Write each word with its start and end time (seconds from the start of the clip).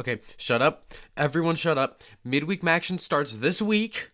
Okay, 0.00 0.20
shut 0.38 0.62
up. 0.62 0.94
Everyone 1.14 1.56
shut 1.56 1.76
up. 1.76 2.02
Midweek 2.24 2.64
action 2.64 2.96
starts 2.96 3.32
this 3.32 3.60
week. 3.60 4.08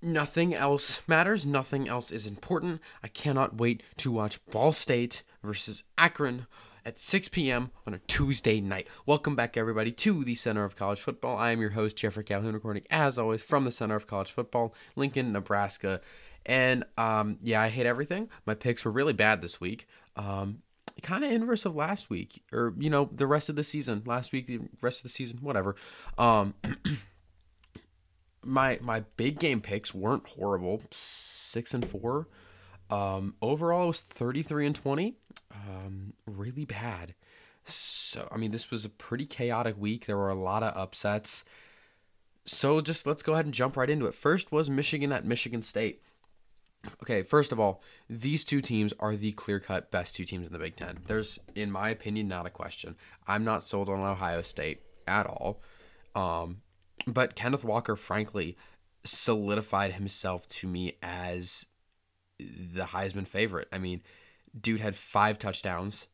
Nothing 0.00 0.54
else 0.54 1.02
matters. 1.06 1.44
Nothing 1.44 1.86
else 1.86 2.10
is 2.10 2.26
important. 2.26 2.80
I 3.02 3.08
cannot 3.08 3.58
wait 3.58 3.82
to 3.98 4.10
watch 4.10 4.42
Ball 4.46 4.72
State 4.72 5.22
versus 5.42 5.84
Akron 5.98 6.46
at 6.86 6.98
6 6.98 7.28
p.m. 7.28 7.70
on 7.86 7.92
a 7.92 7.98
Tuesday 7.98 8.62
night. 8.62 8.88
Welcome 9.04 9.36
back, 9.36 9.58
everybody, 9.58 9.92
to 9.92 10.24
the 10.24 10.34
Center 10.34 10.64
of 10.64 10.74
College 10.74 11.02
Football. 11.02 11.36
I 11.36 11.50
am 11.50 11.60
your 11.60 11.72
host, 11.72 11.98
Jeffrey 11.98 12.24
Calhoun, 12.24 12.54
recording 12.54 12.84
as 12.88 13.18
always 13.18 13.42
from 13.42 13.66
the 13.66 13.70
Center 13.70 13.94
of 13.94 14.06
College 14.06 14.30
Football, 14.30 14.74
Lincoln, 14.96 15.32
Nebraska. 15.32 16.00
And 16.46 16.84
um, 16.96 17.36
yeah, 17.42 17.60
I 17.60 17.68
hate 17.68 17.84
everything. 17.84 18.30
My 18.46 18.54
picks 18.54 18.86
were 18.86 18.90
really 18.90 19.12
bad 19.12 19.42
this 19.42 19.60
week. 19.60 19.86
Um, 20.16 20.62
kind 21.02 21.24
of 21.24 21.30
inverse 21.30 21.64
of 21.64 21.74
last 21.74 22.10
week, 22.10 22.42
or 22.52 22.74
you 22.78 22.90
know, 22.90 23.08
the 23.12 23.26
rest 23.26 23.48
of 23.48 23.56
the 23.56 23.64
season. 23.64 24.02
Last 24.06 24.32
week, 24.32 24.46
the 24.46 24.60
rest 24.80 25.00
of 25.00 25.02
the 25.04 25.08
season, 25.08 25.38
whatever. 25.40 25.76
Um, 26.18 26.54
my 28.44 28.78
my 28.82 29.00
big 29.16 29.38
game 29.38 29.60
picks 29.60 29.94
weren't 29.94 30.28
horrible. 30.28 30.82
Six 30.90 31.74
and 31.74 31.88
four. 31.88 32.28
Um, 32.90 33.34
overall, 33.40 33.84
it 33.84 33.88
was 33.88 34.00
thirty 34.00 34.42
three 34.42 34.66
and 34.66 34.74
twenty. 34.74 35.16
Um, 35.52 36.14
really 36.26 36.64
bad. 36.64 37.14
So 37.64 38.28
I 38.30 38.36
mean, 38.36 38.50
this 38.50 38.70
was 38.70 38.84
a 38.84 38.90
pretty 38.90 39.26
chaotic 39.26 39.76
week. 39.78 40.06
There 40.06 40.16
were 40.16 40.30
a 40.30 40.34
lot 40.34 40.62
of 40.62 40.76
upsets. 40.76 41.44
So 42.46 42.80
just 42.80 43.06
let's 43.06 43.22
go 43.22 43.34
ahead 43.34 43.44
and 43.44 43.54
jump 43.54 43.76
right 43.76 43.90
into 43.90 44.06
it. 44.06 44.14
First 44.14 44.50
was 44.50 44.70
Michigan 44.70 45.12
at 45.12 45.24
Michigan 45.24 45.62
State. 45.62 46.02
Okay, 47.02 47.22
first 47.22 47.52
of 47.52 47.60
all, 47.60 47.82
these 48.08 48.44
two 48.44 48.60
teams 48.60 48.92
are 48.98 49.16
the 49.16 49.32
clear 49.32 49.60
cut 49.60 49.90
best 49.90 50.14
two 50.14 50.24
teams 50.24 50.46
in 50.46 50.52
the 50.52 50.58
Big 50.58 50.76
Ten. 50.76 51.00
There's, 51.06 51.38
in 51.54 51.70
my 51.70 51.90
opinion, 51.90 52.28
not 52.28 52.46
a 52.46 52.50
question. 52.50 52.96
I'm 53.26 53.44
not 53.44 53.64
sold 53.64 53.88
on 53.88 54.00
Ohio 54.00 54.42
State 54.42 54.80
at 55.06 55.26
all. 55.26 55.60
Um, 56.14 56.62
but 57.06 57.34
Kenneth 57.34 57.64
Walker, 57.64 57.96
frankly, 57.96 58.56
solidified 59.04 59.92
himself 59.92 60.46
to 60.48 60.66
me 60.66 60.96
as 61.02 61.66
the 62.38 62.84
Heisman 62.84 63.26
favorite. 63.26 63.68
I 63.72 63.78
mean, 63.78 64.02
dude 64.58 64.80
had 64.80 64.96
five 64.96 65.38
touchdowns 65.38 66.06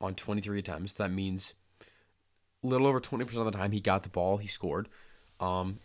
on 0.00 0.14
23 0.14 0.58
attempts. 0.58 0.94
That 0.94 1.10
means 1.10 1.54
a 2.62 2.66
little 2.66 2.86
over 2.86 3.00
20% 3.00 3.22
of 3.36 3.44
the 3.44 3.50
time 3.52 3.72
he 3.72 3.80
got 3.80 4.02
the 4.02 4.08
ball, 4.08 4.38
he 4.38 4.48
scored. 4.48 4.88
Um, 5.40 5.78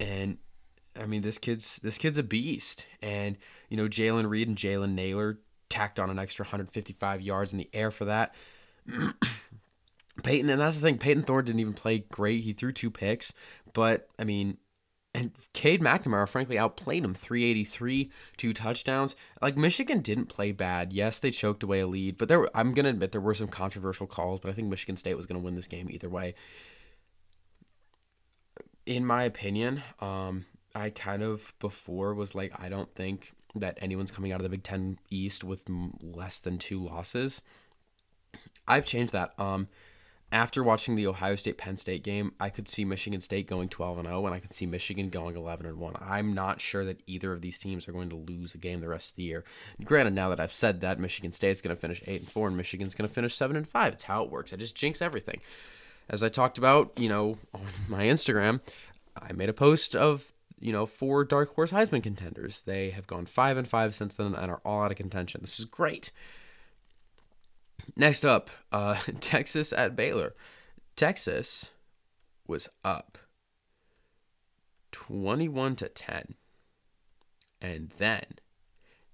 and 0.00 0.38
I 1.00 1.06
mean, 1.06 1.22
this 1.22 1.38
kid's 1.38 1.78
this 1.82 1.98
kid's 1.98 2.18
a 2.18 2.22
beast, 2.22 2.86
and 3.02 3.36
you 3.68 3.76
know 3.76 3.88
Jayden 3.88 4.28
Reed 4.28 4.48
and 4.48 4.56
Jalen 4.56 4.94
Nailor 4.94 5.38
tacked 5.68 5.98
on 5.98 6.10
an 6.10 6.18
extra 6.18 6.44
155 6.44 7.20
yards 7.20 7.52
in 7.52 7.58
the 7.58 7.70
air 7.72 7.90
for 7.90 8.04
that. 8.06 8.34
Payton, 10.22 10.48
and 10.48 10.60
that's 10.60 10.76
the 10.76 10.82
thing. 10.82 10.98
Payton 10.98 11.24
Thorne 11.24 11.44
didn't 11.44 11.60
even 11.60 11.74
play 11.74 11.98
great. 12.10 12.42
He 12.42 12.52
threw 12.52 12.72
two 12.72 12.90
picks, 12.90 13.32
but 13.74 14.08
I 14.18 14.24
mean, 14.24 14.56
and 15.16 15.32
Cade 15.52 15.80
McNamara 15.80 16.28
frankly 16.28 16.58
outplayed 16.58 17.04
him 17.04 17.14
383, 17.14 18.10
two 18.36 18.52
touchdowns. 18.52 19.16
Like 19.40 19.56
Michigan 19.56 20.00
didn't 20.00 20.26
play 20.26 20.52
bad. 20.52 20.92
Yes, 20.92 21.18
they 21.18 21.30
choked 21.30 21.62
away 21.62 21.80
a 21.80 21.86
lead, 21.86 22.18
but 22.18 22.28
there 22.28 22.48
I'm 22.56 22.74
gonna 22.74 22.90
admit 22.90 23.12
there 23.12 23.20
were 23.20 23.34
some 23.34 23.48
controversial 23.48 24.06
calls, 24.06 24.40
but 24.40 24.50
I 24.50 24.52
think 24.52 24.68
Michigan 24.68 24.96
State 24.96 25.16
was 25.16 25.26
gonna 25.26 25.40
win 25.40 25.54
this 25.54 25.68
game 25.68 25.88
either 25.90 26.08
way. 26.08 26.34
In 28.84 29.04
my 29.04 29.24
opinion, 29.24 29.82
um, 30.00 30.44
I 30.76 30.90
kind 30.90 31.22
of 31.22 31.54
before 31.58 32.14
was 32.14 32.34
like, 32.34 32.52
I 32.60 32.68
don't 32.68 32.94
think 32.94 33.32
that 33.54 33.78
anyone's 33.80 34.10
coming 34.10 34.32
out 34.32 34.40
of 34.40 34.44
the 34.44 34.50
Big 34.50 34.62
Ten 34.62 34.98
East 35.08 35.42
with 35.42 35.62
less 36.02 36.38
than 36.38 36.58
two 36.58 36.78
losses. 36.78 37.40
I've 38.68 38.84
changed 38.84 39.14
that. 39.14 39.32
Um, 39.38 39.68
after 40.30 40.62
watching 40.62 40.94
the 40.94 41.06
Ohio 41.06 41.34
State 41.36 41.56
Penn 41.56 41.78
State 41.78 42.02
game, 42.02 42.32
I 42.38 42.50
could 42.50 42.68
see 42.68 42.84
Michigan 42.84 43.22
State 43.22 43.48
going 43.48 43.70
12 43.70 43.98
and 43.98 44.08
0 44.08 44.26
and 44.26 44.34
I 44.34 44.38
could 44.40 44.52
see 44.52 44.66
Michigan 44.66 45.08
going 45.08 45.34
11 45.34 45.64
and 45.64 45.78
1. 45.78 45.94
I'm 46.00 46.34
not 46.34 46.60
sure 46.60 46.84
that 46.84 47.00
either 47.06 47.32
of 47.32 47.40
these 47.40 47.58
teams 47.58 47.88
are 47.88 47.92
going 47.92 48.10
to 48.10 48.16
lose 48.16 48.54
a 48.54 48.58
game 48.58 48.80
the 48.80 48.88
rest 48.88 49.10
of 49.10 49.16
the 49.16 49.22
year. 49.22 49.44
Granted, 49.82 50.14
now 50.14 50.28
that 50.28 50.40
I've 50.40 50.52
said 50.52 50.82
that, 50.82 51.00
Michigan 51.00 51.32
State's 51.32 51.62
going 51.62 51.74
to 51.74 51.80
finish 51.80 52.02
8 52.06 52.20
and 52.20 52.30
4 52.30 52.48
and 52.48 52.56
Michigan's 52.56 52.94
going 52.94 53.08
to 53.08 53.14
finish 53.14 53.34
7 53.34 53.56
and 53.56 53.66
5. 53.66 53.92
It's 53.94 54.02
how 54.02 54.24
it 54.24 54.30
works. 54.30 54.52
I 54.52 54.56
just 54.56 54.74
jinx 54.74 55.00
everything. 55.00 55.40
As 56.10 56.22
I 56.22 56.28
talked 56.28 56.58
about, 56.58 56.92
you 56.98 57.08
know, 57.08 57.38
on 57.54 57.66
my 57.88 58.04
Instagram, 58.04 58.60
I 59.16 59.32
made 59.32 59.48
a 59.48 59.54
post 59.54 59.96
of 59.96 60.34
you 60.58 60.72
know, 60.72 60.86
four 60.86 61.24
dark 61.24 61.54
horse 61.54 61.70
Heisman 61.70 62.02
contenders. 62.02 62.62
They 62.62 62.90
have 62.90 63.06
gone 63.06 63.26
five 63.26 63.56
and 63.56 63.68
five 63.68 63.94
since 63.94 64.14
then 64.14 64.34
and 64.34 64.50
are 64.50 64.60
all 64.64 64.82
out 64.82 64.90
of 64.90 64.96
contention. 64.96 65.40
This 65.42 65.58
is 65.58 65.64
great. 65.64 66.10
Next 67.94 68.24
up, 68.24 68.50
uh, 68.72 68.94
Texas 69.20 69.72
at 69.72 69.96
Baylor. 69.96 70.34
Texas 70.96 71.70
was 72.46 72.68
up 72.84 73.18
21 74.92 75.76
to 75.76 75.88
10. 75.88 76.34
And 77.60 77.92
then 77.98 78.24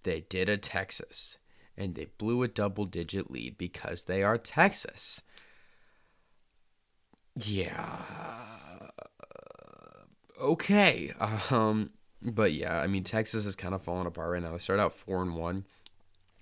they 0.05 0.21
did 0.21 0.49
a 0.49 0.59
Texas 0.59 1.39
and 1.77 1.95
they 1.95 2.07
blew 2.19 2.43
a 2.43 2.49
double 2.49 2.85
digit 2.85 3.31
lead 3.31 3.59
because 3.59 4.05
they 4.05 4.23
are 4.23 4.39
Texas. 4.39 5.23
Yeah 7.35 8.03
okay. 10.43 11.13
Um, 11.51 11.91
but 12.21 12.53
yeah, 12.53 12.79
I 12.79 12.87
mean 12.87 13.05
Texas 13.05 13.47
is 13.47 13.57
kind 13.57 13.75
of 13.75 13.83
falling 13.83 14.07
apart 14.07 14.31
right 14.31 14.43
now. 14.43 14.53
They 14.53 14.59
start 14.59 14.81
out 14.81 14.93
four 14.93 15.23
and 15.23 15.37
one, 15.37 15.65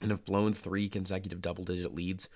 and 0.00 0.11
have 0.11 0.25
blown 0.25 0.55
three 0.55 0.88
consecutive 0.88 1.41
double 1.41 1.65
digit 1.65 1.94
leads. 1.94 2.28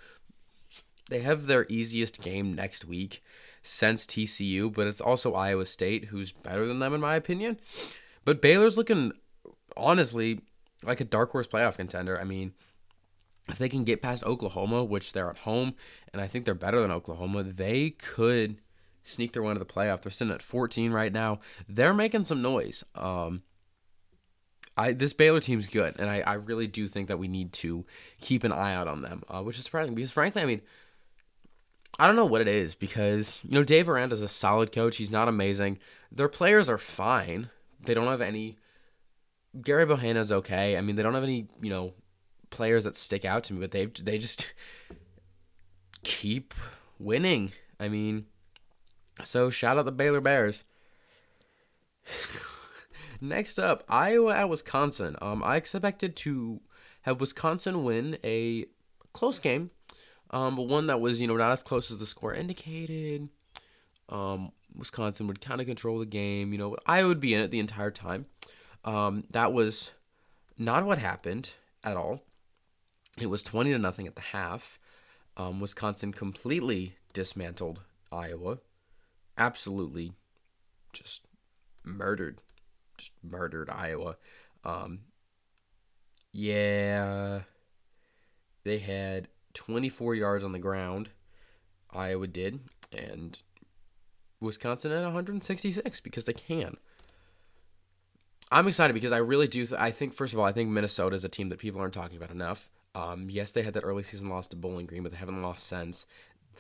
They 1.11 1.21
have 1.21 1.47
their 1.47 1.67
easiest 1.69 2.23
game 2.23 2.55
next 2.55 2.85
week 2.85 3.23
since 3.63 4.07
TCU, 4.07 4.73
but 4.73 4.87
it's 4.87 5.01
also 5.01 5.35
Iowa 5.35 5.67
State, 5.67 6.07
who's 6.07 6.33
better 6.33 6.67
than 6.67 6.79
them 6.79 6.95
in 6.95 7.01
my 7.01 7.17
opinion. 7.17 7.59
But 8.25 8.41
Baylor's 8.41 8.77
looking 8.77 9.13
honestly 9.77 10.41
like 10.83 11.01
a 11.01 11.05
dark 11.05 11.31
horse 11.33 11.47
playoff 11.47 11.77
contender. 11.77 12.19
I 12.19 12.25
mean, 12.25 12.53
if 13.49 13.59
they 13.59 13.69
can 13.69 13.85
get 13.85 14.03
past 14.03 14.25
Oklahoma, 14.25 14.85
which 14.85 15.13
they're 15.13 15.31
at 15.31 15.41
home, 15.41 15.75
and 16.13 16.23
I 16.23 16.27
think 16.27 16.45
they're 16.45 16.55
better 16.55 16.81
than 16.81 16.91
Oklahoma, 16.91 17.43
they 17.43 17.91
could 17.91 18.61
sneak 19.05 19.33
their 19.33 19.43
way 19.43 19.51
into 19.51 19.61
the 19.61 19.67
playoff. 19.67 20.03
They're 20.03 20.11
sitting 20.11 20.35
at 20.35 20.43
14 20.43 20.93
right 20.93 21.13
now. 21.13 21.41
They're 21.69 21.95
making 21.95 22.25
some 22.25 22.43
noise. 22.43 22.83
Um, 22.95 23.43
I 24.77 24.93
this 24.93 25.13
Baylor 25.13 25.41
team's 25.41 25.69
good, 25.69 25.95
and 25.99 26.11
I, 26.11 26.21
I 26.21 26.35
really 26.35 26.67
do 26.67 26.89
think 26.89 27.09
that 27.09 27.19
we 27.19 27.29
need 27.29 27.53
to 27.55 27.85
keep 28.21 28.43
an 28.43 28.53
eye 28.53 28.75
out 28.75 28.89
on 28.89 29.03
them, 29.03 29.23
uh, 29.29 29.43
which 29.43 29.59
is 29.59 29.65
surprising 29.65 29.95
because 29.95 30.11
frankly, 30.11 30.43
I 30.43 30.47
mean, 30.47 30.63
I 31.99 32.07
don't 32.07 32.17
know 32.17 32.25
what 32.25 32.41
it 32.41 32.49
is 32.49 32.75
because 32.75 33.41
you 33.45 33.53
know 33.53 33.63
Dave 33.63 33.89
Aranda's 33.89 34.23
a 34.23 34.29
solid 34.29 34.73
coach. 34.73 34.97
He's 34.97 35.11
not 35.11 35.29
amazing. 35.29 35.79
Their 36.11 36.29
players 36.29 36.69
are 36.69 36.79
fine. 36.79 37.51
They 37.85 37.95
don't 37.95 38.09
have 38.09 38.21
any. 38.21 38.57
Gerry 39.61 39.87
Bohanon's 39.87 40.33
okay. 40.33 40.77
I 40.77 40.81
mean, 40.81 40.97
they 40.97 41.03
don't 41.05 41.15
have 41.15 41.23
any 41.23 41.47
you 41.63 41.71
know 41.71 41.95
players 42.51 42.85
that 42.85 42.97
stick 42.97 43.25
out 43.25 43.45
to 43.45 43.55
me, 43.55 43.61
but 43.61 43.71
they 43.71 43.87
they 43.87 44.19
just 44.19 44.53
keep 46.03 46.53
winning. 46.99 47.53
I 47.79 47.89
mean, 47.89 48.27
so 49.23 49.51
shout 49.51 49.79
out 49.79 49.85
the 49.85 49.93
Baylor 49.93 50.21
Bears. 50.21 50.65
Next 53.21 53.59
up, 53.59 53.85
Iowa 53.89 54.35
at 54.35 54.49
Wisconsin. 54.49 55.17
Um, 55.23 55.43
I 55.45 55.57
expected 55.57 56.17
to 56.17 56.61
have 57.03 57.21
Wisconsin 57.21 57.85
win 57.85 58.19
a 58.25 58.67
close 59.13 59.39
game, 59.39 59.71
um, 60.31 60.57
but 60.57 60.63
one 60.65 60.89
that 60.89 61.01
was 61.01 61.21
you 61.21 61.27
know 61.27 61.37
not 61.37 61.53
as 61.53 61.63
close 61.63 61.91
as 61.91 62.01
the 62.01 62.07
score 62.07 62.35
indicated. 62.35 63.29
Um, 64.09 64.53
Wisconsin 64.77 65.27
would 65.29 65.41
kind 65.41 65.61
of 65.61 65.67
control 65.67 65.99
the 65.99 66.07
game. 66.07 66.53
You 66.53 66.59
know, 66.59 66.77
I 66.87 67.05
would 67.05 67.21
be 67.21 67.33
in 67.33 67.41
it 67.41 67.51
the 67.51 67.61
entire 67.61 67.91
time. 67.91 68.27
Um, 68.85 69.25
that 69.31 69.53
was 69.53 69.93
not 70.59 70.85
what 70.85 70.99
happened 70.99 71.53
at 71.83 71.97
all. 71.97 72.23
It 73.17 73.27
was 73.27 73.43
twenty 73.43 73.73
to 73.73 73.79
nothing 73.79 74.07
at 74.07 74.17
the 74.17 74.21
half. 74.21 74.79
Um, 75.37 75.61
Wisconsin 75.61 76.13
completely 76.13 76.97
dismantled 77.13 77.81
Iowa 78.13 78.59
absolutely 79.37 80.13
just 80.93 81.23
murdered, 81.83 82.39
just 82.97 83.13
murdered 83.23 83.69
Iowa. 83.71 84.17
Um, 84.65 85.01
yeah, 86.33 87.41
they 88.65 88.79
had 88.79 89.29
24 89.55 90.15
yards 90.15 90.45
on 90.45 90.53
the 90.53 90.59
ground. 90.59 91.11
Iowa 91.91 92.27
did, 92.27 92.61
and 92.93 93.39
Wisconsin 94.41 94.91
at 94.93 95.03
166 95.03 96.01
because 96.01 96.25
they 96.25 96.33
can. 96.33 96.77
I'm 98.51 98.69
excited 98.69 98.95
because 98.95 99.13
I 99.13 99.19
really 99.19 99.49
do. 99.49 99.67
Th- 99.67 99.81
I 99.81 99.91
think 99.91 100.13
first 100.13 100.33
of 100.33 100.39
all, 100.39 100.45
I 100.45 100.53
think 100.53 100.71
Minnesota 100.71 101.17
is 101.17 101.25
a 101.25 101.29
team 101.29 101.49
that 101.49 101.59
people 101.59 101.81
aren't 101.81 101.95
talking 101.95 102.17
about 102.17 102.31
enough. 102.31 102.69
Um, 102.95 103.29
yes, 103.29 103.51
they 103.51 103.63
had 103.63 103.75
that 103.75 103.83
early 103.83 104.03
season 104.03 104.29
loss 104.29 104.47
to 104.49 104.57
Bowling 104.57 104.87
Green, 104.87 105.03
but 105.03 105.13
they 105.13 105.19
haven't 105.19 105.43
lost 105.43 105.67
since 105.67 106.07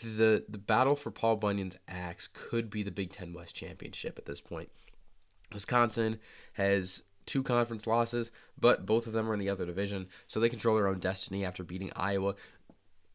the 0.00 0.44
the 0.48 0.58
battle 0.58 0.96
for 0.96 1.10
Paul 1.10 1.36
Bunyan's 1.36 1.76
axe 1.88 2.28
could 2.32 2.70
be 2.70 2.82
the 2.82 2.90
Big 2.90 3.12
Ten 3.12 3.32
West 3.32 3.54
Championship 3.54 4.18
at 4.18 4.26
this 4.26 4.40
point. 4.40 4.70
Wisconsin 5.52 6.18
has 6.54 7.02
two 7.26 7.42
conference 7.42 7.86
losses, 7.86 8.30
but 8.58 8.86
both 8.86 9.06
of 9.06 9.12
them 9.12 9.28
are 9.30 9.34
in 9.34 9.40
the 9.40 9.48
other 9.48 9.66
division, 9.66 10.08
so 10.26 10.40
they 10.40 10.48
control 10.48 10.76
their 10.76 10.88
own 10.88 10.98
destiny 10.98 11.44
after 11.44 11.64
beating 11.64 11.92
Iowa. 11.96 12.34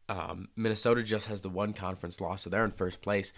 Um, 0.08 0.48
Minnesota 0.56 1.02
just 1.02 1.26
has 1.26 1.40
the 1.40 1.48
one 1.48 1.72
conference 1.72 2.20
loss, 2.20 2.42
so 2.42 2.50
they're 2.50 2.64
in 2.64 2.72
first 2.72 3.00
place. 3.00 3.32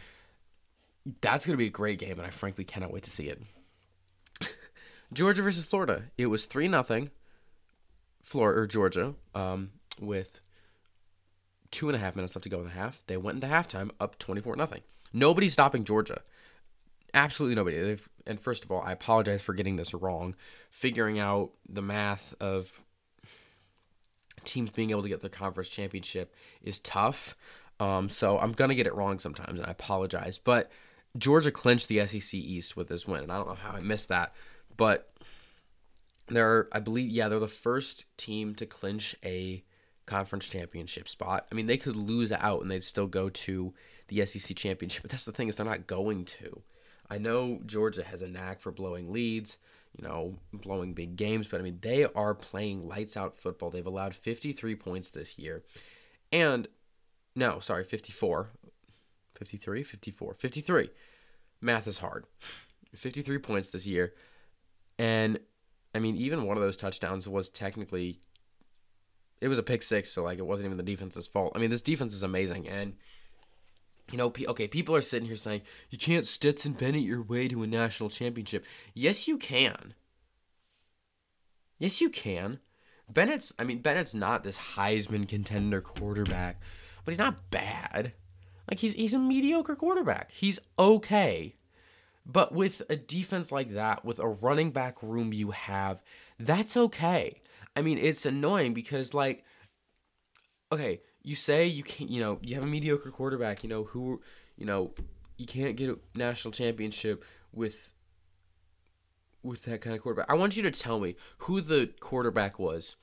That's 1.21 1.45
going 1.45 1.55
to 1.55 1.59
be 1.59 1.67
a 1.67 1.71
great 1.71 1.99
game, 1.99 2.13
and 2.13 2.27
I 2.27 2.31
frankly 2.31 2.65
cannot 2.65 2.93
wait 2.93 3.03
to 3.03 3.11
see 3.11 3.29
it. 3.29 3.43
Georgia 5.13 5.43
versus 5.43 5.67
Florida. 5.67 6.05
It 6.17 6.27
was 6.27 6.47
three 6.47 6.69
nothing. 6.69 7.11
Florida 8.23 8.61
or 8.61 8.67
Georgia, 8.67 9.15
um, 9.35 9.73
with 10.01 10.41
two 11.73 11.89
and 11.89 11.97
a 11.97 11.99
half 11.99 12.15
minutes 12.15 12.37
left 12.37 12.45
to 12.45 12.49
go 12.49 12.59
in 12.59 12.65
the 12.65 12.71
half. 12.71 13.03
They 13.09 13.17
went 13.17 13.43
into 13.43 13.53
halftime 13.53 13.91
up 13.99 14.19
twenty 14.19 14.41
four 14.41 14.55
nothing. 14.55 14.83
Nobody's 15.13 15.53
stopping 15.53 15.85
Georgia. 15.85 16.23
Absolutely 17.13 17.57
nobody. 17.57 17.81
They've, 17.81 18.09
and 18.27 18.41
first 18.41 18.65
of 18.65 18.71
all, 18.71 18.81
I 18.81 18.93
apologize 18.93 19.43
for 19.43 19.53
getting 19.53 19.77
this 19.77 19.93
wrong. 19.93 20.35
Figuring 20.71 21.19
out 21.19 21.51
the 21.69 21.83
math 21.83 22.35
of 22.41 22.73
teams 24.45 24.71
being 24.71 24.91
able 24.91 25.03
to 25.03 25.09
get 25.09 25.21
the 25.21 25.29
conference 25.29 25.69
championship 25.69 26.35
is 26.63 26.79
tough. 26.79 27.37
Um, 27.81 28.09
so 28.09 28.39
I'm 28.39 28.53
gonna 28.53 28.75
get 28.75 28.87
it 28.87 28.95
wrong 28.95 29.19
sometimes, 29.19 29.59
and 29.59 29.67
I 29.67 29.73
apologize. 29.73 30.39
But 30.39 30.71
Georgia 31.19 31.51
clinched 31.51 31.89
the 31.89 32.07
SEC 32.07 32.35
East 32.35 32.77
with 32.77 32.89
this 32.89 33.07
win, 33.07 33.25
and 33.25 33.33
I 33.33 33.37
don't 33.37 33.49
know 33.49 33.55
how 33.55 33.73
I 33.73 33.81
missed 33.81 34.09
that, 34.09 34.35
but 34.77 35.13
they're, 36.29 36.69
I 36.73 36.81
believe, 36.81 37.11
yeah, 37.11 37.29
they're 37.29 37.39
the 37.39 37.49
first 37.49 38.07
team 38.17 38.55
to 38.55 38.67
clinch 38.67 39.17
a 39.25 39.63
conference 40.13 40.49
championship 40.49 41.09
spot. 41.09 41.47
I 41.51 41.55
mean, 41.55 41.67
they 41.67 41.79
could 41.79 41.97
lose 41.97 42.33
out 42.33 42.61
and 42.61 42.71
they'd 42.71 42.85
still 42.85 43.07
go 43.07 43.31
to 43.31 43.73
the 44.09 44.27
SEC 44.27 44.55
championship, 44.57 45.03
but 45.03 45.11
that's 45.11 45.25
the 45.25 45.33
thing 45.33 45.49
is 45.49 45.57
they're 45.57 45.65
not 45.65 45.87
going 45.87 46.27
to. 46.27 46.61
I 47.09 47.17
know 47.17 47.61
Georgia 47.65 48.05
has 48.05 48.21
a 48.21 48.29
knack 48.29 48.61
for 48.61 48.71
blowing 48.71 49.11
leads, 49.11 49.57
you 49.97 50.07
know, 50.07 50.39
blowing 50.53 50.93
big 50.93 51.17
games, 51.17 51.47
but 51.47 51.61
I 51.61 51.65
mean, 51.65 51.79
they 51.81 52.05
are 52.05 52.35
playing 52.35 52.87
lights 52.87 53.17
out 53.17 53.39
football. 53.39 53.71
They've 53.71 53.87
allowed 53.87 54.15
53 54.15 54.75
points 54.77 55.11
this 55.11 55.39
year. 55.39 55.63
And 56.31 56.69
no, 57.35 57.61
sorry, 57.61 57.85
54. 57.85 58.49
53, 59.35 59.83
54, 59.83 60.35
53. 60.35 60.91
Math 61.63 61.87
is 61.87 61.99
hard. 61.99 62.27
53 62.95 63.39
points 63.39 63.69
this 63.69 63.87
year. 63.87 64.13
And 64.99 65.41
I 65.95 65.99
mean, 66.01 66.17
even 66.17 66.45
one 66.45 66.59
of 66.59 66.63
those 66.63 66.77
touchdowns 66.77 67.29
was 67.29 67.49
technically 67.49 68.21
it 69.43 69.49
was 69.49 69.59
a 69.59 69.63
pick 69.63 69.83
six, 69.83 70.11
so 70.11 70.23
like 70.23 70.39
it 70.39 70.47
wasn't 70.47 70.67
even 70.67 70.77
the 70.77 70.83
defense's 70.83 71.27
fault. 71.27 71.53
I 71.55 71.59
mean, 71.59 71.71
this 71.71 71.83
defense 71.83 72.15
is 72.15 72.23
amazing 72.23 72.69
and 72.69 72.95
you 74.11 74.19
know, 74.19 74.33
okay, 74.49 74.69
people 74.69 74.95
are 74.95 75.03
sitting 75.03 75.27
here 75.27 75.37
saying 75.37 75.63
you 75.91 75.99
can't 75.99 76.27
Stetson 76.27 76.73
Bennett 76.73 77.03
your 77.03 77.23
way 77.23 77.49
to 77.49 77.63
a 77.63 77.67
national 77.67 78.11
championship. 78.11 78.65
Yes, 78.95 79.27
you 79.27 79.39
can. 79.39 79.95
Yes, 81.79 82.01
you 82.01 82.11
can. 82.11 82.61
Bennett's, 83.11 83.53
I 83.59 83.65
mean, 83.65 83.81
Bennett's 83.81 84.15
not 84.15 84.45
this 84.45 84.59
Heisman 84.59 85.29
contender 85.29 85.81
quarterback, 85.81 86.61
but 87.05 87.13
he's 87.13 87.19
not 87.19 87.51
bad. 87.51 88.13
Like 88.71 88.79
he's 88.79 88.93
he's 88.95 89.15
a 89.15 89.19
mediocre 89.19 89.75
quarterback. 89.75 90.31
He's 90.31 90.61
okay. 90.79 91.57
But 92.25 92.53
with 92.53 92.83
a 92.89 92.97
defense 92.97 93.51
like 93.51 93.75
that, 93.75 94.05
with 94.05 94.21
a 94.21 94.29
running 94.29 94.71
back 94.71 95.03
room 95.03 95.33
you 95.33 95.51
have, 95.51 96.01
that's 96.39 96.77
okay. 96.77 97.42
I 97.75 97.83
mean, 97.83 97.99
it's 97.99 98.27
annoying 98.27 98.75
because 98.75 99.15
like 99.15 99.45
okay, 100.73 101.01
you 101.23 101.35
say 101.35 101.67
you 101.67 101.83
can't, 101.83 102.11
you 102.11 102.21
know, 102.21 102.39
you 102.43 102.55
have 102.55 102.65
a 102.65 102.67
mediocre 102.67 103.11
quarterback, 103.11 103.63
you 103.63 103.69
know, 103.69 103.85
who, 103.85 104.21
you 104.57 104.65
know, 104.65 104.95
you 105.37 105.47
can't 105.47 105.77
get 105.77 105.91
a 105.91 105.99
national 106.15 106.53
championship 106.53 107.25
with 107.53 107.91
with 109.43 109.63
that 109.63 109.81
kind 109.81 109.95
of 109.95 110.03
quarterback. 110.03 110.31
I 110.31 110.35
want 110.35 110.57
you 110.57 110.63
to 110.63 110.71
tell 110.71 111.01
me 111.01 111.17
who 111.39 111.61
the 111.61 111.91
quarterback 112.01 112.59
was 112.59 112.97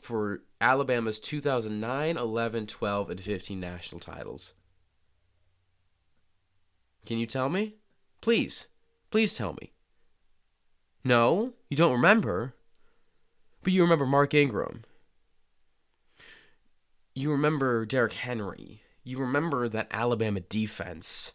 for 0.00 0.42
Alabama's 0.60 1.20
2009, 1.20 2.16
11, 2.16 2.66
12, 2.66 3.10
and 3.10 3.20
15 3.20 3.60
national 3.60 4.00
titles. 4.00 4.54
Can 7.04 7.18
you 7.18 7.26
tell 7.26 7.48
me? 7.48 7.76
Please. 8.20 8.68
Please 9.10 9.36
tell 9.36 9.56
me. 9.60 9.72
No, 11.04 11.54
you 11.68 11.76
don't 11.76 11.92
remember. 11.92 12.54
But 13.62 13.72
you 13.72 13.82
remember 13.82 14.06
Mark 14.06 14.34
Ingram 14.34 14.84
you 17.14 17.30
remember 17.30 17.84
Derrick 17.84 18.14
Henry. 18.14 18.82
You 19.04 19.18
remember 19.18 19.68
that 19.68 19.88
Alabama 19.90 20.40
defense. 20.40 21.32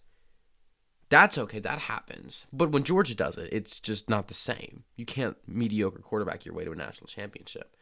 That's 1.09 1.37
okay. 1.37 1.59
That 1.59 1.79
happens. 1.79 2.45
But 2.51 2.71
when 2.71 2.83
Georgia 2.83 3.15
does 3.15 3.37
it, 3.37 3.49
it's 3.51 3.79
just 3.79 4.09
not 4.09 4.27
the 4.27 4.33
same. 4.33 4.83
You 4.95 5.05
can't 5.05 5.37
mediocre 5.47 5.99
quarterback 5.99 6.45
your 6.45 6.55
way 6.55 6.65
to 6.65 6.71
a 6.71 6.75
national 6.75 7.07
championship. 7.07 7.75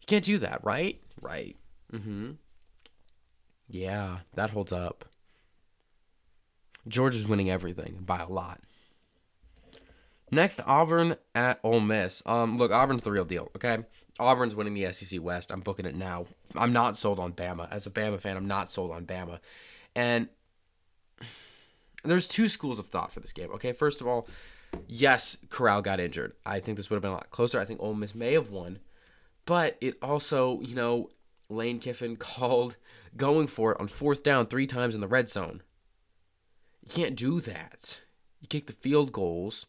You 0.00 0.06
can't 0.06 0.24
do 0.24 0.38
that, 0.38 0.60
right? 0.62 1.00
Right. 1.20 1.56
Mm-hmm. 1.92 2.32
Yeah, 3.68 4.18
that 4.34 4.50
holds 4.50 4.72
up. 4.72 5.06
Georgia's 6.86 7.26
winning 7.26 7.50
everything 7.50 7.98
by 8.04 8.20
a 8.20 8.28
lot. 8.28 8.60
Next, 10.34 10.60
Auburn 10.66 11.16
at 11.34 11.60
Ole 11.62 11.80
Miss. 11.80 12.22
Um, 12.26 12.58
look, 12.58 12.72
Auburn's 12.72 13.02
the 13.02 13.12
real 13.12 13.24
deal. 13.24 13.48
Okay, 13.56 13.78
Auburn's 14.18 14.56
winning 14.56 14.74
the 14.74 14.92
SEC 14.92 15.22
West. 15.22 15.52
I'm 15.52 15.60
booking 15.60 15.86
it 15.86 15.94
now. 15.94 16.26
I'm 16.56 16.72
not 16.72 16.96
sold 16.96 17.20
on 17.20 17.32
Bama. 17.32 17.70
As 17.70 17.86
a 17.86 17.90
Bama 17.90 18.20
fan, 18.20 18.36
I'm 18.36 18.48
not 18.48 18.68
sold 18.68 18.90
on 18.90 19.06
Bama. 19.06 19.38
And 19.94 20.28
there's 22.04 22.26
two 22.26 22.48
schools 22.48 22.78
of 22.78 22.88
thought 22.88 23.12
for 23.12 23.20
this 23.20 23.32
game. 23.32 23.50
Okay, 23.52 23.72
first 23.72 24.00
of 24.00 24.08
all, 24.08 24.26
yes, 24.88 25.36
Corral 25.50 25.82
got 25.82 26.00
injured. 26.00 26.32
I 26.44 26.58
think 26.58 26.76
this 26.76 26.90
would 26.90 26.96
have 26.96 27.02
been 27.02 27.12
a 27.12 27.14
lot 27.14 27.30
closer. 27.30 27.60
I 27.60 27.64
think 27.64 27.80
Ole 27.80 27.94
Miss 27.94 28.14
may 28.14 28.32
have 28.32 28.50
won, 28.50 28.80
but 29.46 29.76
it 29.80 29.96
also, 30.02 30.60
you 30.60 30.74
know, 30.74 31.10
Lane 31.48 31.78
Kiffin 31.78 32.16
called 32.18 32.76
going 33.16 33.46
for 33.46 33.72
it 33.72 33.80
on 33.80 33.86
fourth 33.86 34.24
down 34.24 34.46
three 34.46 34.66
times 34.66 34.96
in 34.96 35.00
the 35.00 35.06
red 35.06 35.28
zone. 35.28 35.62
You 36.82 36.90
can't 36.90 37.14
do 37.14 37.40
that. 37.40 38.00
You 38.40 38.48
kick 38.48 38.66
the 38.66 38.72
field 38.72 39.12
goals, 39.12 39.66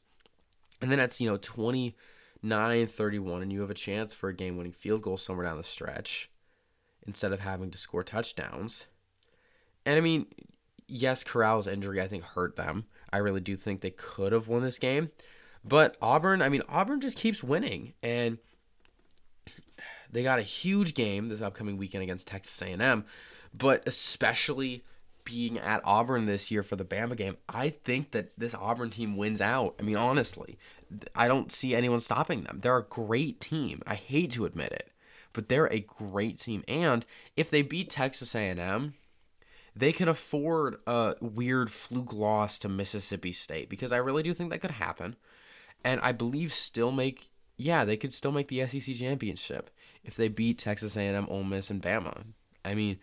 and 0.86 0.92
then 0.92 1.00
that's 1.00 1.20
you 1.20 1.28
know 1.28 1.38
29 1.38 2.88
31, 2.88 3.42
and 3.42 3.52
you 3.52 3.62
have 3.62 3.72
a 3.72 3.74
chance 3.74 4.14
for 4.14 4.30
a 4.30 4.36
game 4.36 4.56
winning 4.56 4.72
field 4.72 5.02
goal 5.02 5.18
somewhere 5.18 5.48
down 5.48 5.58
the 5.58 5.64
stretch 5.64 6.30
instead 7.08 7.34
of 7.34 7.40
having 7.40 7.72
to 7.72 7.78
score 7.80 8.04
touchdowns. 8.04 8.86
And 9.84 9.98
I 9.98 10.02
mean, 10.02 10.28
yes, 10.88 11.24
Corral's 11.24 11.66
injury 11.66 12.00
I 12.00 12.08
think 12.08 12.24
hurt 12.24 12.56
them. 12.56 12.86
I 13.12 13.18
really 13.18 13.40
do 13.40 13.58
think 13.58 13.82
they 13.82 13.90
could 13.90 14.32
have 14.32 14.48
won 14.48 14.62
this 14.62 14.78
game. 14.78 15.10
But 15.64 15.98
Auburn, 16.04 16.44
I 16.44 16.50
mean, 16.50 16.62
Auburn 16.70 17.02
just 17.02 17.18
keeps 17.18 17.44
winning 17.44 17.94
and 18.04 18.38
they 20.12 20.22
got 20.22 20.38
a 20.38 20.44
huge 20.44 20.94
game 20.94 21.30
this 21.30 21.42
upcoming 21.42 21.78
weekend 21.78 22.04
against 22.04 22.28
Texas 22.28 22.62
A&M, 22.62 23.06
but 23.56 23.82
especially 23.88 24.84
being 25.26 25.60
at 25.60 25.82
Auburn 25.84 26.26
this 26.26 26.50
year 26.50 26.64
for 26.64 26.78
the 26.78 26.86
Bama 26.86 27.18
game, 27.18 27.36
I 27.50 27.70
think 27.70 28.12
that 28.12 28.32
this 28.38 28.56
Auburn 28.56 28.92
team 28.92 29.18
wins 29.18 29.42
out. 29.42 29.76
I 29.80 29.84
mean, 29.84 29.98
honestly, 29.98 30.58
I 31.14 31.28
don't 31.28 31.52
see 31.52 31.76
anyone 31.76 32.00
stopping 32.00 32.44
them. 32.44 32.60
They're 32.60 32.78
a 32.78 32.84
great 32.84 33.42
team. 33.42 33.82
I 33.86 33.96
hate 33.96 34.32
to 34.32 34.46
admit 34.46 34.72
it 34.72 34.92
but 35.36 35.50
they're 35.50 35.72
a 35.72 35.82
great 35.82 36.40
team. 36.40 36.64
And 36.68 37.06
if 37.36 37.52
they 37.52 37.62
beat 37.62 37.90
Texas 37.90 38.34
A&M, 38.34 38.94
they 39.76 39.92
can 39.92 40.08
afford 40.08 40.78
a 40.88 41.16
weird 41.20 41.70
fluke 41.70 42.14
loss 42.14 42.58
to 42.60 42.70
Mississippi 42.70 43.34
State 43.34 43.70
because 43.70 43.92
I 43.92 43.98
really 43.98 44.24
do 44.24 44.34
think 44.34 44.50
that 44.50 44.62
could 44.62 44.72
happen. 44.72 45.18
And 45.84 46.00
I 46.02 46.14
believe 46.14 46.54
still 46.54 46.92
make 46.92 47.30
yeah, 47.58 47.86
they 47.86 47.96
could 47.96 48.14
still 48.14 48.34
make 48.34 48.50
the 48.50 48.68
SEC 48.68 48.96
championship 48.96 49.70
if 50.04 50.16
they 50.16 50.28
beat 50.28 50.58
Texas 50.58 50.98
A&M, 50.98 51.26
Ole 51.30 51.46
Miss, 51.46 51.70
and 51.70 51.82
Bama. 51.82 52.24
I 52.66 52.74
mean, 52.74 52.98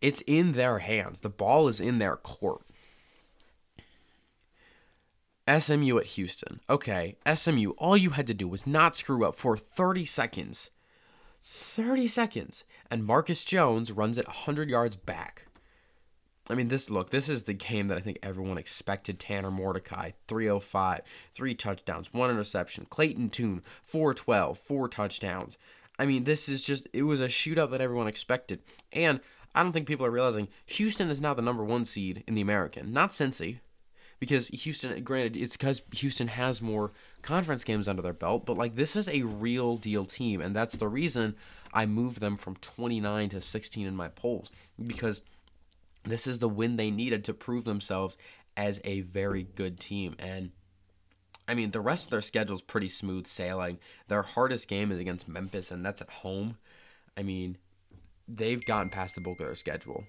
it's 0.00 0.22
in 0.26 0.52
their 0.52 0.78
hands. 0.78 1.20
The 1.20 1.28
ball 1.28 1.68
is 1.68 1.80
in 1.80 1.98
their 1.98 2.16
court. 2.16 2.62
SMU 5.48 5.98
at 5.98 6.06
Houston. 6.06 6.60
Okay, 6.68 7.16
SMU, 7.34 7.70
all 7.78 7.96
you 7.96 8.10
had 8.10 8.26
to 8.26 8.34
do 8.34 8.46
was 8.46 8.66
not 8.66 8.96
screw 8.96 9.24
up 9.24 9.36
for 9.36 9.56
30 9.56 10.04
seconds 10.04 10.70
30 11.42 12.08
seconds, 12.08 12.64
and 12.90 13.04
Marcus 13.04 13.44
Jones 13.44 13.92
runs 13.92 14.18
it 14.18 14.26
100 14.26 14.68
yards 14.68 14.96
back. 14.96 15.46
I 16.50 16.54
mean, 16.54 16.68
this 16.68 16.88
look, 16.88 17.10
this 17.10 17.28
is 17.28 17.42
the 17.42 17.52
game 17.52 17.88
that 17.88 17.98
I 17.98 18.00
think 18.00 18.18
everyone 18.22 18.58
expected. 18.58 19.18
Tanner 19.18 19.50
Mordecai, 19.50 20.12
305, 20.28 21.02
three 21.34 21.54
touchdowns, 21.54 22.12
one 22.12 22.30
interception. 22.30 22.86
Clayton 22.88 23.30
Tune, 23.30 23.62
412, 23.84 24.58
four 24.58 24.88
touchdowns. 24.88 25.58
I 25.98 26.06
mean, 26.06 26.24
this 26.24 26.48
is 26.48 26.62
just, 26.62 26.86
it 26.92 27.02
was 27.02 27.20
a 27.20 27.28
shootout 27.28 27.70
that 27.72 27.80
everyone 27.80 28.06
expected. 28.06 28.60
And 28.92 29.20
I 29.54 29.62
don't 29.62 29.72
think 29.72 29.86
people 29.86 30.06
are 30.06 30.10
realizing 30.10 30.48
Houston 30.66 31.10
is 31.10 31.20
now 31.20 31.34
the 31.34 31.42
number 31.42 31.64
one 31.64 31.84
seed 31.84 32.22
in 32.26 32.34
the 32.34 32.40
American, 32.40 32.92
not 32.92 33.10
Cincy 33.10 33.60
because 34.20 34.48
Houston, 34.48 35.02
granted, 35.04 35.36
it's 35.36 35.56
because 35.56 35.82
Houston 35.92 36.28
has 36.28 36.60
more 36.60 36.92
conference 37.22 37.64
games 37.64 37.88
under 37.88 38.02
their 38.02 38.12
belt, 38.12 38.46
but 38.46 38.56
like 38.56 38.74
this 38.74 38.96
is 38.96 39.08
a 39.08 39.22
real 39.22 39.76
deal 39.76 40.04
team, 40.04 40.40
and 40.40 40.54
that's 40.54 40.76
the 40.76 40.88
reason 40.88 41.36
I 41.72 41.86
moved 41.86 42.20
them 42.20 42.36
from 42.36 42.56
29 42.56 43.28
to 43.30 43.40
16 43.40 43.86
in 43.86 43.96
my 43.96 44.08
polls 44.08 44.50
because 44.84 45.22
this 46.04 46.26
is 46.26 46.38
the 46.38 46.48
win 46.48 46.76
they 46.76 46.90
needed 46.90 47.24
to 47.24 47.34
prove 47.34 47.64
themselves 47.64 48.16
as 48.56 48.80
a 48.84 49.02
very 49.02 49.44
good 49.44 49.78
team. 49.78 50.16
And 50.18 50.50
I 51.46 51.54
mean, 51.54 51.70
the 51.70 51.80
rest 51.80 52.06
of 52.06 52.10
their 52.10 52.20
schedule 52.20 52.56
is 52.56 52.62
pretty 52.62 52.88
smooth 52.88 53.26
sailing. 53.26 53.78
Their 54.08 54.22
hardest 54.22 54.68
game 54.68 54.90
is 54.90 54.98
against 54.98 55.28
Memphis, 55.28 55.70
and 55.70 55.84
that's 55.84 56.02
at 56.02 56.10
home. 56.10 56.58
I 57.16 57.22
mean, 57.22 57.56
they've 58.28 58.64
gotten 58.64 58.90
past 58.90 59.14
the 59.14 59.20
bulk 59.20 59.40
of 59.40 59.46
their 59.46 59.54
schedule. 59.54 60.04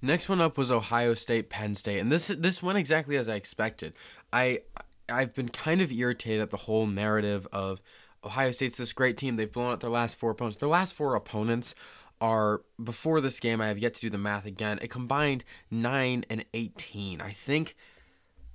Next 0.00 0.28
one 0.28 0.40
up 0.40 0.56
was 0.56 0.70
Ohio 0.70 1.14
State, 1.14 1.50
Penn 1.50 1.74
State, 1.74 1.98
and 1.98 2.10
this 2.10 2.28
this 2.28 2.62
went 2.62 2.78
exactly 2.78 3.16
as 3.16 3.28
I 3.28 3.34
expected. 3.34 3.94
I 4.32 4.60
I've 5.08 5.34
been 5.34 5.48
kind 5.48 5.80
of 5.80 5.90
irritated 5.90 6.40
at 6.40 6.50
the 6.50 6.56
whole 6.56 6.86
narrative 6.86 7.46
of 7.52 7.80
Ohio 8.24 8.52
State's 8.52 8.76
this 8.76 8.92
great 8.92 9.16
team. 9.16 9.36
They've 9.36 9.50
blown 9.50 9.72
out 9.72 9.80
their 9.80 9.90
last 9.90 10.16
four 10.16 10.30
opponents. 10.30 10.58
Their 10.58 10.68
last 10.68 10.94
four 10.94 11.14
opponents 11.14 11.74
are 12.20 12.62
before 12.82 13.20
this 13.20 13.40
game. 13.40 13.60
I 13.60 13.68
have 13.68 13.78
yet 13.78 13.94
to 13.94 14.00
do 14.00 14.10
the 14.10 14.18
math 14.18 14.46
again. 14.46 14.78
It 14.82 14.88
combined 14.90 15.44
nine 15.70 16.24
and 16.30 16.44
eighteen. 16.54 17.20
I 17.20 17.32
think. 17.32 17.76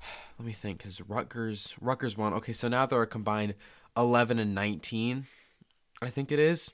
Let 0.39 0.45
me 0.45 0.53
think, 0.53 0.79
because 0.79 1.01
Rutgers 1.01 1.75
Rutgers 1.81 2.17
won. 2.17 2.33
Okay, 2.33 2.53
so 2.53 2.67
now 2.67 2.85
they're 2.85 3.01
a 3.01 3.07
combined 3.07 3.55
eleven 3.97 4.39
and 4.39 4.55
nineteen. 4.55 5.27
I 6.01 6.09
think 6.09 6.31
it 6.31 6.39
is, 6.39 6.71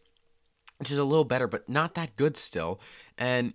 which 0.79 0.91
is 0.91 0.97
a 0.97 1.03
little 1.03 1.25
better, 1.25 1.47
but 1.47 1.69
not 1.69 1.93
that 1.95 2.15
good 2.15 2.37
still. 2.37 2.79
And 3.17 3.53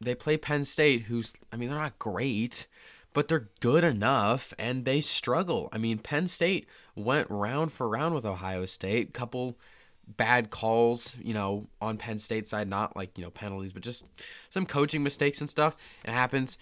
they 0.00 0.14
play 0.14 0.36
Penn 0.36 0.64
State, 0.64 1.02
who's 1.02 1.34
I 1.52 1.56
mean 1.56 1.68
they're 1.68 1.78
not 1.78 1.98
great, 1.98 2.66
but 3.12 3.28
they're 3.28 3.50
good 3.60 3.84
enough, 3.84 4.52
and 4.58 4.84
they 4.84 5.00
struggle. 5.00 5.68
I 5.72 5.78
mean 5.78 5.98
Penn 5.98 6.26
State 6.26 6.66
went 6.96 7.30
round 7.30 7.72
for 7.72 7.88
round 7.88 8.14
with 8.14 8.24
Ohio 8.24 8.66
State, 8.66 9.12
couple 9.12 9.58
bad 10.06 10.48
calls, 10.50 11.16
you 11.22 11.34
know, 11.34 11.68
on 11.82 11.98
Penn 11.98 12.18
State 12.18 12.48
side, 12.48 12.68
not 12.68 12.96
like 12.96 13.16
you 13.18 13.24
know 13.24 13.30
penalties, 13.30 13.72
but 13.72 13.82
just 13.82 14.06
some 14.50 14.66
coaching 14.66 15.02
mistakes 15.02 15.40
and 15.40 15.50
stuff. 15.50 15.76
It 16.04 16.10
happens. 16.10 16.56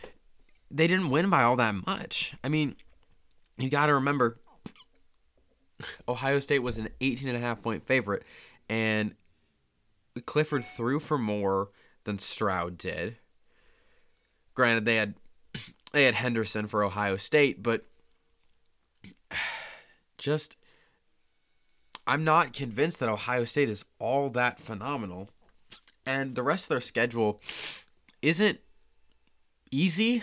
They 0.70 0.88
didn't 0.88 1.10
win 1.10 1.30
by 1.30 1.44
all 1.44 1.56
that 1.56 1.74
much. 1.86 2.34
I 2.42 2.48
mean, 2.48 2.74
you 3.56 3.70
got 3.70 3.86
to 3.86 3.94
remember 3.94 4.40
Ohio 6.08 6.40
State 6.40 6.58
was 6.60 6.76
an 6.76 6.88
18 7.00 7.28
and 7.28 7.36
a 7.36 7.40
half 7.40 7.62
point 7.62 7.86
favorite 7.86 8.24
and 8.68 9.14
Clifford 10.20 10.64
threw 10.64 11.00
for 11.00 11.18
more 11.18 11.70
than 12.04 12.18
Stroud 12.18 12.78
did. 12.78 13.16
Granted, 14.54 14.84
they 14.84 14.96
had 14.96 15.14
they 15.92 16.04
had 16.04 16.14
Henderson 16.14 16.66
for 16.66 16.82
Ohio 16.82 17.16
State, 17.16 17.62
but 17.62 17.84
just 20.18 20.56
I'm 22.06 22.24
not 22.24 22.52
convinced 22.52 23.00
that 23.00 23.08
Ohio 23.08 23.44
State 23.44 23.68
is 23.68 23.84
all 23.98 24.30
that 24.30 24.60
phenomenal. 24.60 25.28
And 26.04 26.36
the 26.36 26.42
rest 26.42 26.66
of 26.66 26.68
their 26.68 26.80
schedule 26.80 27.40
isn't 28.22 28.60
easy. 29.72 30.22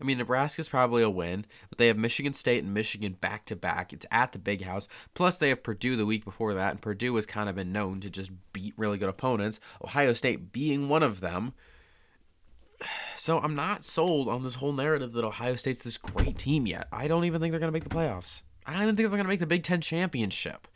I 0.00 0.04
mean, 0.04 0.18
Nebraska's 0.18 0.68
probably 0.68 1.02
a 1.02 1.10
win, 1.10 1.46
but 1.68 1.78
they 1.78 1.86
have 1.86 1.96
Michigan 1.96 2.34
State 2.34 2.64
and 2.64 2.74
Michigan 2.74 3.16
back 3.20 3.44
to 3.46 3.56
back. 3.56 3.92
It's 3.92 4.06
at 4.10 4.32
the 4.32 4.38
big 4.38 4.62
house. 4.62 4.88
Plus, 5.14 5.38
they 5.38 5.48
have 5.48 5.62
Purdue 5.62 5.96
the 5.96 6.06
week 6.06 6.24
before 6.24 6.54
that, 6.54 6.70
and 6.72 6.80
Purdue 6.80 7.14
has 7.16 7.26
kind 7.26 7.48
of 7.48 7.54
been 7.54 7.72
known 7.72 8.00
to 8.00 8.10
just 8.10 8.30
beat 8.52 8.74
really 8.76 8.98
good 8.98 9.08
opponents, 9.08 9.60
Ohio 9.82 10.12
State 10.12 10.52
being 10.52 10.88
one 10.88 11.02
of 11.02 11.20
them. 11.20 11.54
So 13.16 13.38
I'm 13.38 13.54
not 13.54 13.84
sold 13.84 14.28
on 14.28 14.42
this 14.42 14.56
whole 14.56 14.72
narrative 14.72 15.12
that 15.12 15.24
Ohio 15.24 15.56
State's 15.56 15.82
this 15.82 15.96
great 15.96 16.38
team 16.38 16.66
yet. 16.66 16.88
I 16.92 17.08
don't 17.08 17.24
even 17.24 17.40
think 17.40 17.52
they're 17.52 17.60
going 17.60 17.72
to 17.72 17.76
make 17.76 17.84
the 17.84 17.94
playoffs. 17.94 18.42
I 18.66 18.72
don't 18.72 18.82
even 18.82 18.96
think 18.96 19.08
they're 19.08 19.16
going 19.16 19.24
to 19.24 19.28
make 19.28 19.40
the 19.40 19.46
Big 19.46 19.62
Ten 19.62 19.80
championship. 19.80 20.68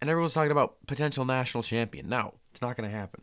And 0.00 0.08
everyone's 0.08 0.32
talking 0.32 0.50
about 0.50 0.76
potential 0.86 1.24
national 1.24 1.62
champion. 1.62 2.08
No, 2.08 2.34
it's 2.52 2.62
not 2.62 2.76
going 2.76 2.90
to 2.90 2.96
happen. 2.96 3.22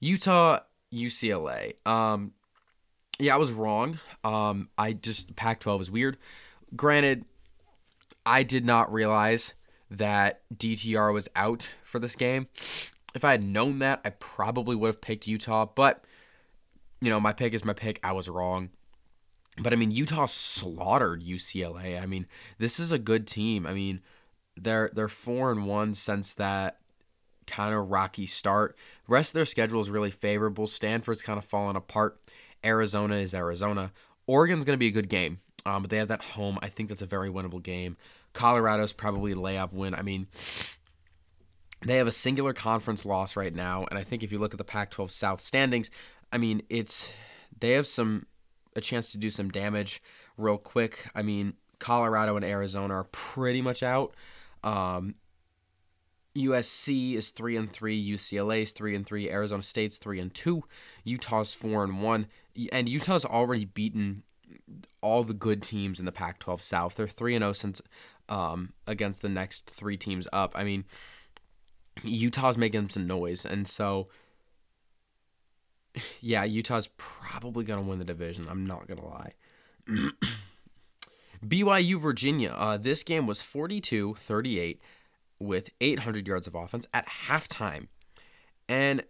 Utah, 0.00 0.60
UCLA. 0.92 1.74
Um, 1.86 2.32
yeah, 3.20 3.34
I 3.34 3.38
was 3.38 3.52
wrong. 3.52 3.98
Um, 4.24 4.68
I 4.76 4.92
just 4.92 5.36
Pac-12 5.36 5.82
is 5.82 5.90
weird. 5.90 6.16
Granted, 6.74 7.24
I 8.24 8.42
did 8.42 8.64
not 8.64 8.92
realize 8.92 9.54
that 9.90 10.42
DTR 10.54 11.12
was 11.12 11.28
out 11.34 11.68
for 11.84 11.98
this 11.98 12.16
game. 12.16 12.48
If 13.14 13.24
I 13.24 13.32
had 13.32 13.42
known 13.42 13.80
that, 13.80 14.00
I 14.04 14.10
probably 14.10 14.76
would 14.76 14.86
have 14.86 15.00
picked 15.00 15.26
Utah, 15.26 15.66
but 15.66 16.04
you 17.00 17.10
know, 17.10 17.20
my 17.20 17.32
pick 17.32 17.54
is 17.54 17.64
my 17.64 17.72
pick. 17.72 17.98
I 18.02 18.12
was 18.12 18.28
wrong. 18.28 18.70
But 19.58 19.72
I 19.72 19.76
mean, 19.76 19.90
Utah 19.90 20.26
slaughtered 20.26 21.22
UCLA. 21.22 22.00
I 22.00 22.06
mean, 22.06 22.26
this 22.58 22.78
is 22.78 22.92
a 22.92 22.98
good 22.98 23.26
team. 23.26 23.66
I 23.66 23.74
mean, 23.74 24.00
they're 24.56 24.90
they're 24.94 25.08
4 25.08 25.52
and 25.52 25.66
1 25.66 25.94
since 25.94 26.34
that 26.34 26.78
kind 27.46 27.74
of 27.74 27.90
rocky 27.90 28.26
start. 28.26 28.76
The 29.06 29.12
rest 29.12 29.30
of 29.30 29.34
their 29.34 29.44
schedule 29.44 29.80
is 29.80 29.90
really 29.90 30.10
favorable. 30.10 30.66
Stanford's 30.66 31.22
kind 31.22 31.38
of 31.38 31.44
fallen 31.44 31.76
apart. 31.76 32.20
Arizona 32.64 33.16
is 33.16 33.34
Arizona. 33.34 33.92
Oregon's 34.26 34.64
going 34.64 34.74
to 34.74 34.78
be 34.78 34.88
a 34.88 34.92
good 34.92 35.08
game, 35.08 35.40
um, 35.66 35.82
but 35.82 35.90
they 35.90 35.98
have 35.98 36.08
that 36.08 36.22
home. 36.22 36.58
I 36.62 36.68
think 36.68 36.88
that's 36.88 37.02
a 37.02 37.06
very 37.06 37.30
winnable 37.30 37.62
game. 37.62 37.96
Colorado's 38.32 38.92
probably 38.92 39.32
a 39.32 39.36
layup 39.36 39.72
win. 39.72 39.94
I 39.94 40.02
mean, 40.02 40.28
they 41.84 41.96
have 41.96 42.06
a 42.06 42.12
singular 42.12 42.52
conference 42.52 43.04
loss 43.04 43.36
right 43.36 43.54
now, 43.54 43.86
and 43.90 43.98
I 43.98 44.04
think 44.04 44.22
if 44.22 44.30
you 44.30 44.38
look 44.38 44.54
at 44.54 44.58
the 44.58 44.64
Pac-12 44.64 45.10
South 45.10 45.42
standings, 45.42 45.90
I 46.32 46.38
mean, 46.38 46.62
it's 46.68 47.08
they 47.58 47.72
have 47.72 47.86
some 47.86 48.26
a 48.76 48.80
chance 48.80 49.12
to 49.12 49.18
do 49.18 49.30
some 49.30 49.48
damage 49.48 50.02
real 50.36 50.58
quick. 50.58 51.06
I 51.14 51.22
mean, 51.22 51.54
Colorado 51.78 52.36
and 52.36 52.44
Arizona 52.44 52.94
are 52.94 53.04
pretty 53.04 53.62
much 53.62 53.82
out. 53.82 54.14
Um, 54.62 55.16
USC 56.36 57.14
is 57.14 57.30
three 57.30 57.56
and 57.56 57.70
three, 57.72 58.00
UCLA 58.00 58.62
is 58.62 58.72
three 58.72 58.94
and 58.94 59.06
three, 59.06 59.30
Arizona 59.30 59.62
State's 59.62 59.98
three 59.98 60.20
and 60.20 60.32
two, 60.32 60.62
Utah's 61.04 61.52
four 61.52 61.82
and 61.82 62.02
one, 62.02 62.26
and 62.72 62.88
Utah's 62.88 63.24
already 63.24 63.64
beaten 63.64 64.22
all 65.00 65.24
the 65.24 65.34
good 65.34 65.62
teams 65.62 65.98
in 65.98 66.04
the 66.04 66.12
Pac-12 66.12 66.60
South. 66.62 66.94
They're 66.94 67.08
three 67.08 67.34
and 67.34 67.42
zero 67.42 67.50
oh 67.50 67.54
since 67.54 67.82
um, 68.28 68.72
against 68.86 69.22
the 69.22 69.28
next 69.28 69.68
three 69.70 69.96
teams 69.96 70.28
up. 70.32 70.52
I 70.54 70.62
mean, 70.62 70.84
Utah's 72.02 72.56
making 72.56 72.90
some 72.90 73.06
noise, 73.06 73.44
and 73.44 73.66
so 73.66 74.08
yeah, 76.20 76.44
Utah's 76.44 76.88
probably 76.96 77.64
gonna 77.64 77.82
win 77.82 77.98
the 77.98 78.04
division. 78.04 78.46
I'm 78.48 78.66
not 78.66 78.86
gonna 78.86 79.06
lie. 79.06 79.32
BYU 81.44 82.00
Virginia. 82.00 82.50
Uh, 82.50 82.76
this 82.76 83.02
game 83.02 83.26
was 83.26 83.40
42-38 83.40 84.78
with 85.40 85.70
800 85.80 86.26
yards 86.26 86.46
of 86.46 86.54
offense 86.54 86.86
at 86.92 87.08
halftime. 87.26 87.88
And 88.68 89.02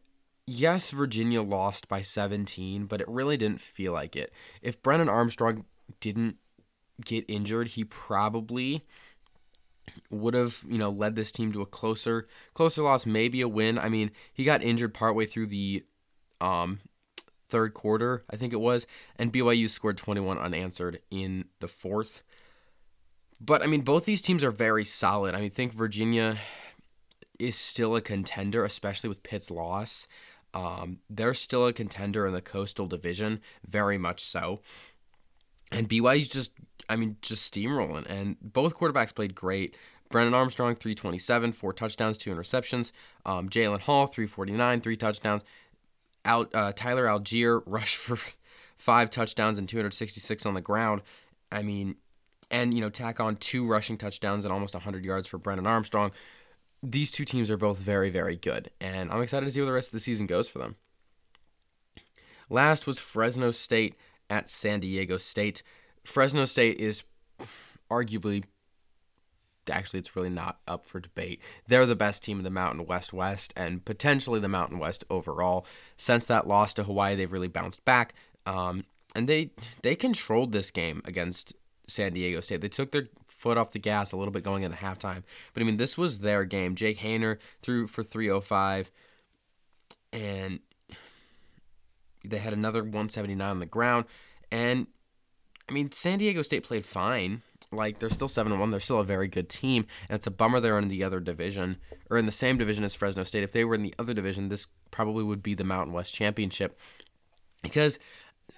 yes, 0.46 0.90
Virginia 0.90 1.42
lost 1.42 1.88
by 1.88 2.02
17, 2.02 2.86
but 2.86 3.00
it 3.00 3.08
really 3.08 3.36
didn't 3.36 3.60
feel 3.60 3.92
like 3.92 4.16
it. 4.16 4.32
If 4.62 4.82
Brennan 4.82 5.08
Armstrong 5.08 5.64
didn't 6.00 6.36
get 7.04 7.24
injured, 7.28 7.68
he 7.68 7.84
probably 7.84 8.86
would 10.08 10.34
have, 10.34 10.64
you 10.68 10.78
know, 10.78 10.90
led 10.90 11.16
this 11.16 11.32
team 11.32 11.52
to 11.52 11.62
a 11.62 11.66
closer 11.66 12.28
closer 12.54 12.82
loss, 12.82 13.06
maybe 13.06 13.40
a 13.40 13.48
win. 13.48 13.78
I 13.78 13.88
mean, 13.88 14.12
he 14.32 14.44
got 14.44 14.62
injured 14.62 14.94
partway 14.94 15.26
through 15.26 15.46
the 15.46 15.84
um 16.40 16.80
third 17.48 17.74
quarter, 17.74 18.24
I 18.30 18.36
think 18.36 18.52
it 18.52 18.60
was, 18.60 18.86
and 19.16 19.32
BYU 19.32 19.68
scored 19.68 19.98
21 19.98 20.38
unanswered 20.38 21.00
in 21.10 21.46
the 21.58 21.68
fourth. 21.68 22.22
But 23.40 23.62
I 23.62 23.66
mean, 23.66 23.80
both 23.80 24.04
these 24.04 24.20
teams 24.20 24.44
are 24.44 24.50
very 24.50 24.84
solid. 24.84 25.34
I 25.34 25.40
mean, 25.40 25.50
think 25.50 25.72
Virginia 25.72 26.38
is 27.38 27.56
still 27.56 27.96
a 27.96 28.02
contender, 28.02 28.64
especially 28.64 29.08
with 29.08 29.22
Pitt's 29.22 29.50
loss. 29.50 30.06
Um, 30.52 30.98
they're 31.08 31.34
still 31.34 31.66
a 31.66 31.72
contender 31.72 32.26
in 32.26 32.34
the 32.34 32.42
Coastal 32.42 32.86
Division, 32.86 33.40
very 33.66 33.96
much 33.96 34.22
so. 34.24 34.60
And 35.72 35.88
BYU's 35.88 36.28
just, 36.28 36.52
I 36.88 36.96
mean, 36.96 37.16
just 37.22 37.52
steamrolling. 37.52 38.04
And 38.10 38.36
both 38.40 38.76
quarterbacks 38.76 39.14
played 39.14 39.34
great. 39.34 39.76
Brennan 40.10 40.34
Armstrong, 40.34 40.74
327, 40.74 41.52
four 41.52 41.72
touchdowns, 41.72 42.18
two 42.18 42.34
interceptions. 42.34 42.90
Um, 43.24 43.48
Jaren 43.48 43.80
Hall, 43.80 44.08
349, 44.08 44.80
three 44.80 44.96
touchdowns. 44.96 45.42
Out, 46.24 46.50
uh, 46.52 46.72
Tyler 46.74 47.06
Allgeier 47.06 47.62
rushed 47.66 47.96
for 47.96 48.18
five 48.76 49.10
touchdowns 49.10 49.56
and 49.58 49.68
266 49.68 50.44
on 50.44 50.54
the 50.54 50.60
ground. 50.60 51.02
I 51.52 51.62
mean, 51.62 51.94
and 52.50 52.74
you 52.74 52.80
know 52.80 52.90
tack 52.90 53.20
on 53.20 53.36
two 53.36 53.66
rushing 53.66 53.96
touchdowns 53.96 54.44
and 54.44 54.52
almost 54.52 54.74
100 54.74 55.04
yards 55.04 55.28
for 55.28 55.38
Brennan 55.38 55.66
Armstrong. 55.66 56.12
These 56.82 57.10
two 57.10 57.24
teams 57.24 57.50
are 57.50 57.56
both 57.56 57.78
very 57.78 58.10
very 58.10 58.36
good, 58.36 58.70
and 58.80 59.10
I'm 59.10 59.22
excited 59.22 59.46
to 59.46 59.52
see 59.52 59.60
where 59.60 59.66
the 59.66 59.72
rest 59.72 59.88
of 59.88 59.92
the 59.92 60.00
season 60.00 60.26
goes 60.26 60.48
for 60.48 60.58
them. 60.58 60.76
Last 62.48 62.86
was 62.86 62.98
Fresno 62.98 63.50
State 63.50 63.94
at 64.28 64.48
San 64.48 64.80
Diego 64.80 65.16
State. 65.18 65.62
Fresno 66.04 66.44
State 66.44 66.78
is 66.78 67.04
arguably 67.90 68.44
actually 69.70 70.00
it's 70.00 70.16
really 70.16 70.30
not 70.30 70.58
up 70.66 70.84
for 70.84 71.00
debate. 71.00 71.40
They're 71.68 71.86
the 71.86 71.94
best 71.94 72.24
team 72.24 72.38
in 72.38 72.44
the 72.44 72.50
Mountain 72.50 72.86
West 72.86 73.12
West 73.12 73.52
and 73.56 73.84
potentially 73.84 74.40
the 74.40 74.48
Mountain 74.48 74.78
West 74.78 75.04
overall. 75.10 75.66
Since 75.96 76.24
that 76.26 76.46
loss 76.46 76.74
to 76.74 76.84
Hawaii, 76.84 77.14
they've 77.14 77.30
really 77.30 77.48
bounced 77.48 77.84
back. 77.84 78.14
Um, 78.46 78.84
and 79.14 79.28
they 79.28 79.50
they 79.82 79.96
controlled 79.96 80.52
this 80.52 80.70
game 80.70 81.02
against 81.04 81.54
San 81.90 82.12
Diego 82.12 82.40
State. 82.40 82.60
They 82.60 82.68
took 82.68 82.92
their 82.92 83.08
foot 83.26 83.58
off 83.58 83.72
the 83.72 83.78
gas 83.78 84.12
a 84.12 84.16
little 84.16 84.32
bit 84.32 84.42
going 84.44 84.62
into 84.62 84.76
halftime. 84.76 85.22
But 85.54 85.62
I 85.62 85.64
mean, 85.64 85.76
this 85.76 85.96
was 85.98 86.20
their 86.20 86.44
game. 86.44 86.74
Jake 86.74 86.98
Haener 86.98 87.38
threw 87.62 87.86
for 87.86 88.02
305 88.02 88.90
and 90.12 90.60
they 92.24 92.38
had 92.38 92.52
another 92.52 92.82
179 92.82 93.48
on 93.48 93.60
the 93.60 93.66
ground 93.66 94.04
and 94.50 94.86
I 95.70 95.72
mean, 95.72 95.92
San 95.92 96.18
Diego 96.18 96.42
State 96.42 96.64
played 96.64 96.84
fine. 96.84 97.42
Like 97.70 98.00
they're 98.00 98.10
still 98.10 98.26
seven 98.26 98.50
and 98.50 98.60
one. 98.60 98.72
They're 98.72 98.80
still 98.80 98.98
a 98.98 99.04
very 99.04 99.28
good 99.28 99.48
team, 99.48 99.86
and 100.08 100.16
it's 100.16 100.26
a 100.26 100.30
bummer 100.32 100.58
they're 100.58 100.78
in 100.80 100.88
the 100.88 101.04
other 101.04 101.20
division 101.20 101.76
or 102.10 102.18
in 102.18 102.26
the 102.26 102.32
same 102.32 102.58
division 102.58 102.82
as 102.82 102.96
Fresno 102.96 103.22
State. 103.22 103.44
If 103.44 103.52
they 103.52 103.64
were 103.64 103.76
in 103.76 103.84
the 103.84 103.94
other 103.96 104.12
division, 104.12 104.48
this 104.48 104.66
probably 104.90 105.22
would 105.22 105.42
be 105.42 105.54
the 105.54 105.62
Mountain 105.62 105.92
West 105.92 106.12
Championship 106.12 106.76
because 107.62 108.00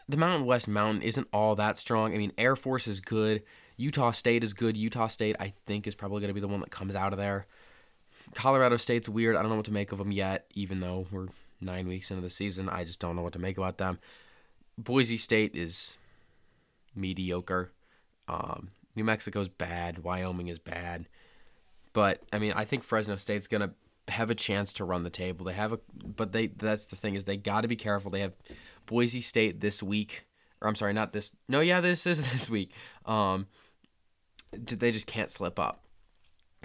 the 0.08 0.16
Mountain 0.16 0.46
West 0.46 0.68
Mountain 0.68 1.02
isn't 1.02 1.28
all 1.32 1.54
that 1.56 1.78
strong. 1.78 2.14
I 2.14 2.18
mean, 2.18 2.32
Air 2.36 2.56
Force 2.56 2.86
is 2.86 3.00
good. 3.00 3.42
Utah 3.76 4.10
State 4.10 4.44
is 4.44 4.54
good. 4.54 4.76
Utah 4.76 5.06
State, 5.06 5.36
I 5.40 5.52
think, 5.66 5.86
is 5.86 5.94
probably 5.94 6.20
going 6.20 6.28
to 6.28 6.34
be 6.34 6.40
the 6.40 6.48
one 6.48 6.60
that 6.60 6.70
comes 6.70 6.94
out 6.94 7.12
of 7.12 7.18
there. 7.18 7.46
Colorado 8.34 8.76
State's 8.76 9.08
weird. 9.08 9.36
I 9.36 9.42
don't 9.42 9.50
know 9.50 9.56
what 9.56 9.66
to 9.66 9.72
make 9.72 9.92
of 9.92 9.98
them 9.98 10.12
yet, 10.12 10.46
even 10.54 10.80
though 10.80 11.06
we're 11.10 11.28
nine 11.60 11.88
weeks 11.88 12.10
into 12.10 12.22
the 12.22 12.30
season. 12.30 12.68
I 12.68 12.84
just 12.84 13.00
don't 13.00 13.16
know 13.16 13.22
what 13.22 13.32
to 13.34 13.38
make 13.38 13.58
about 13.58 13.78
them. 13.78 13.98
Boise 14.78 15.16
State 15.16 15.54
is 15.54 15.96
mediocre. 16.94 17.70
Um, 18.28 18.70
New 18.94 19.04
Mexico's 19.04 19.48
bad. 19.48 19.98
Wyoming 19.98 20.48
is 20.48 20.58
bad. 20.58 21.06
But 21.92 22.22
I 22.32 22.38
mean, 22.38 22.52
I 22.54 22.64
think 22.64 22.84
Fresno 22.84 23.16
State's 23.16 23.46
gonna 23.46 23.72
have 24.08 24.30
a 24.30 24.34
chance 24.34 24.72
to 24.74 24.84
run 24.84 25.04
the 25.04 25.10
table. 25.10 25.44
They 25.44 25.52
have 25.52 25.72
a, 25.72 25.80
but 25.94 26.32
they 26.32 26.48
that's 26.48 26.86
the 26.86 26.96
thing 26.96 27.14
is 27.14 27.24
they 27.24 27.36
got 27.36 27.62
to 27.62 27.68
be 27.68 27.76
careful. 27.76 28.10
They 28.10 28.20
have 28.20 28.36
Boise 28.86 29.20
State 29.20 29.60
this 29.60 29.82
week, 29.82 30.26
or 30.60 30.68
I'm 30.68 30.74
sorry, 30.74 30.92
not 30.92 31.12
this. 31.12 31.30
No, 31.48 31.60
yeah, 31.60 31.80
this 31.80 32.06
is 32.06 32.22
this 32.32 32.48
week. 32.48 32.72
Um, 33.06 33.46
they 34.52 34.92
just 34.92 35.06
can't 35.06 35.30
slip 35.30 35.58
up. 35.58 35.84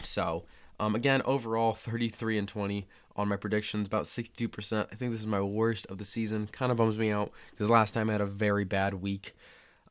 So 0.03 0.45
um, 0.79 0.95
again, 0.95 1.21
overall, 1.25 1.73
33 1.73 2.37
and 2.37 2.47
20 2.47 2.87
on 3.15 3.27
my 3.27 3.35
predictions, 3.35 3.87
about 3.87 4.05
62%. 4.05 4.87
I 4.91 4.95
think 4.95 5.11
this 5.11 5.21
is 5.21 5.27
my 5.27 5.41
worst 5.41 5.87
of 5.87 5.97
the 5.97 6.05
season. 6.05 6.47
Kind 6.51 6.71
of 6.71 6.77
bums 6.77 6.97
me 6.97 7.09
out 7.09 7.31
because 7.51 7.69
last 7.69 7.93
time 7.93 8.09
I 8.09 8.13
had 8.13 8.21
a 8.21 8.27
very 8.27 8.63
bad 8.63 8.93
week. 8.93 9.35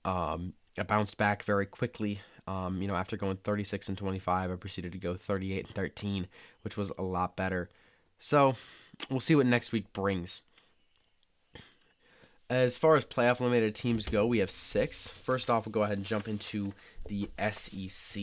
Um, 0.04 0.52
I 0.78 0.85
bounced 0.85 1.16
back 1.16 1.42
very 1.42 1.66
quickly. 1.66 2.21
Um, 2.47 2.80
you 2.80 2.87
know, 2.87 2.95
after 2.95 3.16
going 3.16 3.37
36 3.38 3.88
and 3.88 3.99
25, 3.99 4.52
I 4.52 4.54
proceeded 4.54 4.92
to 4.92 4.99
go 4.99 5.16
38 5.16 5.66
and 5.66 5.75
13, 5.75 6.28
which 6.62 6.76
was 6.76 6.92
a 6.97 7.02
lot 7.02 7.35
better. 7.35 7.68
So 8.21 8.54
we'll 9.11 9.18
see 9.18 9.35
what 9.35 9.47
next 9.47 9.73
week 9.73 9.92
brings. 9.92 10.42
As 12.49 12.79
far 12.79 12.95
as 12.95 13.05
playoff 13.05 13.41
eliminated 13.41 13.75
teams 13.75 14.09
go, 14.09 14.25
we 14.26 14.38
have 14.38 14.50
six. 14.50 15.09
First 15.09 15.50
off, 15.50 15.67
we'll 15.67 15.73
go 15.73 15.83
ahead 15.83 15.97
and 15.97 16.07
jump 16.07 16.29
into 16.29 16.73
the 17.09 17.29
SEC. 17.50 18.23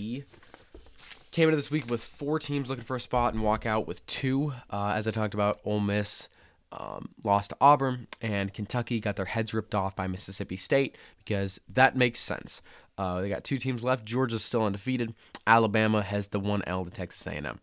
Came 1.32 1.50
into 1.50 1.58
this 1.58 1.72
week 1.72 1.90
with 1.90 2.02
four 2.02 2.40
teams 2.40 2.70
looking 2.70 2.86
for 2.86 2.96
a 2.96 3.02
spot 3.02 3.34
and 3.34 3.44
walk 3.44 3.66
out 3.66 3.86
with 3.86 4.06
two. 4.06 4.54
Uh, 4.70 4.94
as 4.96 5.08
I 5.08 5.12
talked 5.12 5.34
about, 5.34 5.60
Ole 5.66 5.82
Miss 5.82 6.30
um, 6.72 7.10
lost 7.24 7.50
to 7.50 7.58
Auburn, 7.60 8.08
and 8.22 8.54
Kentucky 8.54 9.00
got 9.00 9.16
their 9.16 9.26
heads 9.26 9.54
ripped 9.54 9.76
off 9.76 9.96
by 9.96 10.08
Mississippi 10.08 10.58
State 10.58 10.98
because 11.20 11.60
that 11.68 11.98
makes 11.98 12.20
sense. 12.20 12.62
Uh, 12.98 13.22
they 13.22 13.30
got 13.30 13.44
two 13.44 13.58
teams 13.58 13.84
left. 13.84 14.06
Georgia's 14.06 14.44
still 14.44 14.64
undefeated. 14.64 15.14
Alabama 15.46 16.02
has 16.02 16.28
the 16.28 16.40
one 16.40 16.64
L 16.66 16.86
to 16.86 16.92
Texas 16.92 17.26
A&M. 17.28 17.60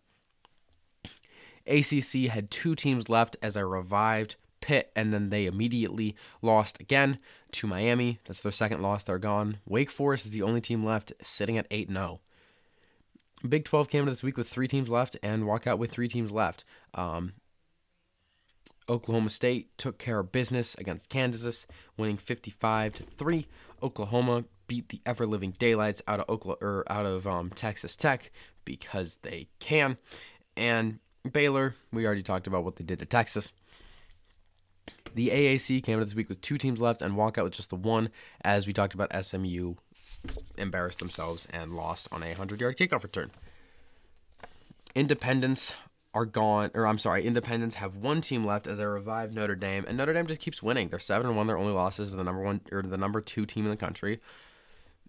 ACC 1.67 2.29
had 2.29 2.51
two 2.51 2.75
teams 2.75 3.09
left 3.09 3.37
as 3.41 3.55
I 3.55 3.61
revived 3.61 4.35
Pitt, 4.61 4.91
and 4.95 5.13
then 5.13 5.29
they 5.29 5.45
immediately 5.45 6.15
lost 6.41 6.79
again 6.79 7.17
to 7.51 7.67
Miami. 7.67 8.19
That's 8.25 8.41
their 8.41 8.51
second 8.51 8.81
loss. 8.81 9.03
They're 9.03 9.17
gone. 9.17 9.57
Wake 9.67 9.91
Forest 9.91 10.27
is 10.27 10.31
the 10.31 10.43
only 10.43 10.61
team 10.61 10.85
left, 10.85 11.13
sitting 11.21 11.57
at 11.57 11.67
8 11.69 11.89
0. 11.91 12.19
Big 13.47 13.65
12 13.65 13.89
came 13.89 14.01
into 14.01 14.11
this 14.11 14.23
week 14.23 14.37
with 14.37 14.47
three 14.47 14.67
teams 14.67 14.89
left 14.89 15.17
and 15.23 15.47
walk 15.47 15.65
out 15.65 15.79
with 15.79 15.91
three 15.91 16.07
teams 16.07 16.31
left. 16.31 16.63
Um, 16.93 17.33
Oklahoma 18.87 19.29
State 19.29 19.75
took 19.77 19.97
care 19.97 20.19
of 20.19 20.31
business 20.31 20.75
against 20.75 21.09
Kansas, 21.09 21.65
winning 21.97 22.17
55 22.17 22.93
to 22.93 23.03
3. 23.03 23.47
Oklahoma 23.81 24.43
beat 24.67 24.89
the 24.89 25.01
ever 25.05 25.25
living 25.25 25.53
daylights 25.57 26.01
out 26.07 26.19
of 26.19 26.29
Oklahoma 26.29 26.57
or 26.61 26.85
out 26.89 27.05
of 27.05 27.25
um, 27.25 27.49
Texas 27.49 27.95
Tech 27.95 28.31
because 28.63 29.19
they 29.23 29.47
can. 29.59 29.97
And 30.55 30.99
Baylor, 31.29 31.75
we 31.91 32.05
already 32.05 32.23
talked 32.23 32.47
about 32.47 32.63
what 32.63 32.75
they 32.75 32.83
did 32.83 32.99
to 32.99 33.05
Texas. 33.05 33.51
The 35.13 35.29
AAC 35.29 35.83
came 35.83 35.99
out 35.99 36.05
this 36.05 36.15
week 36.15 36.29
with 36.29 36.41
two 36.41 36.57
teams 36.57 36.81
left 36.81 37.01
and 37.01 37.17
walk 37.17 37.37
out 37.37 37.45
with 37.45 37.53
just 37.53 37.69
the 37.69 37.75
one, 37.75 38.09
as 38.43 38.65
we 38.65 38.73
talked 38.73 38.93
about 38.93 39.11
SMU 39.25 39.75
embarrassed 40.57 40.99
themselves 40.99 41.47
and 41.51 41.73
lost 41.73 42.07
on 42.11 42.23
a 42.23 42.27
100 42.27 42.61
yard 42.61 42.77
kickoff 42.77 43.03
return. 43.03 43.31
Independents 44.95 45.73
are 46.13 46.25
gone, 46.25 46.71
or 46.73 46.85
I'm 46.85 46.97
sorry, 46.97 47.25
Independents 47.25 47.75
have 47.75 47.95
one 47.95 48.21
team 48.21 48.45
left 48.45 48.67
as 48.67 48.77
they 48.77 48.85
revive 48.85 49.33
Notre 49.33 49.55
Dame, 49.55 49.85
and 49.87 49.97
Notre 49.97 50.13
Dame 50.13 50.27
just 50.27 50.41
keeps 50.41 50.61
winning. 50.61 50.89
They're 50.89 50.99
seven 50.99 51.27
and 51.27 51.37
one. 51.37 51.47
Their 51.47 51.57
only 51.57 51.73
losses 51.73 52.13
are 52.13 52.17
the 52.17 52.23
number 52.23 52.41
one 52.41 52.61
or 52.71 52.81
the 52.81 52.97
number 52.97 53.21
two 53.21 53.45
team 53.45 53.65
in 53.65 53.71
the 53.71 53.77
country. 53.77 54.19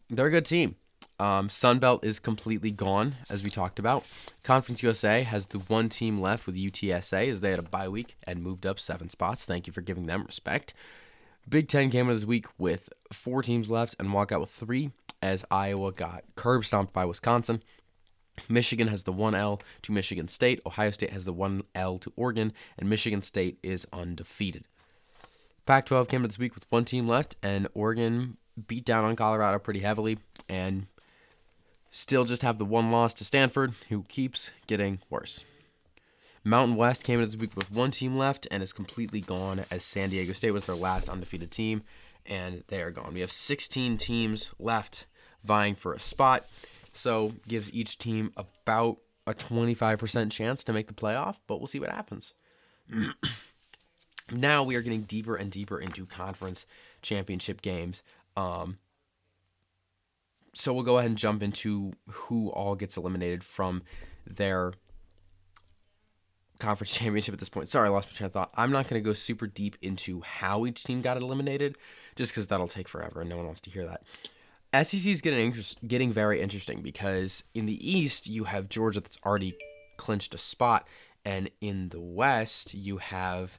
They're 0.08 0.26
a 0.26 0.30
good 0.30 0.44
team. 0.44 0.76
Um, 1.18 1.48
Sunbelt 1.48 2.04
is 2.04 2.18
completely 2.18 2.70
gone, 2.70 3.16
as 3.30 3.42
we 3.42 3.50
talked 3.50 3.78
about. 3.78 4.04
Conference 4.42 4.82
USA 4.82 5.22
has 5.22 5.46
the 5.46 5.58
one 5.58 5.88
team 5.88 6.20
left 6.20 6.46
with 6.46 6.56
UTSA, 6.56 7.28
as 7.28 7.40
they 7.40 7.50
had 7.50 7.58
a 7.58 7.62
bye 7.62 7.88
week 7.88 8.16
and 8.24 8.42
moved 8.42 8.66
up 8.66 8.80
seven 8.80 9.08
spots. 9.08 9.44
Thank 9.44 9.66
you 9.66 9.72
for 9.72 9.80
giving 9.80 10.06
them 10.06 10.24
respect. 10.24 10.74
Big 11.48 11.68
Ten 11.68 11.90
came 11.90 12.08
out 12.08 12.14
this 12.14 12.24
week 12.24 12.46
with 12.58 12.88
four 13.12 13.42
teams 13.42 13.68
left 13.68 13.96
and 13.98 14.12
walk 14.12 14.32
out 14.32 14.40
with 14.40 14.50
three 14.50 14.90
as 15.20 15.44
Iowa 15.50 15.92
got 15.92 16.24
curb 16.36 16.64
stomped 16.64 16.92
by 16.92 17.04
Wisconsin. 17.04 17.62
Michigan 18.48 18.88
has 18.88 19.02
the 19.02 19.12
1L 19.12 19.60
to 19.82 19.92
Michigan 19.92 20.28
State. 20.28 20.60
Ohio 20.64 20.90
State 20.90 21.10
has 21.10 21.24
the 21.24 21.34
1L 21.34 22.00
to 22.00 22.12
Oregon, 22.16 22.52
and 22.78 22.88
Michigan 22.88 23.22
State 23.22 23.58
is 23.62 23.86
undefeated. 23.92 24.64
Pac 25.66 25.86
12 25.86 26.08
came 26.08 26.22
out 26.22 26.28
this 26.28 26.38
week 26.38 26.54
with 26.54 26.66
one 26.70 26.84
team 26.84 27.06
left, 27.06 27.36
and 27.42 27.68
Oregon 27.74 28.38
beat 28.66 28.84
down 28.84 29.04
on 29.04 29.16
Colorado 29.16 29.58
pretty 29.58 29.80
heavily 29.80 30.18
and 30.48 30.86
still 31.92 32.24
just 32.24 32.42
have 32.42 32.58
the 32.58 32.64
one 32.64 32.90
loss 32.90 33.14
to 33.14 33.24
Stanford, 33.24 33.74
who 33.90 34.02
keeps 34.04 34.50
getting 34.66 34.98
worse. 35.08 35.44
Mountain 36.42 36.74
West 36.76 37.04
came 37.04 37.20
in 37.20 37.26
this 37.26 37.36
week 37.36 37.54
with 37.54 37.70
one 37.70 37.92
team 37.92 38.16
left 38.16 38.48
and 38.50 38.62
is 38.62 38.72
completely 38.72 39.20
gone 39.20 39.64
as 39.70 39.84
San 39.84 40.10
Diego 40.10 40.32
State 40.32 40.50
was 40.50 40.64
their 40.64 40.74
last 40.74 41.08
undefeated 41.08 41.52
team, 41.52 41.82
and 42.26 42.64
they 42.66 42.82
are 42.82 42.90
gone. 42.90 43.14
We 43.14 43.20
have 43.20 43.30
16 43.30 43.96
teams 43.98 44.50
left 44.58 45.06
vying 45.44 45.76
for 45.76 45.92
a 45.92 46.00
spot, 46.00 46.44
so 46.92 47.34
gives 47.46 47.72
each 47.72 47.98
team 47.98 48.32
about 48.36 48.98
a 49.26 49.34
25% 49.34 50.32
chance 50.32 50.64
to 50.64 50.72
make 50.72 50.88
the 50.88 50.94
playoff, 50.94 51.36
but 51.46 51.58
we'll 51.58 51.68
see 51.68 51.78
what 51.78 51.90
happens. 51.90 52.34
now 54.32 54.64
we 54.64 54.74
are 54.74 54.82
getting 54.82 55.02
deeper 55.02 55.36
and 55.36 55.52
deeper 55.52 55.78
into 55.78 56.06
conference 56.06 56.66
championship 57.02 57.62
games. 57.62 58.02
Um, 58.36 58.78
so 60.54 60.72
we'll 60.72 60.84
go 60.84 60.98
ahead 60.98 61.10
and 61.10 61.18
jump 61.18 61.42
into 61.42 61.92
who 62.08 62.48
all 62.50 62.74
gets 62.74 62.96
eliminated 62.96 63.42
from 63.42 63.82
their 64.26 64.72
conference 66.58 66.92
championship 66.96 67.32
at 67.32 67.40
this 67.40 67.48
point. 67.48 67.68
Sorry, 67.68 67.88
I 67.88 67.90
lost 67.90 68.08
my 68.08 68.12
train 68.16 68.26
of 68.26 68.32
thought. 68.32 68.50
I'm 68.54 68.70
not 68.70 68.88
going 68.88 69.02
to 69.02 69.04
go 69.06 69.12
super 69.12 69.46
deep 69.46 69.76
into 69.82 70.20
how 70.22 70.66
each 70.66 70.84
team 70.84 71.02
got 71.02 71.16
eliminated, 71.16 71.76
just 72.16 72.32
because 72.32 72.46
that'll 72.46 72.68
take 72.68 72.88
forever 72.88 73.20
and 73.20 73.30
no 73.30 73.36
one 73.36 73.46
wants 73.46 73.60
to 73.62 73.70
hear 73.70 73.86
that. 73.86 74.02
SEC 74.86 75.06
is 75.06 75.20
getting 75.20 75.54
getting 75.86 76.12
very 76.12 76.40
interesting 76.40 76.80
because 76.80 77.44
in 77.52 77.66
the 77.66 77.90
East 77.90 78.26
you 78.26 78.44
have 78.44 78.70
Georgia 78.70 79.00
that's 79.00 79.18
already 79.24 79.54
clinched 79.98 80.34
a 80.34 80.38
spot, 80.38 80.88
and 81.26 81.50
in 81.60 81.90
the 81.90 82.00
West 82.00 82.72
you 82.72 82.96
have 82.96 83.58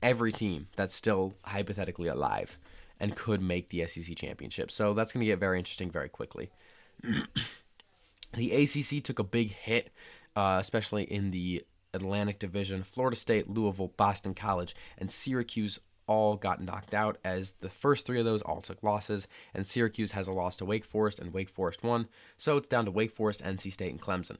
every 0.00 0.32
team 0.32 0.68
that's 0.76 0.94
still 0.94 1.34
hypothetically 1.44 2.08
alive 2.08 2.58
and 3.02 3.16
could 3.16 3.42
make 3.42 3.68
the 3.68 3.84
SEC 3.86 4.16
championship. 4.16 4.70
So 4.70 4.94
that's 4.94 5.12
going 5.12 5.22
to 5.22 5.26
get 5.26 5.40
very 5.40 5.58
interesting 5.58 5.90
very 5.90 6.08
quickly. 6.08 6.50
the 8.34 8.52
ACC 8.52 9.02
took 9.02 9.18
a 9.18 9.24
big 9.24 9.50
hit, 9.50 9.90
uh, 10.36 10.58
especially 10.60 11.02
in 11.02 11.32
the 11.32 11.64
Atlantic 11.92 12.38
Division. 12.38 12.84
Florida 12.84 13.16
State, 13.16 13.50
Louisville, 13.50 13.92
Boston 13.96 14.34
College, 14.34 14.76
and 14.96 15.10
Syracuse 15.10 15.80
all 16.06 16.36
got 16.36 16.62
knocked 16.62 16.94
out 16.94 17.18
as 17.24 17.54
the 17.60 17.68
first 17.68 18.06
three 18.06 18.20
of 18.20 18.24
those 18.24 18.40
all 18.42 18.60
took 18.60 18.84
losses, 18.84 19.26
and 19.52 19.66
Syracuse 19.66 20.12
has 20.12 20.28
a 20.28 20.32
loss 20.32 20.56
to 20.56 20.64
Wake 20.64 20.84
Forest, 20.84 21.18
and 21.18 21.32
Wake 21.32 21.50
Forest 21.50 21.82
won. 21.82 22.06
So 22.38 22.56
it's 22.56 22.68
down 22.68 22.84
to 22.84 22.92
Wake 22.92 23.16
Forest, 23.16 23.42
NC 23.42 23.72
State, 23.72 23.90
and 23.90 24.00
Clemson. 24.00 24.36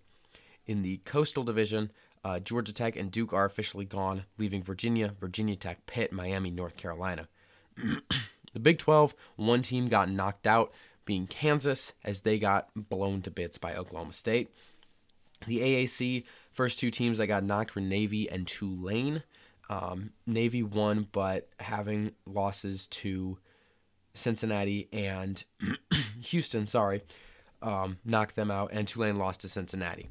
In 0.66 0.82
the 0.82 0.98
Coastal 0.98 1.42
Division, 1.42 1.90
uh, 2.24 2.38
Georgia 2.38 2.72
Tech 2.72 2.94
and 2.94 3.10
Duke 3.10 3.32
are 3.32 3.44
officially 3.44 3.84
gone, 3.84 4.22
leaving 4.38 4.62
Virginia, 4.62 5.12
Virginia 5.18 5.56
Tech, 5.56 5.84
Pitt, 5.86 6.12
Miami, 6.12 6.52
North 6.52 6.76
Carolina. 6.76 7.26
The 8.52 8.60
Big 8.60 8.78
12, 8.78 9.14
one 9.36 9.62
team 9.62 9.88
got 9.88 10.10
knocked 10.10 10.46
out, 10.46 10.72
being 11.04 11.26
Kansas, 11.26 11.92
as 12.04 12.20
they 12.20 12.38
got 12.38 12.68
blown 12.76 13.22
to 13.22 13.30
bits 13.30 13.58
by 13.58 13.74
Oklahoma 13.74 14.12
State. 14.12 14.54
The 15.46 15.60
AAC, 15.60 16.24
first 16.52 16.78
two 16.78 16.90
teams 16.90 17.18
that 17.18 17.26
got 17.26 17.44
knocked 17.44 17.74
were 17.74 17.80
Navy 17.80 18.30
and 18.30 18.46
Tulane. 18.46 19.22
Um, 19.68 20.10
Navy 20.26 20.62
won, 20.62 21.08
but 21.12 21.48
having 21.58 22.12
losses 22.26 22.86
to 22.88 23.38
Cincinnati 24.14 24.88
and 24.92 25.42
Houston, 26.24 26.66
sorry, 26.66 27.02
um, 27.62 27.98
knocked 28.04 28.36
them 28.36 28.50
out, 28.50 28.70
and 28.72 28.86
Tulane 28.86 29.18
lost 29.18 29.40
to 29.40 29.48
Cincinnati. 29.48 30.08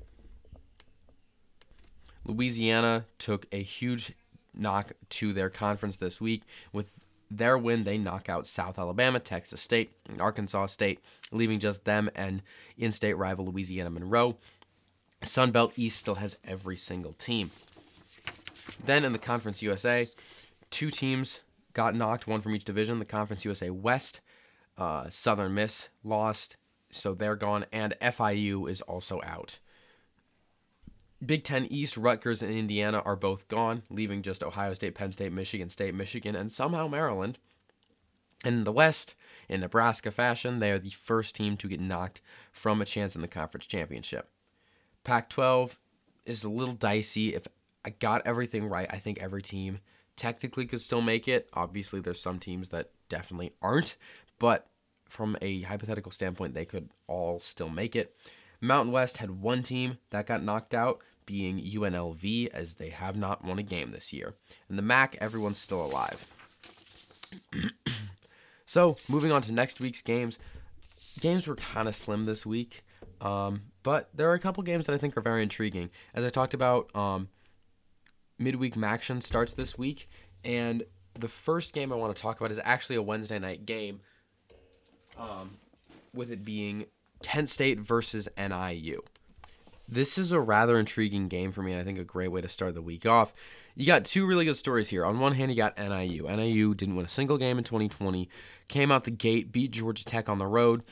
Louisiana 2.26 3.06
took 3.20 3.46
a 3.52 3.62
huge 3.62 4.14
knock 4.54 4.94
to 5.10 5.34
their 5.34 5.50
conference 5.50 5.98
this 5.98 6.20
week 6.20 6.44
with 6.74 6.92
their 7.32 7.58
win, 7.58 7.84
they 7.84 7.98
knock 7.98 8.30
out 8.30 8.46
South 8.46 8.78
Alabama, 8.78 9.20
Texas 9.20 9.62
State, 9.62 9.92
and 10.10 10.22
Arkansas 10.22 10.68
State, 10.68 11.00
leaving 11.32 11.60
just 11.60 11.86
them 11.86 12.10
and 12.16 12.42
in 12.78 12.92
state 12.92 13.14
rival 13.14 13.46
Louisiana 13.46 13.90
Monroe. 13.90 14.38
Sun 15.24 15.52
Belt 15.52 15.74
East 15.76 15.98
still 15.98 16.16
has 16.16 16.38
every 16.44 16.76
single 16.76 17.14
team. 17.14 17.52
Then 18.84 19.06
in 19.06 19.14
the 19.14 19.20
Conference 19.20 19.62
USA, 19.62 20.10
two 20.70 20.92
teams 20.92 21.40
got 21.74 21.96
knocked, 21.96 22.28
one 22.28 22.42
from 22.42 22.56
each 22.56 22.66
division. 22.66 23.00
The 23.00 23.06
Conference 23.06 23.46
USA 23.46 23.70
West, 23.70 24.20
uh, 24.78 25.10
Southern 25.10 25.54
Miss 25.54 25.88
lost, 26.04 26.58
so 26.90 27.14
they're 27.14 27.36
gone, 27.36 27.66
and 27.72 27.96
FIU 28.02 28.70
is 28.70 28.82
also 28.82 29.22
out. 29.24 29.60
Big 31.24 31.44
Ten 31.44 31.66
East, 31.66 31.98
Rutgers 31.98 32.42
and 32.42 32.54
Indiana 32.54 33.00
are 33.06 33.16
both 33.16 33.48
gone, 33.48 33.84
leaving 33.90 34.24
just 34.24 34.44
Ohio 34.44 34.74
State, 34.74 34.96
Penn 34.96 35.12
State, 35.12 35.32
Michigan 35.32 35.70
State, 35.70 35.94
Michigan, 35.94 36.36
and 36.36 36.52
somehow 36.52 36.88
Maryland. 36.88 37.38
And 38.44 38.56
in 38.56 38.64
the 38.64 38.72
West, 38.72 39.14
in 39.48 39.62
Nebraska 39.62 40.10
fashion, 40.10 40.60
they 40.60 40.72
are 40.72 40.80
the 40.80 40.90
first 40.90 41.36
team 41.36 41.58
to 41.58 41.68
get 41.68 41.80
knocked 41.80 42.22
from 42.52 42.82
a 42.82 42.86
chance 42.86 43.16
in 43.16 43.22
the 43.22 43.28
conference 43.28 43.68
championship. 43.68 44.30
Pac 45.04 45.30
12 45.30 45.80
is 46.26 46.44
a 46.44 46.50
little 46.50 46.74
dicey. 46.74 47.36
If 47.36 47.48
I 47.86 47.92
got 47.92 48.26
everything 48.26 48.66
right, 48.68 48.88
I 48.92 48.98
think 48.98 49.20
every 49.20 49.44
team 49.44 49.80
technically 50.16 50.66
could 50.66 50.82
still 50.82 51.02
make 51.02 51.28
it. 51.28 51.50
Obviously, 51.54 52.00
there's 52.00 52.22
some 52.22 52.40
teams 52.40 52.70
that 52.70 52.92
definitely 53.10 53.54
aren't, 53.62 53.96
but 54.40 54.68
from 55.08 55.38
a 55.42 55.62
hypothetical 55.62 56.12
standpoint, 56.12 56.54
they 56.54 56.66
could 56.66 56.90
all 57.08 57.40
still 57.40 57.70
make 57.70 57.96
it. 57.96 58.16
Mountain 58.62 58.92
West 58.92 59.18
had 59.18 59.32
one 59.32 59.64
team 59.64 59.98
that 60.12 60.28
got 60.28 60.44
knocked 60.44 60.74
out, 60.74 61.02
being 61.32 61.60
UNLV, 61.60 62.50
as 62.50 62.74
they 62.74 62.90
have 62.90 63.16
not 63.16 63.46
won 63.46 63.58
a 63.58 63.64
game 63.64 63.92
this 63.92 64.12
year. 64.12 64.36
And 64.68 64.78
the 64.78 64.82
MAC, 64.84 65.16
everyone's 65.22 65.58
still 65.58 65.82
alive. 65.82 66.28
so, 68.66 68.98
moving 69.08 69.32
on 69.32 69.42
to 69.44 69.54
next 69.54 69.80
week's 69.80 70.02
games. 70.02 70.38
Games 71.22 71.48
were 71.48 71.56
kind 71.56 71.88
of 71.88 71.96
slim 71.96 72.26
this 72.26 72.46
week, 72.46 72.84
um, 73.22 73.62
but 73.82 74.10
there 74.14 74.30
are 74.30 74.34
a 74.34 74.40
couple 74.40 74.62
games 74.62 74.86
that 74.88 74.94
I 74.94 74.98
think 74.98 75.16
are 75.16 75.22
very 75.22 75.42
intriguing. 75.42 75.90
As 76.14 76.26
I 76.26 76.30
talked 76.30 76.54
about, 76.54 76.94
um, 76.94 77.30
midweek 78.38 78.76
Maction 78.76 79.24
starts 79.24 79.54
this 79.54 79.78
week, 79.78 80.10
and 80.44 80.84
the 81.18 81.30
first 81.30 81.74
game 81.74 81.94
I 81.94 81.96
want 81.96 82.14
to 82.14 82.22
talk 82.22 82.42
about 82.42 82.52
is 82.52 82.60
actually 82.62 82.98
a 82.98 83.02
Wednesday 83.02 83.40
night 83.40 83.66
game, 83.66 84.02
um, 85.18 85.58
with 86.14 86.30
it 86.30 86.44
being 86.44 86.88
Kent 87.24 87.50
State 87.50 87.80
versus 87.80 88.28
NIU. 88.38 89.02
This 89.92 90.18
is 90.18 90.32
a 90.32 90.40
rather 90.40 90.80
intriguing 90.80 91.28
game 91.28 91.52
for 91.52 91.62
me, 91.62 91.74
and 91.74 91.82
I 91.82 91.84
think 91.84 92.00
a 92.00 92.06
great 92.06 92.30
way 92.30 92.40
to 92.40 92.48
start 92.48 92.76
the 92.76 92.82
week 92.82 93.06
off. 93.06 93.34
You 93.76 93.86
got 93.86 94.06
two 94.06 94.26
really 94.26 94.46
good 94.46 94.56
stories 94.56 94.88
here. 94.88 95.04
On 95.04 95.20
one 95.20 95.34
hand, 95.34 95.52
you 95.52 95.58
got 95.58 95.78
NIU. 95.78 96.28
NIU 96.30 96.74
didn't 96.74 96.96
win 96.96 97.06
a 97.06 97.10
single 97.10 97.38
game 97.38 97.58
in 97.58 97.66
2020, 97.66 98.30
came 98.70 98.90
out 98.90 99.04
the 99.04 99.12
gate, 99.12 99.52
beat 99.52 99.72
Georgia 99.72 100.06
Tech 100.06 100.30
on 100.30 100.38
the 100.38 100.48
road, 100.48 100.84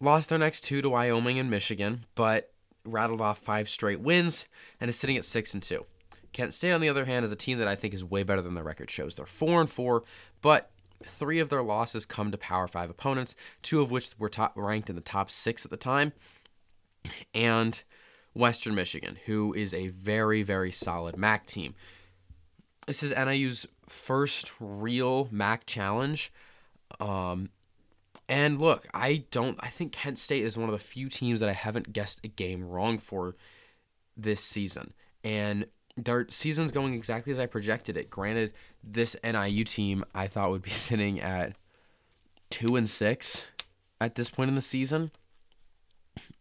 lost 0.00 0.30
their 0.30 0.38
next 0.38 0.62
two 0.62 0.80
to 0.80 0.88
Wyoming 0.88 1.38
and 1.38 1.50
Michigan, 1.50 2.06
but 2.14 2.50
rattled 2.86 3.20
off 3.20 3.38
five 3.38 3.68
straight 3.68 4.00
wins 4.00 4.46
and 4.80 4.88
is 4.88 4.98
sitting 4.98 5.18
at 5.18 5.26
six 5.26 5.52
and 5.52 5.62
two. 5.62 5.84
Kent 6.32 6.54
State, 6.54 6.72
on 6.72 6.80
the 6.80 6.88
other 6.88 7.04
hand, 7.04 7.26
is 7.26 7.30
a 7.30 7.36
team 7.36 7.58
that 7.58 7.68
I 7.68 7.76
think 7.76 7.92
is 7.92 8.02
way 8.02 8.22
better 8.22 8.40
than 8.40 8.54
their 8.54 8.64
record 8.64 8.90
shows. 8.90 9.14
They're 9.14 9.26
four 9.26 9.60
and 9.60 9.68
four, 9.68 10.04
but 10.40 10.70
three 11.04 11.38
of 11.38 11.50
their 11.50 11.62
losses 11.62 12.06
come 12.06 12.30
to 12.30 12.38
Power 12.38 12.66
Five 12.66 12.88
opponents, 12.88 13.36
two 13.60 13.82
of 13.82 13.90
which 13.90 14.18
were 14.18 14.30
top, 14.30 14.54
ranked 14.56 14.88
in 14.88 14.96
the 14.96 15.02
top 15.02 15.30
six 15.30 15.66
at 15.66 15.70
the 15.70 15.76
time. 15.76 16.14
And 17.34 17.82
Western 18.34 18.74
Michigan, 18.74 19.18
who 19.26 19.52
is 19.52 19.74
a 19.74 19.88
very, 19.88 20.42
very 20.42 20.70
solid 20.70 21.16
MAC 21.16 21.46
team. 21.46 21.74
This 22.86 23.02
is 23.02 23.10
NIU's 23.10 23.66
first 23.88 24.52
real 24.58 25.28
MAC 25.30 25.66
challenge. 25.66 26.32
Um, 26.98 27.50
and 28.28 28.60
look, 28.60 28.86
I 28.94 29.24
don't. 29.30 29.58
I 29.60 29.68
think 29.68 29.92
Kent 29.92 30.18
State 30.18 30.44
is 30.44 30.56
one 30.56 30.68
of 30.68 30.72
the 30.72 30.84
few 30.84 31.08
teams 31.08 31.40
that 31.40 31.48
I 31.48 31.54
haven't 31.54 31.92
guessed 31.92 32.20
a 32.24 32.28
game 32.28 32.68
wrong 32.68 32.98
for 32.98 33.36
this 34.16 34.40
season. 34.40 34.94
And 35.22 35.66
their 35.96 36.26
season's 36.30 36.72
going 36.72 36.94
exactly 36.94 37.32
as 37.32 37.38
I 37.38 37.46
projected 37.46 37.96
it. 37.96 38.10
Granted, 38.10 38.52
this 38.82 39.16
NIU 39.22 39.64
team 39.64 40.04
I 40.14 40.26
thought 40.26 40.50
would 40.50 40.62
be 40.62 40.70
sitting 40.70 41.20
at 41.20 41.54
two 42.50 42.76
and 42.76 42.88
six 42.88 43.46
at 44.00 44.14
this 44.14 44.30
point 44.30 44.48
in 44.48 44.54
the 44.54 44.62
season. 44.62 45.10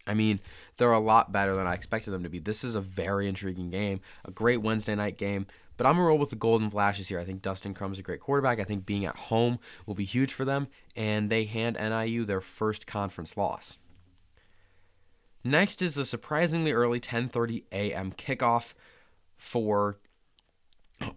I 0.08 0.14
mean, 0.14 0.40
they're 0.78 0.92
a 0.92 1.00
lot 1.00 1.32
better 1.32 1.56
than 1.56 1.68
I 1.68 1.74
expected 1.74 2.12
them 2.12 2.24
to 2.24 2.30
be. 2.30 2.40
This 2.40 2.64
is 2.64 2.76
a 2.76 2.82
very 2.82 3.28
intriguing 3.28 3.70
game, 3.70 4.02
a 4.26 4.32
great 4.32 4.62
Wednesday 4.62 4.96
night 4.96 5.18
game. 5.18 5.46
But 5.78 5.88
I'm 5.88 5.96
gonna 5.96 6.08
roll 6.08 6.18
with 6.18 6.30
the 6.30 6.36
Golden 6.36 6.70
Flashes 6.70 7.08
here. 7.08 7.20
I 7.20 7.26
think 7.26 7.42
Dustin 7.42 7.74
Crum's 7.74 7.98
a 7.98 8.04
great 8.04 8.20
quarterback. 8.20 8.60
I 8.60 8.64
think 8.64 8.86
being 8.86 9.06
at 9.06 9.16
home 9.16 9.58
will 9.86 9.96
be 9.96 10.06
huge 10.06 10.34
for 10.34 10.46
them, 10.46 10.68
and 10.96 11.30
they 11.30 11.46
hand 11.46 11.78
NIU 11.80 12.24
their 12.26 12.42
first 12.42 12.86
conference 12.86 13.36
loss. 13.36 13.80
Next 15.44 15.82
is 15.82 15.98
a 15.98 16.06
surprisingly 16.06 16.72
early 16.72 17.00
10:30 17.00 17.64
a.m. 17.72 18.12
kickoff 18.12 18.74
for 19.38 19.98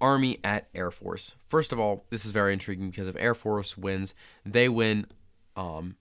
Army 0.01 0.39
at 0.43 0.69
Air 0.75 0.91
Force. 0.91 1.35
First 1.47 1.73
of 1.73 1.79
all, 1.79 2.07
this 2.09 2.25
is 2.25 2.31
very 2.31 2.55
intriguing 2.55 2.91
because 2.91 3.09
if 3.09 3.17
Air 3.17 3.35
Force 3.35 3.77
wins, 3.77 4.15
they 4.47 4.69
win 4.69 5.07
um 5.57 5.97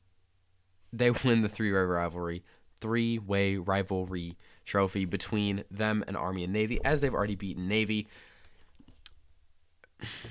they 0.94 1.12
win 1.26 1.42
the 1.42 1.50
three-way 1.50 1.82
rivalry, 1.82 2.44
three-way 2.84 3.58
rivalry 3.58 4.38
trophy 4.66 5.06
between 5.06 5.64
them 5.72 6.04
and 6.08 6.16
Army 6.16 6.44
and 6.44 6.54
Navy 6.54 6.80
as 6.86 7.02
they've 7.02 7.14
already 7.14 7.36
beaten 7.36 7.68
Navy. 7.68 8.08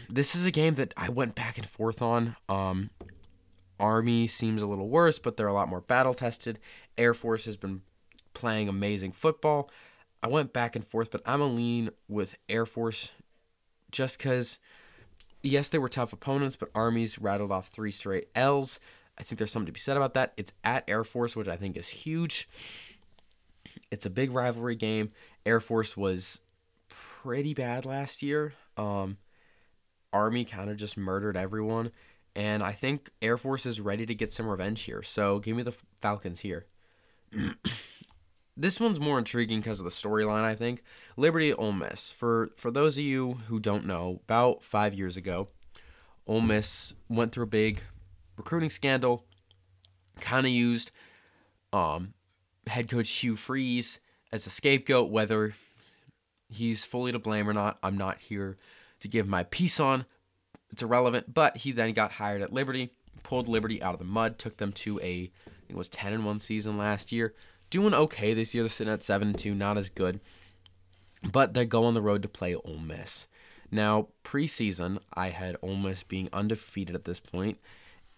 This 0.09 0.35
is 0.35 0.45
a 0.45 0.51
game 0.51 0.75
that 0.75 0.95
I 0.97 1.09
went 1.09 1.35
back 1.35 1.59
and 1.59 1.67
forth 1.67 2.01
on. 2.01 2.37
Um 2.49 2.91
Army 3.81 4.29
seems 4.29 4.63
a 4.63 4.67
little 4.67 4.89
worse, 4.89 5.19
but 5.19 5.37
they're 5.37 5.49
a 5.49 5.53
lot 5.53 5.69
more 5.69 5.81
battle 5.81 6.15
tested. 6.15 6.61
Air 6.97 7.15
Force 7.15 7.47
has 7.47 7.57
been 7.57 7.83
playing 8.33 8.69
amazing 8.69 9.11
football. 9.11 9.71
I 10.23 10.29
went 10.29 10.53
back 10.53 10.77
and 10.77 10.87
forth, 10.87 11.11
but 11.11 11.21
I'm 11.27 11.41
a 11.41 11.47
lean 11.47 11.91
with 12.09 12.37
Air 12.49 12.65
Force 12.65 13.11
just 13.91 14.19
because, 14.19 14.59
yes, 15.43 15.69
they 15.69 15.79
were 15.79 15.89
tough 15.89 16.13
opponents, 16.13 16.55
but 16.55 16.71
Army's 16.77 17.19
rattled 17.19 17.51
off 17.51 17.69
three 17.69 17.91
straight 17.91 18.29
L's. 18.37 18.79
I 19.23 19.25
think 19.25 19.39
there's 19.39 19.53
something 19.53 19.67
to 19.67 19.73
be 19.73 19.79
said 19.79 19.97
about 19.97 20.15
that. 20.15 20.33
It's 20.37 20.53
at 20.65 20.83
Air 20.89 21.05
Force, 21.05 21.37
which 21.37 21.47
I 21.47 21.57
think 21.57 21.77
is 21.77 21.87
huge. 21.87 22.49
It's 23.93 24.05
a 24.05 24.11
big 24.11 24.33
rivalry 24.33 24.75
game. 24.75 25.13
Air 25.47 25.61
Force 25.61 25.97
was 25.97 26.41
pretty 26.89 27.55
bad 27.55 27.87
last 27.87 28.21
year. 28.21 28.55
Um, 28.77 29.19
Army 30.13 30.45
kind 30.45 30.71
of 30.71 30.77
just 30.77 30.97
murdered 30.97 31.37
everyone. 31.37 31.93
And 32.35 32.65
I 32.65 32.73
think 32.73 33.11
Air 33.23 33.37
Force 33.37 33.65
is 33.65 33.81
ready 33.81 34.07
to 34.07 34.15
get 34.15 34.33
some 34.33 34.49
revenge 34.49 34.83
here. 34.83 35.05
So 35.05 35.39
give 35.39 35.57
me 35.57 35.63
the 35.63 35.75
Falcons 36.01 36.41
here. 36.41 36.67
this 38.57 38.81
one's 38.81 38.99
more 38.99 39.19
intriguing 39.19 39.61
because 39.61 39.79
of 39.79 39.85
the 39.85 39.93
storyline. 39.93 40.43
I 40.43 40.57
think 40.57 40.83
Liberty 41.17 41.53
Ole 41.53 41.71
Miss. 41.71 42.11
For 42.11 42.51
for 42.57 42.73
those 42.73 42.97
of 42.97 43.05
you 43.05 43.35
who 43.47 43.61
don't 43.61 43.87
know, 43.87 44.19
about 44.25 44.65
five 44.65 44.95
years 44.95 45.17
ago, 45.17 45.47
Ole 46.27 46.41
Miss 46.41 46.95
went 47.09 47.31
through 47.31 47.45
a 47.45 47.47
big 47.47 47.83
recruiting 48.37 48.71
scandal. 48.71 49.25
Kind 50.21 50.47
of 50.47 50.53
used 50.53 50.91
um, 51.73 52.15
head 52.67 52.89
coach 52.89 53.11
Hugh 53.11 53.37
Freeze 53.37 53.99
as 54.31 54.47
a 54.47 54.51
scapegoat. 54.51 55.11
Whether 55.11 55.55
he's 56.49 56.85
fully 56.85 57.13
to 57.13 57.19
blame 57.19 57.49
or 57.49 57.53
not, 57.53 57.79
I'm 57.83 57.97
not 57.97 58.21
here 58.21 58.57
to 59.01 59.09
give 59.09 59.27
my 59.27 59.45
piece 59.45 59.81
on. 59.81 60.05
It's 60.71 60.83
irrelevant. 60.83 61.33
But 61.33 61.59
he 61.59 61.73
then 61.73 61.93
got 61.93 62.13
hired 62.13 62.43
at 62.43 62.53
Liberty, 62.53 62.91
pulled 63.23 63.49
Liberty 63.49 63.83
out 63.83 63.95
of 63.95 63.99
the 63.99 64.05
mud, 64.05 64.39
took 64.39 64.59
them 64.59 64.73
to 64.73 65.01
a 65.01 65.31
it 65.69 65.77
was 65.77 65.89
10 65.89 66.13
and 66.13 66.27
one 66.27 66.39
season 66.39 66.77
last 66.77 67.13
year 67.13 67.35
doing 67.73 67.95
okay 67.95 68.35
this 68.35 68.55
year. 68.55 68.63
They're 68.63 68.69
sitting 68.69 68.93
at 68.93 69.03
seven 69.03 69.29
and 69.29 69.39
two, 69.39 69.55
not 69.55 69.79
as 69.79 69.91
good, 69.91 70.21
but 71.25 71.55
they 71.55 71.65
go 71.65 71.85
on 71.85 71.95
the 71.95 72.03
road 72.03 72.23
to 72.23 72.29
play 72.29 72.55
Ole 72.55 72.79
Miss. 72.79 73.27
Now, 73.71 74.09
preseason, 74.23 74.99
I 75.15 75.31
had 75.31 75.57
Ole 75.63 75.77
Miss 75.77 76.03
being 76.05 76.29
undefeated 76.33 76.95
at 76.95 77.07
this 77.07 77.19
point 77.19 77.59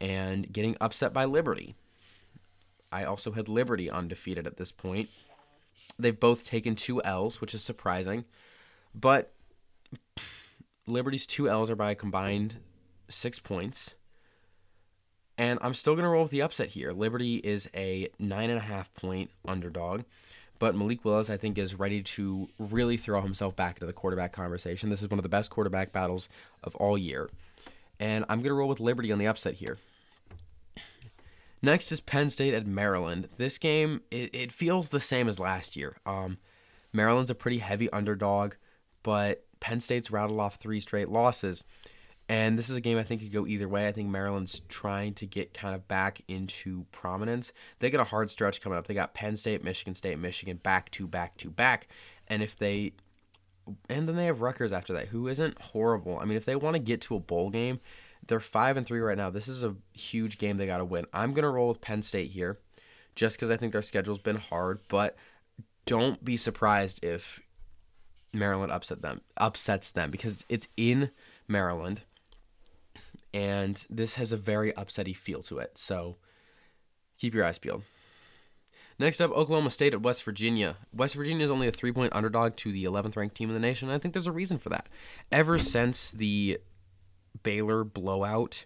and 0.04 0.52
getting 0.52 0.76
upset 0.82 1.14
by 1.14 1.24
Liberty. 1.24 1.74
I 2.92 3.04
also 3.04 3.32
had 3.32 3.48
Liberty 3.48 3.90
undefeated 3.90 4.46
at 4.46 4.58
this 4.58 4.70
point. 4.70 5.08
They've 5.98 6.18
both 6.18 6.44
taken 6.44 6.74
two 6.74 7.02
L's, 7.02 7.40
which 7.40 7.54
is 7.54 7.62
surprising, 7.62 8.26
but 8.94 9.32
Liberty's 10.86 11.26
two 11.26 11.48
L's 11.48 11.70
are 11.70 11.76
by 11.76 11.92
a 11.92 11.94
combined 11.94 12.56
six 13.08 13.38
points. 13.38 13.94
And 15.38 15.58
I'm 15.62 15.74
still 15.74 15.94
going 15.94 16.04
to 16.04 16.10
roll 16.10 16.24
with 16.24 16.30
the 16.30 16.42
upset 16.42 16.68
here. 16.68 16.92
Liberty 16.92 17.36
is 17.36 17.68
a 17.74 18.10
nine 18.18 18.50
and 18.50 18.58
a 18.58 18.62
half 18.62 18.92
point 18.94 19.30
underdog, 19.48 20.02
but 20.58 20.76
Malik 20.76 21.02
Willis, 21.04 21.30
I 21.30 21.38
think, 21.38 21.56
is 21.56 21.76
ready 21.76 22.02
to 22.02 22.48
really 22.58 22.98
throw 22.98 23.22
himself 23.22 23.56
back 23.56 23.76
into 23.76 23.86
the 23.86 23.94
quarterback 23.94 24.32
conversation. 24.32 24.90
This 24.90 25.02
is 25.02 25.08
one 25.08 25.18
of 25.18 25.24
the 25.24 25.30
best 25.30 25.50
quarterback 25.50 25.92
battles 25.92 26.28
of 26.62 26.76
all 26.76 26.98
year. 26.98 27.30
And 27.98 28.26
I'm 28.28 28.40
going 28.40 28.50
to 28.50 28.54
roll 28.54 28.68
with 28.68 28.80
Liberty 28.80 29.10
on 29.10 29.18
the 29.18 29.26
upset 29.26 29.54
here. 29.54 29.78
Next 31.64 31.90
is 31.90 32.00
Penn 32.00 32.28
State 32.28 32.52
at 32.52 32.66
Maryland. 32.66 33.30
This 33.38 33.56
game, 33.56 34.02
it, 34.10 34.34
it 34.34 34.52
feels 34.52 34.90
the 34.90 35.00
same 35.00 35.30
as 35.30 35.40
last 35.40 35.76
year. 35.76 35.96
Um, 36.04 36.36
Maryland's 36.92 37.30
a 37.30 37.34
pretty 37.34 37.56
heavy 37.56 37.88
underdog, 37.90 38.52
but 39.02 39.46
Penn 39.60 39.80
State's 39.80 40.10
rattled 40.10 40.40
off 40.40 40.56
three 40.56 40.78
straight 40.78 41.08
losses. 41.08 41.64
And 42.28 42.58
this 42.58 42.68
is 42.68 42.76
a 42.76 42.82
game 42.82 42.98
I 42.98 43.02
think 43.02 43.22
could 43.22 43.32
go 43.32 43.46
either 43.46 43.66
way. 43.66 43.88
I 43.88 43.92
think 43.92 44.10
Maryland's 44.10 44.60
trying 44.68 45.14
to 45.14 45.26
get 45.26 45.54
kind 45.54 45.74
of 45.74 45.88
back 45.88 46.20
into 46.28 46.84
prominence. 46.92 47.50
They 47.78 47.88
got 47.88 48.00
a 48.00 48.04
hard 48.04 48.30
stretch 48.30 48.60
coming 48.60 48.78
up. 48.78 48.86
They 48.86 48.92
got 48.92 49.14
Penn 49.14 49.38
State, 49.38 49.64
Michigan 49.64 49.94
State, 49.94 50.18
Michigan 50.18 50.58
back 50.58 50.90
to 50.92 51.06
back 51.06 51.38
to 51.38 51.50
back. 51.50 51.88
And 52.28 52.42
if 52.42 52.58
they 52.58 52.92
and 53.88 54.06
then 54.06 54.16
they 54.16 54.26
have 54.26 54.42
Rutgers 54.42 54.72
after 54.72 54.92
that, 54.92 55.08
who 55.08 55.28
isn't 55.28 55.58
horrible. 55.60 56.18
I 56.18 56.26
mean, 56.26 56.36
if 56.36 56.44
they 56.44 56.56
want 56.56 56.74
to 56.74 56.80
get 56.80 57.00
to 57.02 57.16
a 57.16 57.20
bowl 57.20 57.48
game, 57.48 57.80
they're 58.26 58.40
five 58.40 58.76
and 58.76 58.86
three 58.86 59.00
right 59.00 59.16
now. 59.16 59.30
This 59.30 59.48
is 59.48 59.62
a 59.62 59.74
huge 59.92 60.38
game 60.38 60.56
they 60.56 60.66
got 60.66 60.78
to 60.78 60.84
win. 60.84 61.06
I'm 61.12 61.32
gonna 61.34 61.50
roll 61.50 61.68
with 61.68 61.80
Penn 61.80 62.02
State 62.02 62.30
here, 62.30 62.58
just 63.14 63.36
because 63.36 63.50
I 63.50 63.56
think 63.56 63.72
their 63.72 63.82
schedule's 63.82 64.18
been 64.18 64.36
hard. 64.36 64.80
But 64.88 65.16
don't 65.86 66.24
be 66.24 66.36
surprised 66.36 67.04
if 67.04 67.40
Maryland 68.32 68.72
upset 68.72 69.02
them, 69.02 69.20
upsets 69.36 69.90
them, 69.90 70.10
because 70.10 70.44
it's 70.48 70.68
in 70.76 71.10
Maryland, 71.48 72.02
and 73.32 73.84
this 73.90 74.14
has 74.14 74.32
a 74.32 74.36
very 74.36 74.72
upsetty 74.72 75.16
feel 75.16 75.42
to 75.44 75.58
it. 75.58 75.76
So 75.76 76.16
keep 77.18 77.34
your 77.34 77.44
eyes 77.44 77.58
peeled. 77.58 77.82
Next 78.98 79.20
up, 79.20 79.32
Oklahoma 79.32 79.70
State 79.70 79.92
at 79.92 80.02
West 80.02 80.22
Virginia. 80.22 80.76
West 80.92 81.16
Virginia 81.16 81.44
is 81.44 81.50
only 81.50 81.66
a 81.66 81.72
three 81.72 81.90
point 81.90 82.14
underdog 82.14 82.54
to 82.56 82.70
the 82.70 82.84
11th 82.84 83.16
ranked 83.16 83.34
team 83.34 83.48
in 83.48 83.54
the 83.54 83.60
nation. 83.60 83.90
I 83.90 83.98
think 83.98 84.14
there's 84.14 84.28
a 84.28 84.32
reason 84.32 84.58
for 84.58 84.68
that. 84.68 84.88
Ever 85.32 85.58
since 85.58 86.12
the 86.12 86.58
Baylor 87.42 87.84
blowout, 87.84 88.64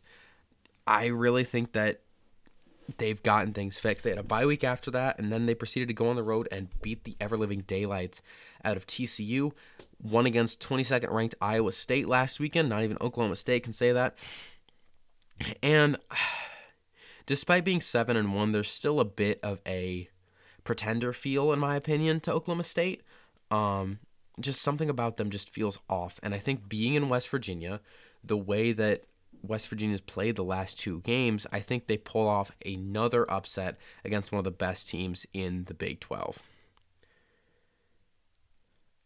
I 0.86 1.06
really 1.06 1.44
think 1.44 1.72
that 1.72 2.00
they've 2.96 3.22
gotten 3.22 3.52
things 3.52 3.78
fixed. 3.78 4.04
They 4.04 4.10
had 4.10 4.18
a 4.18 4.22
bye 4.24 4.46
week 4.46 4.64
after 4.64 4.90
that, 4.92 5.18
and 5.18 5.30
then 5.30 5.46
they 5.46 5.54
proceeded 5.54 5.88
to 5.88 5.94
go 5.94 6.08
on 6.08 6.16
the 6.16 6.22
road 6.22 6.48
and 6.50 6.68
beat 6.80 7.04
the 7.04 7.16
ever 7.20 7.36
living 7.36 7.60
daylights 7.66 8.22
out 8.64 8.76
of 8.76 8.86
TCU. 8.86 9.52
Won 10.02 10.26
against 10.26 10.60
22nd 10.60 11.10
ranked 11.10 11.34
Iowa 11.40 11.72
State 11.72 12.08
last 12.08 12.40
weekend. 12.40 12.68
Not 12.68 12.84
even 12.84 12.96
Oklahoma 13.00 13.36
State 13.36 13.64
can 13.64 13.72
say 13.72 13.92
that. 13.92 14.16
And 15.62 15.98
despite 17.26 17.64
being 17.64 17.80
7 17.80 18.16
and 18.16 18.34
1, 18.34 18.52
there's 18.52 18.70
still 18.70 19.00
a 19.00 19.04
bit 19.04 19.40
of 19.42 19.60
a 19.66 20.08
pretender 20.64 21.12
feel, 21.12 21.52
in 21.52 21.58
my 21.58 21.76
opinion, 21.76 22.20
to 22.20 22.32
Oklahoma 22.32 22.64
State. 22.64 23.02
Um, 23.50 23.98
just 24.40 24.62
something 24.62 24.88
about 24.88 25.16
them 25.16 25.30
just 25.30 25.50
feels 25.50 25.80
off. 25.88 26.20
And 26.22 26.34
I 26.34 26.38
think 26.38 26.68
being 26.68 26.94
in 26.94 27.08
West 27.08 27.28
Virginia, 27.28 27.80
the 28.28 28.36
way 28.36 28.72
that 28.72 29.04
West 29.42 29.68
Virginia's 29.68 30.00
played 30.00 30.36
the 30.36 30.44
last 30.44 30.78
two 30.78 31.00
games, 31.00 31.46
I 31.52 31.60
think 31.60 31.86
they 31.86 31.96
pull 31.96 32.26
off 32.26 32.50
another 32.64 33.30
upset 33.30 33.78
against 34.04 34.32
one 34.32 34.38
of 34.38 34.44
the 34.44 34.50
best 34.50 34.88
teams 34.88 35.26
in 35.32 35.64
the 35.64 35.74
Big 35.74 36.00
12. 36.00 36.42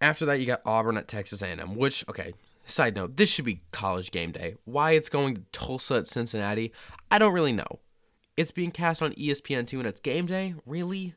After 0.00 0.26
that, 0.26 0.40
you 0.40 0.46
got 0.46 0.62
Auburn 0.66 0.96
at 0.96 1.08
Texas 1.08 1.42
A&M, 1.42 1.76
which 1.76 2.04
okay. 2.08 2.34
Side 2.64 2.94
note: 2.94 3.16
This 3.16 3.28
should 3.28 3.44
be 3.44 3.62
college 3.72 4.12
game 4.12 4.30
day. 4.30 4.54
Why 4.64 4.92
it's 4.92 5.08
going 5.08 5.34
to 5.34 5.42
Tulsa 5.50 5.96
at 5.96 6.08
Cincinnati, 6.08 6.72
I 7.10 7.18
don't 7.18 7.32
really 7.32 7.52
know. 7.52 7.80
It's 8.36 8.52
being 8.52 8.70
cast 8.70 9.02
on 9.02 9.12
ESPN2 9.14 9.78
and 9.78 9.86
it's 9.86 10.00
game 10.00 10.26
day. 10.26 10.54
Really? 10.64 11.14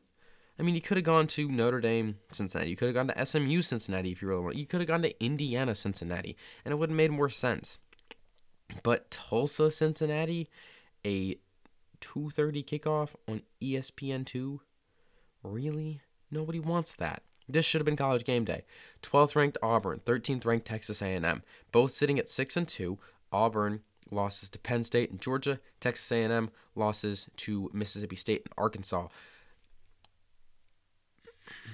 I 0.59 0.63
mean, 0.63 0.75
you 0.75 0.81
could 0.81 0.97
have 0.97 1.03
gone 1.03 1.27
to 1.27 1.49
Notre 1.49 1.81
Dame, 1.81 2.17
Cincinnati. 2.31 2.69
You 2.69 2.75
could 2.75 2.87
have 2.87 2.95
gone 2.95 3.07
to 3.07 3.25
SMU, 3.25 3.61
Cincinnati, 3.61 4.11
if 4.11 4.21
you 4.21 4.27
really 4.27 4.41
want. 4.41 4.55
You 4.55 4.65
could 4.65 4.79
have 4.79 4.87
gone 4.87 5.01
to 5.01 5.23
Indiana, 5.23 5.75
Cincinnati, 5.75 6.37
and 6.63 6.71
it 6.71 6.75
would 6.75 6.89
have 6.89 6.97
made 6.97 7.11
more 7.11 7.29
sense. 7.29 7.79
But 8.84 9.10
Tulsa, 9.12 9.71
Cincinnati, 9.71 10.49
a 11.06 11.38
2:30 12.01 12.63
kickoff 12.63 13.15
on 13.28 13.43
ESPN2, 13.62 14.60
really? 15.43 16.01
Nobody 16.32 16.60
wants 16.60 16.93
that. 16.93 17.23
This 17.47 17.65
should 17.65 17.80
have 17.80 17.86
been 17.86 17.95
college 17.95 18.23
game 18.23 18.43
day. 18.43 18.65
12th 19.01 19.36
ranked 19.36 19.58
Auburn, 19.62 20.01
13th 20.04 20.45
ranked 20.45 20.65
Texas 20.65 21.01
A&M, 21.01 21.43
both 21.71 21.91
sitting 21.91 22.17
at 22.17 22.30
6 22.30 22.58
and 22.58 22.67
2. 22.67 22.97
Auburn 23.32 23.82
losses 24.10 24.49
to 24.49 24.60
Penn 24.60 24.84
State 24.84 25.12
and 25.12 25.21
Georgia, 25.21 25.60
Texas 25.80 26.12
A&M 26.12 26.49
losses 26.75 27.28
to 27.38 27.69
Mississippi 27.73 28.15
State 28.15 28.41
and 28.45 28.54
Arkansas 28.58 29.08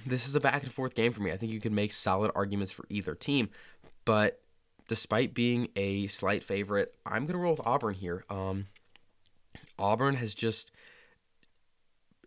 this 0.05 0.27
is 0.27 0.35
a 0.35 0.39
back 0.39 0.63
and 0.63 0.73
forth 0.73 0.95
game 0.95 1.13
for 1.13 1.21
me. 1.21 1.31
I 1.31 1.37
think 1.37 1.51
you 1.51 1.59
can 1.59 1.75
make 1.75 1.91
solid 1.91 2.31
arguments 2.35 2.71
for 2.71 2.85
either 2.89 3.15
team, 3.15 3.49
but 4.05 4.41
despite 4.91 5.33
being 5.33 5.69
a 5.77 6.05
slight 6.07 6.43
favorite, 6.43 6.93
I'm 7.05 7.21
going 7.25 7.31
to 7.31 7.37
roll 7.37 7.53
with 7.53 7.65
Auburn 7.65 7.93
here. 7.93 8.25
Um, 8.29 8.65
Auburn 9.79 10.15
has 10.15 10.35
just 10.35 10.69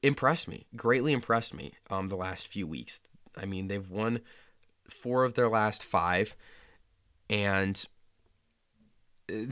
impressed 0.03 0.48
me, 0.48 0.64
greatly 0.74 1.12
impressed 1.12 1.53
me 1.53 1.74
um, 1.90 2.09
the 2.09 2.16
last 2.16 2.46
few 2.46 2.66
weeks. 2.66 3.00
I 3.37 3.44
mean, 3.44 3.68
they've 3.68 3.87
won 3.87 4.20
four 4.88 5.24
of 5.24 5.35
their 5.35 5.50
last 5.50 5.85
five, 5.85 6.35
and 7.29 7.85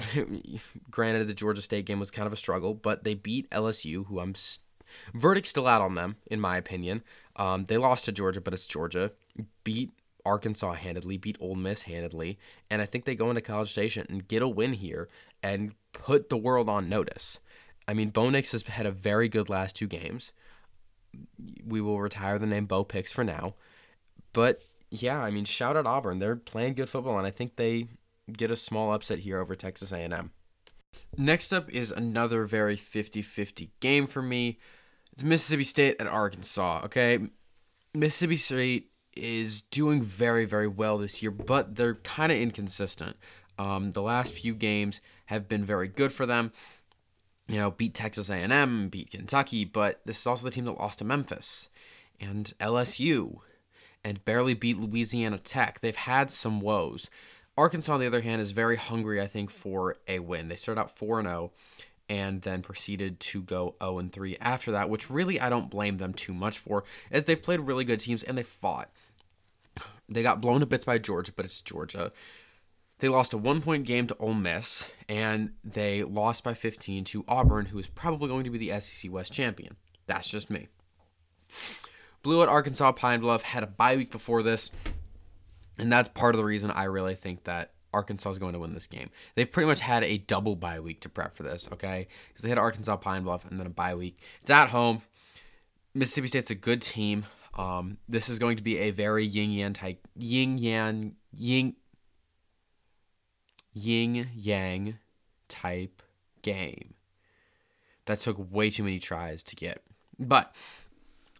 granted, 0.90 1.26
the 1.26 1.34
Georgia 1.34 1.60
State 1.60 1.84
game 1.84 2.00
was 2.00 2.10
kind 2.10 2.26
of 2.26 2.32
a 2.32 2.36
struggle, 2.36 2.72
but 2.72 3.04
they 3.04 3.14
beat 3.14 3.50
LSU, 3.50 4.06
who 4.06 4.20
I'm 4.20 4.34
st- 4.34 4.64
verdict 5.12 5.48
still 5.48 5.66
out 5.66 5.82
on 5.82 5.96
them, 5.96 6.16
in 6.30 6.40
my 6.40 6.56
opinion. 6.56 7.02
Um, 7.36 7.66
they 7.66 7.76
lost 7.76 8.06
to 8.06 8.12
Georgia, 8.12 8.40
but 8.40 8.54
it's 8.54 8.64
Georgia. 8.64 9.12
Beat 9.64 9.90
Arkansas 10.24 10.74
handedly, 10.74 11.16
beat 11.16 11.36
Ole 11.40 11.54
Miss 11.54 11.82
handedly, 11.82 12.38
and 12.70 12.80
I 12.80 12.86
think 12.86 13.04
they 13.04 13.14
go 13.14 13.28
into 13.30 13.40
College 13.40 13.70
Station 13.70 14.06
and 14.08 14.26
get 14.26 14.42
a 14.42 14.48
win 14.48 14.74
here 14.74 15.08
and 15.42 15.74
put 15.92 16.28
the 16.28 16.36
world 16.36 16.68
on 16.68 16.88
notice. 16.88 17.40
I 17.88 17.94
mean, 17.94 18.10
Bo 18.10 18.30
Nix 18.30 18.52
has 18.52 18.62
had 18.62 18.86
a 18.86 18.92
very 18.92 19.28
good 19.28 19.48
last 19.48 19.76
two 19.76 19.86
games. 19.86 20.32
We 21.66 21.80
will 21.80 22.00
retire 22.00 22.38
the 22.38 22.46
name 22.46 22.66
Bo 22.66 22.84
Picks 22.84 23.12
for 23.12 23.24
now, 23.24 23.54
but 24.32 24.62
yeah, 24.90 25.20
I 25.20 25.30
mean, 25.30 25.44
shout 25.44 25.76
out 25.76 25.86
Auburn. 25.86 26.18
They're 26.18 26.36
playing 26.36 26.74
good 26.74 26.88
football, 26.88 27.18
and 27.18 27.26
I 27.26 27.30
think 27.30 27.56
they 27.56 27.88
get 28.30 28.50
a 28.50 28.56
small 28.56 28.92
upset 28.92 29.20
here 29.20 29.38
over 29.38 29.56
Texas 29.56 29.90
A&M. 29.90 30.30
Next 31.16 31.52
up 31.52 31.70
is 31.70 31.90
another 31.90 32.44
very 32.44 32.76
50-50 32.76 33.70
game 33.80 34.06
for 34.06 34.22
me. 34.22 34.58
It's 35.12 35.24
Mississippi 35.24 35.64
State 35.64 35.96
and 35.98 36.08
Arkansas. 36.08 36.82
Okay, 36.84 37.18
Mississippi 37.94 38.36
State 38.36 38.91
is 39.14 39.62
doing 39.62 40.02
very 40.02 40.44
very 40.44 40.68
well 40.68 40.98
this 40.98 41.22
year, 41.22 41.30
but 41.30 41.76
they're 41.76 41.96
kind 41.96 42.32
of 42.32 42.38
inconsistent. 42.38 43.16
Um, 43.58 43.90
the 43.92 44.02
last 44.02 44.32
few 44.32 44.54
games 44.54 45.00
have 45.26 45.48
been 45.48 45.64
very 45.64 45.88
good 45.88 46.12
for 46.12 46.26
them. 46.26 46.52
You 47.48 47.58
know, 47.58 47.70
beat 47.70 47.94
Texas 47.94 48.30
A&M, 48.30 48.88
beat 48.88 49.10
Kentucky, 49.10 49.64
but 49.64 50.00
this 50.04 50.20
is 50.20 50.26
also 50.26 50.44
the 50.44 50.50
team 50.50 50.64
that 50.64 50.78
lost 50.78 51.00
to 51.00 51.04
Memphis 51.04 51.68
and 52.20 52.52
LSU, 52.60 53.38
and 54.04 54.24
barely 54.24 54.54
beat 54.54 54.78
Louisiana 54.78 55.38
Tech. 55.38 55.80
They've 55.80 55.94
had 55.94 56.30
some 56.30 56.60
woes. 56.60 57.10
Arkansas, 57.56 57.92
on 57.92 58.00
the 58.00 58.06
other 58.06 58.22
hand, 58.22 58.40
is 58.40 58.52
very 58.52 58.76
hungry. 58.76 59.20
I 59.20 59.26
think 59.26 59.50
for 59.50 59.96
a 60.08 60.20
win. 60.20 60.48
They 60.48 60.56
started 60.56 60.80
out 60.80 60.96
four 60.96 61.18
and 61.18 61.28
zero, 61.28 61.52
oh 61.52 61.82
and 62.08 62.42
then 62.42 62.60
proceeded 62.60 63.18
to 63.20 63.42
go 63.42 63.74
0 63.82 63.98
and 63.98 64.12
3 64.12 64.36
after 64.40 64.72
that, 64.72 64.90
which 64.90 65.10
really 65.10 65.40
I 65.40 65.48
don't 65.48 65.70
blame 65.70 65.96
them 65.96 66.12
too 66.12 66.34
much 66.34 66.58
for, 66.58 66.84
as 67.10 67.24
they've 67.24 67.42
played 67.42 67.60
really 67.60 67.84
good 67.84 68.00
teams 68.00 68.22
and 68.22 68.36
they 68.36 68.42
fought. 68.42 68.90
They 70.12 70.22
got 70.22 70.40
blown 70.40 70.60
to 70.60 70.66
bits 70.66 70.84
by 70.84 70.98
Georgia, 70.98 71.32
but 71.34 71.44
it's 71.44 71.60
Georgia. 71.60 72.10
They 72.98 73.08
lost 73.08 73.32
a 73.32 73.38
one 73.38 73.60
point 73.62 73.84
game 73.84 74.06
to 74.06 74.16
Ole 74.18 74.34
Miss, 74.34 74.86
and 75.08 75.52
they 75.64 76.04
lost 76.04 76.44
by 76.44 76.54
15 76.54 77.04
to 77.04 77.24
Auburn, 77.26 77.66
who 77.66 77.78
is 77.78 77.88
probably 77.88 78.28
going 78.28 78.44
to 78.44 78.50
be 78.50 78.58
the 78.58 78.80
SEC 78.80 79.10
West 79.10 79.32
champion. 79.32 79.76
That's 80.06 80.28
just 80.28 80.50
me. 80.50 80.68
Blew 82.22 82.42
at 82.42 82.48
Arkansas 82.48 82.92
Pine 82.92 83.20
Bluff, 83.20 83.42
had 83.42 83.64
a 83.64 83.66
bye 83.66 83.96
week 83.96 84.12
before 84.12 84.42
this, 84.42 84.70
and 85.76 85.92
that's 85.92 86.10
part 86.10 86.34
of 86.34 86.38
the 86.38 86.44
reason 86.44 86.70
I 86.70 86.84
really 86.84 87.16
think 87.16 87.44
that 87.44 87.72
Arkansas 87.92 88.30
is 88.30 88.38
going 88.38 88.52
to 88.52 88.58
win 88.58 88.74
this 88.74 88.86
game. 88.86 89.10
They've 89.34 89.50
pretty 89.50 89.66
much 89.66 89.80
had 89.80 90.04
a 90.04 90.18
double 90.18 90.56
bye 90.56 90.80
week 90.80 91.00
to 91.00 91.08
prep 91.08 91.36
for 91.36 91.42
this, 91.42 91.68
okay? 91.72 92.08
Because 92.28 92.42
they 92.42 92.48
had 92.48 92.58
Arkansas 92.58 92.96
Pine 92.96 93.24
Bluff 93.24 93.44
and 93.50 93.58
then 93.58 93.66
a 93.66 93.70
bye 93.70 93.94
week. 93.94 94.18
It's 94.40 94.50
at 94.50 94.68
home. 94.68 95.02
Mississippi 95.94 96.28
State's 96.28 96.50
a 96.50 96.54
good 96.54 96.80
team. 96.80 97.26
Um, 97.54 97.98
this 98.08 98.28
is 98.28 98.38
going 98.38 98.56
to 98.56 98.62
be 98.62 98.78
a 98.78 98.90
very 98.90 99.26
yin 99.26 99.50
yang 99.50 99.72
type, 99.72 100.06
yin 100.16 100.58
yang, 100.58 101.16
yin, 101.32 101.74
yin 103.74 104.28
yang 104.34 104.98
type 105.48 106.02
game. 106.42 106.94
That 108.06 108.20
took 108.20 108.36
way 108.52 108.70
too 108.70 108.84
many 108.84 108.98
tries 108.98 109.42
to 109.44 109.56
get. 109.56 109.82
But 110.18 110.54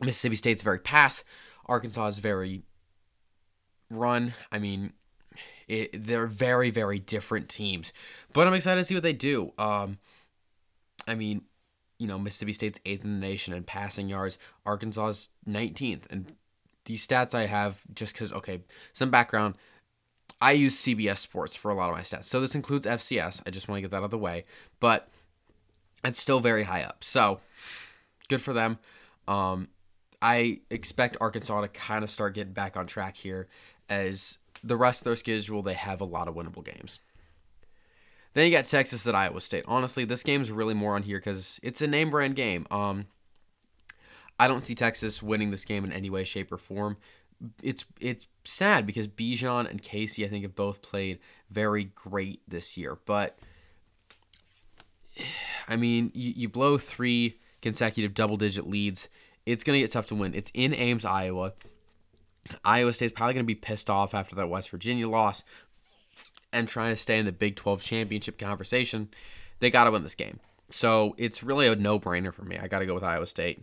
Mississippi 0.01 0.37
State's 0.37 0.63
very 0.63 0.79
pass. 0.79 1.25
Arkansas 1.67 2.09
is 2.09 2.19
very 2.19 2.63
run. 3.91 4.35
I 4.51 4.59
mean, 4.59 4.93
it, 5.69 6.07
they're 6.07 6.27
very, 6.27 6.71
very 6.71 6.99
different 6.99 7.49
teams. 7.49 7.93
But 8.33 8.47
I'm 8.47 8.55
excited 8.55 8.81
to 8.81 8.85
see 8.85 8.95
what 8.95 9.03
they 9.03 9.13
do. 9.13 9.53
Um, 9.59 9.99
I 11.07 11.15
mean, 11.15 11.43
you 12.03 12.09
know, 12.09 12.19
Mississippi 12.19 12.53
State's 12.53 12.81
eighth 12.85 13.05
in 13.05 13.21
the 13.21 13.25
nation 13.25 13.55
in 13.55 13.63
passing 13.63 14.09
yards, 14.09 14.37
Arkansas's 14.67 15.29
19th. 15.49 16.03
And 16.11 16.33
these 16.85 17.07
stats 17.07 17.33
I 17.33 17.47
have 17.47 17.79
just 17.95 18.13
because, 18.13 18.33
okay, 18.33 18.63
some 18.93 19.09
background. 19.09 19.55
I 20.41 20.51
use 20.51 20.77
CBS 20.77 21.19
Sports 21.19 21.55
for 21.55 21.71
a 21.71 21.75
lot 21.77 21.91
of 21.91 21.95
my 21.95 22.03
stats. 22.03 22.25
So 22.25 22.41
this 22.41 22.57
includes 22.57 22.89
FCS. 22.89 23.43
I 23.47 23.51
just 23.51 23.69
want 23.69 23.77
to 23.77 23.83
get 23.83 23.93
that 23.93 23.99
out 23.99 24.03
of 24.03 24.11
the 24.11 24.19
way. 24.19 24.47
But 24.81 25.11
it's 26.03 26.21
still 26.21 26.41
very 26.41 26.65
high 26.65 26.83
up. 26.83 27.05
So 27.05 27.39
good 28.27 28.43
for 28.43 28.53
them. 28.53 28.81
Um, 29.29 29.69
I 30.21 30.59
expect 30.71 31.17
Arkansas 31.21 31.61
to 31.61 31.69
kind 31.69 32.03
of 32.03 32.11
start 32.11 32.35
getting 32.35 32.53
back 32.53 32.77
on 32.77 32.89
track 32.89 33.17
here 33.17 33.47
as 33.89 34.39
the 34.65 34.77
rest 34.77 35.03
of 35.03 35.05
their 35.05 35.15
schedule, 35.15 35.63
they 35.63 35.75
have 35.75 36.01
a 36.01 36.05
lot 36.05 36.27
of 36.27 36.35
winnable 36.35 36.65
games. 36.65 36.99
Then 38.35 38.47
you 38.47 38.53
got 38.53 38.65
Texas 38.65 39.07
at 39.07 39.15
Iowa 39.15 39.41
State. 39.41 39.65
Honestly, 39.69 40.05
this 40.05 40.23
game's 40.23 40.51
really 40.51 40.75
more 40.75 40.95
on 40.95 41.03
here 41.03 41.19
because 41.19 41.61
it's 41.63 41.83
a 41.83 41.87
name 41.87 42.11
brand 42.11 42.35
game. 42.35 42.67
Um, 42.71 43.07
I 44.39 44.49
don't 44.49 44.63
see 44.63 44.75
Texas 44.75 45.23
winning 45.23 45.51
this 45.51 45.65
game 45.65 45.85
in 45.85 45.93
any 45.93 46.09
way, 46.09 46.25
shape, 46.25 46.51
or 46.51 46.59
form. 46.59 46.97
It's 47.63 47.85
it's 48.01 48.27
sad 48.45 48.87
because 48.87 49.07
Bijan 49.07 49.69
and 49.69 49.83
Casey, 49.83 50.25
I 50.25 50.29
think, 50.29 50.45
have 50.45 50.55
both 50.55 50.81
played 50.81 51.19
very 51.51 51.85
great 51.85 52.41
this 52.49 52.79
year. 52.79 52.99
But 53.05 53.39
I 55.69 55.77
mean, 55.77 56.11
you, 56.15 56.33
you 56.35 56.49
blow 56.49 56.79
three 56.79 57.39
consecutive 57.61 58.15
double 58.15 58.37
digit 58.37 58.67
leads. 58.67 59.09
It's 59.45 59.63
gonna 59.63 59.79
get 59.79 59.93
tough 59.93 60.07
to 60.07 60.15
win. 60.15 60.35
It's 60.35 60.51
in 60.55 60.75
Ames, 60.75 61.05
Iowa. 61.05 61.53
Iowa 62.65 62.93
State's 62.93 63.13
probably 63.13 63.35
gonna 63.35 63.45
be 63.45 63.55
pissed 63.55 63.91
off 63.91 64.15
after 64.15 64.35
that 64.37 64.49
West 64.49 64.71
Virginia 64.71 65.09
loss 65.09 65.43
and 66.53 66.69
trying 66.69 66.93
to 66.93 67.01
stay 67.01 67.19
in 67.19 67.27
the 67.27 67.33
Big 67.33 67.57
12 67.57 67.83
championship 67.83 68.39
conversation. 68.39 69.09
They 69.61 69.71
got 69.71 69.85
to 69.85 69.91
win 69.91 70.03
this 70.03 70.15
game. 70.15 70.41
So 70.71 71.15
it's 71.19 71.43
really 71.43 71.67
a 71.67 71.77
no 71.77 72.01
brainer 72.01 72.33
for 72.33 72.43
me. 72.43 72.59
I 72.59 72.69
got 72.69 72.81
to 72.81 72.87
go 72.87 72.95
with 72.95 73.05
Iowa 73.05 73.27
State. 73.27 73.63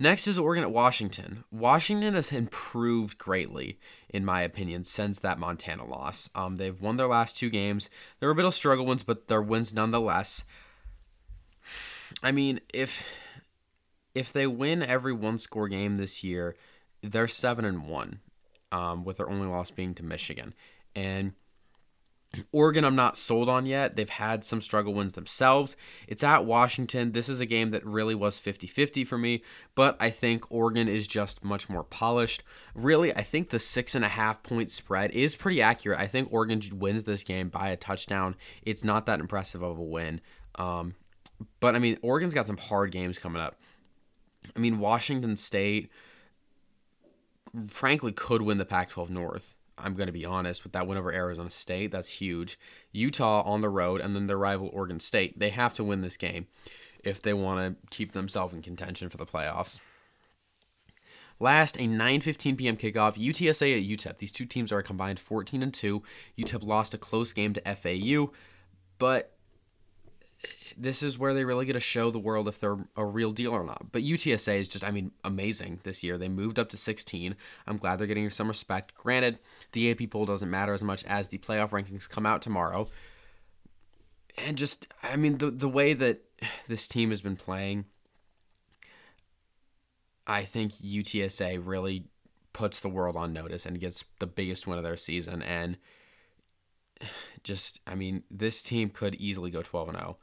Next 0.00 0.28
is 0.28 0.38
Oregon 0.38 0.62
at 0.62 0.70
Washington. 0.70 1.42
Washington 1.50 2.14
has 2.14 2.30
improved 2.30 3.18
greatly, 3.18 3.80
in 4.08 4.24
my 4.24 4.42
opinion, 4.42 4.84
since 4.84 5.18
that 5.18 5.40
Montana 5.40 5.84
loss. 5.84 6.30
Um, 6.36 6.56
they've 6.56 6.80
won 6.80 6.96
their 6.96 7.08
last 7.08 7.36
two 7.36 7.50
games. 7.50 7.90
There 8.20 8.28
were 8.28 8.32
a 8.32 8.36
bit 8.36 8.44
of 8.44 8.54
struggle 8.54 8.86
wins, 8.86 9.02
but 9.02 9.26
they're 9.26 9.42
wins 9.42 9.74
nonetheless. 9.74 10.44
I 12.22 12.30
mean, 12.30 12.60
if 12.72 13.02
if 14.14 14.32
they 14.32 14.46
win 14.46 14.82
every 14.82 15.12
one 15.12 15.38
score 15.38 15.68
game 15.68 15.96
this 15.96 16.22
year, 16.22 16.56
they're 17.02 17.28
seven 17.28 17.64
and 17.64 17.88
one, 17.88 18.20
um, 18.70 19.04
with 19.04 19.16
their 19.16 19.28
only 19.28 19.48
loss 19.48 19.70
being 19.70 19.94
to 19.94 20.04
Michigan. 20.04 20.54
And 20.98 21.32
Oregon, 22.50 22.84
I'm 22.84 22.96
not 22.96 23.16
sold 23.16 23.48
on 23.48 23.66
yet. 23.66 23.94
They've 23.94 24.08
had 24.08 24.44
some 24.44 24.60
struggle 24.60 24.92
wins 24.92 25.12
themselves. 25.12 25.76
It's 26.08 26.24
at 26.24 26.44
Washington. 26.44 27.12
This 27.12 27.28
is 27.28 27.38
a 27.38 27.46
game 27.46 27.70
that 27.70 27.86
really 27.86 28.16
was 28.16 28.38
50 28.38 28.66
50 28.66 29.04
for 29.04 29.16
me, 29.16 29.42
but 29.76 29.96
I 30.00 30.10
think 30.10 30.44
Oregon 30.50 30.88
is 30.88 31.06
just 31.06 31.44
much 31.44 31.68
more 31.68 31.84
polished. 31.84 32.42
Really, 32.74 33.14
I 33.14 33.22
think 33.22 33.50
the 33.50 33.60
six 33.60 33.94
and 33.94 34.04
a 34.04 34.08
half 34.08 34.42
point 34.42 34.72
spread 34.72 35.12
is 35.12 35.36
pretty 35.36 35.62
accurate. 35.62 36.00
I 36.00 36.08
think 36.08 36.32
Oregon 36.32 36.60
wins 36.74 37.04
this 37.04 37.22
game 37.22 37.48
by 37.48 37.68
a 37.68 37.76
touchdown. 37.76 38.34
It's 38.62 38.84
not 38.84 39.06
that 39.06 39.20
impressive 39.20 39.62
of 39.62 39.78
a 39.78 39.82
win. 39.82 40.20
Um, 40.56 40.96
but 41.60 41.76
I 41.76 41.78
mean, 41.78 41.96
Oregon's 42.02 42.34
got 42.34 42.48
some 42.48 42.56
hard 42.56 42.90
games 42.90 43.18
coming 43.18 43.40
up. 43.40 43.56
I 44.54 44.58
mean, 44.58 44.80
Washington 44.80 45.36
State, 45.36 45.90
frankly, 47.68 48.12
could 48.12 48.42
win 48.42 48.58
the 48.58 48.64
Pac 48.64 48.90
12 48.90 49.10
North. 49.10 49.54
I'm 49.82 49.94
going 49.94 50.06
to 50.06 50.12
be 50.12 50.24
honest 50.24 50.64
with 50.64 50.72
that 50.72 50.86
win 50.86 50.98
over 50.98 51.12
Arizona 51.12 51.50
State. 51.50 51.90
That's 51.90 52.08
huge. 52.08 52.58
Utah 52.92 53.42
on 53.42 53.60
the 53.60 53.68
road, 53.68 54.00
and 54.00 54.14
then 54.14 54.26
their 54.26 54.38
rival 54.38 54.70
Oregon 54.72 55.00
State. 55.00 55.38
They 55.38 55.50
have 55.50 55.74
to 55.74 55.84
win 55.84 56.00
this 56.00 56.16
game 56.16 56.46
if 57.04 57.22
they 57.22 57.32
want 57.32 57.80
to 57.80 57.88
keep 57.96 58.12
themselves 58.12 58.54
in 58.54 58.62
contention 58.62 59.08
for 59.08 59.16
the 59.16 59.26
playoffs. 59.26 59.78
Last, 61.40 61.76
a 61.76 61.80
9:15 61.80 62.58
p.m. 62.58 62.76
kickoff. 62.76 63.14
UTSA 63.14 63.76
at 63.76 63.88
UTEP. 63.88 64.18
These 64.18 64.32
two 64.32 64.44
teams 64.44 64.72
are 64.72 64.82
combined 64.82 65.20
14 65.20 65.62
and 65.62 65.72
two. 65.72 66.02
UTEP 66.36 66.64
lost 66.64 66.94
a 66.94 66.98
close 66.98 67.32
game 67.32 67.54
to 67.54 67.74
FAU, 67.74 68.32
but 68.98 69.37
this 70.76 71.02
is 71.02 71.18
where 71.18 71.34
they 71.34 71.44
really 71.44 71.66
get 71.66 71.72
to 71.72 71.80
show 71.80 72.10
the 72.10 72.18
world 72.18 72.46
if 72.46 72.58
they're 72.58 72.78
a 72.96 73.04
real 73.04 73.32
deal 73.32 73.52
or 73.52 73.64
not. 73.64 73.90
But 73.90 74.02
UTSA 74.02 74.60
is 74.60 74.68
just, 74.68 74.84
I 74.84 74.90
mean, 74.90 75.10
amazing 75.24 75.80
this 75.82 76.04
year. 76.04 76.16
They 76.16 76.28
moved 76.28 76.58
up 76.58 76.68
to 76.70 76.76
16. 76.76 77.34
I'm 77.66 77.76
glad 77.76 77.98
they're 77.98 78.06
getting 78.06 78.30
some 78.30 78.48
respect. 78.48 78.94
Granted, 78.94 79.38
the 79.72 79.90
AP 79.90 80.10
poll 80.10 80.26
doesn't 80.26 80.50
matter 80.50 80.72
as 80.72 80.82
much 80.82 81.04
as 81.04 81.28
the 81.28 81.38
playoff 81.38 81.70
rankings 81.70 82.08
come 82.08 82.26
out 82.26 82.42
tomorrow. 82.42 82.88
And 84.36 84.56
just, 84.56 84.86
I 85.02 85.16
mean, 85.16 85.38
the 85.38 85.50
the 85.50 85.68
way 85.68 85.94
that 85.94 86.20
this 86.68 86.86
team 86.86 87.10
has 87.10 87.20
been 87.20 87.34
playing, 87.34 87.86
I 90.28 90.44
think 90.44 90.74
UTSA 90.74 91.60
really 91.64 92.04
puts 92.52 92.78
the 92.78 92.88
world 92.88 93.16
on 93.16 93.32
notice 93.32 93.66
and 93.66 93.80
gets 93.80 94.04
the 94.20 94.28
biggest 94.28 94.66
win 94.66 94.78
of 94.78 94.84
their 94.84 94.96
season. 94.96 95.42
And 95.42 95.76
just, 97.42 97.80
I 97.86 97.96
mean, 97.96 98.22
this 98.30 98.62
team 98.62 98.90
could 98.90 99.16
easily 99.16 99.50
go 99.50 99.62
12 99.62 99.88
and 99.88 99.98
0. 99.98 100.18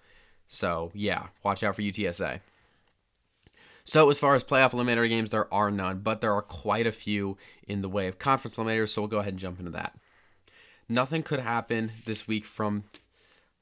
So, 0.47 0.91
yeah, 0.93 1.27
watch 1.43 1.63
out 1.63 1.75
for 1.75 1.81
UTSA. 1.81 2.41
So, 3.83 4.09
as 4.09 4.17
far 4.17 4.33
as 4.35 4.43
playoff 4.43 4.71
eliminator 4.71 5.07
games, 5.07 5.29
there 5.29 5.51
are 5.53 5.69
none, 5.69 5.99
but 5.99 6.21
there 6.21 6.33
are 6.33 6.41
quite 6.41 6.87
a 6.87 6.91
few 6.91 7.37
in 7.67 7.81
the 7.81 7.89
way 7.89 8.07
of 8.07 8.17
conference 8.17 8.57
eliminators, 8.57 8.89
so 8.89 9.01
we'll 9.01 9.09
go 9.09 9.19
ahead 9.19 9.33
and 9.33 9.39
jump 9.39 9.59
into 9.59 9.71
that. 9.71 9.95
Nothing 10.89 11.23
could 11.23 11.39
happen 11.39 11.91
this 12.05 12.27
week 12.27 12.45
from 12.45 12.83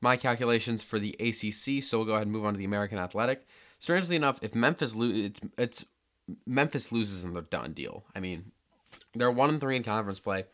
my 0.02 0.18
calculations 0.18 0.84
for 0.84 1.00
the 1.00 1.16
ACC, 1.20 1.84
so 1.84 1.98
we'll 1.98 2.08
go 2.08 2.14
ahead 2.14 2.24
and 2.24 2.32
move 2.32 2.46
on 2.46 2.54
to 2.54 2.58
the 2.58 2.66
American 2.66 2.98
Athletic. 2.98 3.46
Strangely 3.80 4.16
enough, 4.16 4.40
if 4.42 4.56
Memphis 4.56 4.96
lo- 4.96 5.12
it's 5.14 5.42
it's 5.58 5.86
Memphis 6.46 6.92
loses 6.92 7.24
and 7.24 7.36
they're 7.36 7.42
done 7.44 7.74
deal. 7.74 8.04
I 8.16 8.20
mean, 8.20 8.52
they're 9.14 9.32
one 9.32 9.50
and 9.50 9.60
three 9.60 9.76
in 9.76 9.84
conference 9.84 10.20
play. 10.20 10.46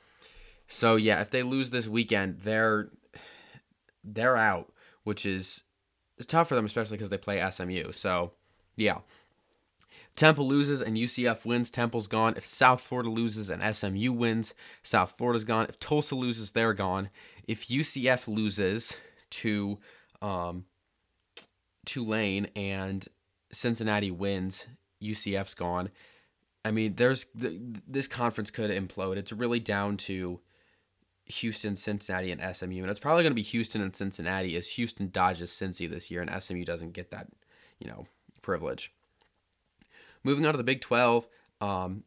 So 0.68 0.96
yeah, 0.96 1.22
if 1.22 1.30
they 1.30 1.44
lose 1.44 1.70
this 1.70 1.88
weekend, 1.88 2.42
they're 2.42 2.90
they're 4.04 4.38
out, 4.38 4.72
which 5.04 5.26
is 5.26 5.64
it's 6.20 6.26
tough 6.26 6.50
for 6.50 6.56
them, 6.56 6.66
especially 6.66 6.98
because 6.98 7.10
they 7.10 7.18
play 7.18 7.44
SMU. 7.50 7.92
So, 7.94 8.34
yeah. 8.76 9.00
Temple 10.16 10.48
loses 10.48 10.82
and 10.82 10.98
UCF 10.98 11.46
wins, 11.46 11.72
Temple's 11.72 12.08
gone. 12.08 12.34
If 12.36 12.46
South 12.46 12.82
Florida 12.82 13.10
loses 13.10 13.50
and 13.50 13.64
SMU 13.76 14.12
wins, 14.12 14.54
South 14.84 15.14
Florida's 15.18 15.46
gone. 15.46 15.68
If 15.70 15.80
Tulsa 15.80 16.16
loses, 16.16 16.52
they're 16.52 16.74
gone. 16.74 17.10
If 17.48 17.70
UCF 17.70 18.28
loses 18.28 18.98
to 19.30 19.78
um, 20.22 20.66
Tulane 21.86 22.50
and 22.54 23.08
Cincinnati 23.52 24.12
wins, 24.12 24.68
UCF's 25.02 25.54
gone. 25.54 25.90
I 26.66 26.72
mean, 26.72 26.96
there's 26.96 27.26
this 27.34 28.08
conference 28.10 28.52
could 28.52 28.72
implode. 28.72 29.16
It's 29.16 29.32
really 29.32 29.62
down 29.62 29.96
to 29.98 30.42
Houston, 31.30 31.76
Cincinnati, 31.76 32.32
and 32.32 32.56
SMU. 32.56 32.82
And 32.82 32.90
it's 32.90 33.00
probably 33.00 33.24
going 33.24 33.32
to 33.32 33.36
be 33.36 33.42
Houston 33.44 33.82
and 33.82 33.96
Cincinnati 33.96 34.56
as 34.56 34.72
Houston 34.72 35.10
dodges 35.10 35.52
Cincy 35.52 35.90
this 35.90 36.10
year 36.10 36.22
and 36.22 36.44
SMU 36.44 36.66
doesn't 36.66 36.94
get 36.94 37.12
that, 37.12 37.28
you 37.80 37.88
know, 37.88 38.06
privilege. 38.42 38.92
Moving 40.24 40.46
on 40.46 40.54
to 40.54 40.58
the 40.58 40.64
Big 40.64 40.82
12, 40.82 41.28
um, 41.62 42.04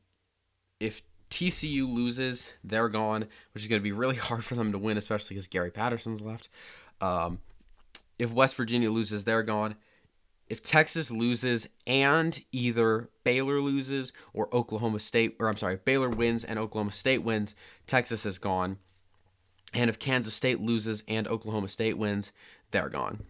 if 0.81 1.03
TCU 1.31 1.91
loses, 1.91 2.53
they're 2.63 2.89
gone, 2.89 3.27
which 3.55 3.63
is 3.63 3.69
going 3.69 3.81
to 3.81 3.85
be 3.85 3.93
really 3.93 4.17
hard 4.29 4.45
for 4.45 4.55
them 4.55 4.73
to 4.73 4.79
win, 4.79 4.99
especially 4.99 5.35
because 5.35 5.47
Gary 5.47 5.71
Patterson's 5.71 6.21
left. 6.21 6.49
Um, 7.01 7.39
if 8.19 8.33
West 8.33 8.57
Virginia 8.57 8.91
loses, 8.91 9.25
they're 9.25 9.43
gone. 9.43 9.77
If 10.49 10.63
Texas 10.63 11.11
loses 11.11 11.67
and 11.87 12.43
either 12.53 13.09
Baylor 13.25 13.61
loses 13.61 14.13
or 14.35 14.55
Oklahoma 14.55 15.01
State, 15.01 15.37
or 15.39 15.49
I'm 15.49 15.57
sorry, 15.57 15.79
Baylor 15.83 16.11
wins 16.11 16.45
and 16.45 16.59
Oklahoma 16.59 16.93
State 16.93 17.23
wins, 17.23 17.55
Texas 17.87 18.27
is 18.27 18.39
gone. 18.39 18.79
And 19.75 19.89
if 19.89 19.99
Kansas 19.99 20.35
State 20.35 20.61
loses 20.61 21.03
and 21.09 21.27
Oklahoma 21.27 21.69
State 21.69 21.97
wins, 21.97 22.33
they're 22.71 22.89
gone. 22.89 23.25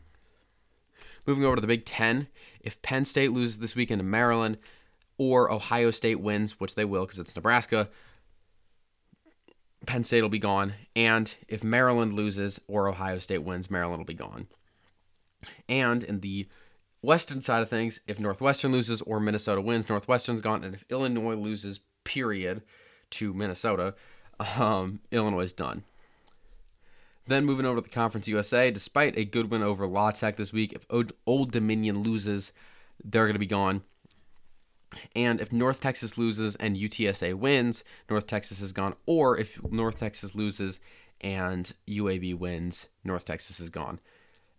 Moving 1.27 1.45
over 1.45 1.57
to 1.57 1.61
the 1.61 1.69
Big 1.69 1.85
Ten, 1.85 2.27
if 2.61 2.83
Penn 2.83 3.05
State 3.05 3.33
loses 3.33 3.59
this 3.59 3.77
weekend 3.77 4.01
to 4.01 4.05
Maryland 4.05 4.59
or 5.19 5.53
Ohio 5.53 5.91
State 5.93 6.21
wins, 6.21 6.59
which 6.59 6.75
they 6.75 6.85
will 6.85 7.05
because 7.05 7.21
it's 7.21 7.37
Nebraska, 7.37 7.89
Penn 9.87 10.05
State 10.05 10.23
will 10.23 10.29
be 10.29 10.39
gone. 10.39 10.75
And 10.97 11.33
if 11.49 11.63
Maryland 11.63 12.15
loses 12.15 12.61
or 12.67 12.89
Ohio 12.89 13.19
State 13.19 13.45
wins, 13.45 13.71
Maryland 13.71 13.99
will 13.99 14.07
be 14.07 14.15
gone. 14.15 14.49
And 15.69 16.03
in 16.03 16.21
the 16.21 16.49
Western 17.03 17.41
side 17.41 17.63
of 17.63 17.69
things, 17.69 18.01
if 18.07 18.19
Northwestern 18.19 18.73
loses 18.73 19.03
or 19.03 19.21
Minnesota 19.21 19.61
wins, 19.61 19.89
Northwestern's 19.89 20.41
gone. 20.41 20.65
And 20.65 20.75
if 20.75 20.85
Illinois 20.89 21.35
loses, 21.35 21.81
period, 22.05 22.63
to 23.11 23.35
Minnesota, 23.35 23.95
um, 24.57 25.01
Illinois 25.11 25.43
is 25.43 25.53
done. 25.53 25.85
Then 27.27 27.45
moving 27.45 27.67
over 27.67 27.77
to 27.77 27.83
the 27.83 27.89
Conference 27.89 28.27
USA, 28.29 28.71
despite 28.71 29.17
a 29.17 29.25
good 29.25 29.51
win 29.51 29.63
over 29.63 29.87
La 29.87 30.11
Tech 30.11 30.37
this 30.37 30.53
week, 30.53 30.73
if 30.73 30.87
Old 31.27 31.53
Dominion 31.53 32.03
loses, 32.03 32.53
they're 33.05 33.27
going 33.27 33.35
to 33.35 33.39
be 33.39 33.47
gone. 33.47 33.83
And 35.15 35.41
if 35.41 35.53
North 35.53 35.81
Texas 35.81 36.19
loses 36.19 36.57
and 36.57 36.77
UTSA 36.77 37.35
wins, 37.35 37.85
North 38.11 38.27
Texas 38.27 38.61
is 38.61 38.73
gone. 38.73 38.95
Or 39.07 39.39
if 39.39 39.63
North 39.63 39.99
Texas 39.99 40.35
loses 40.35 40.81
and 41.21 41.73
UAB 41.89 42.37
wins, 42.37 42.89
North 43.05 43.25
Texas 43.25 43.61
is 43.61 43.71
gone. 43.71 44.01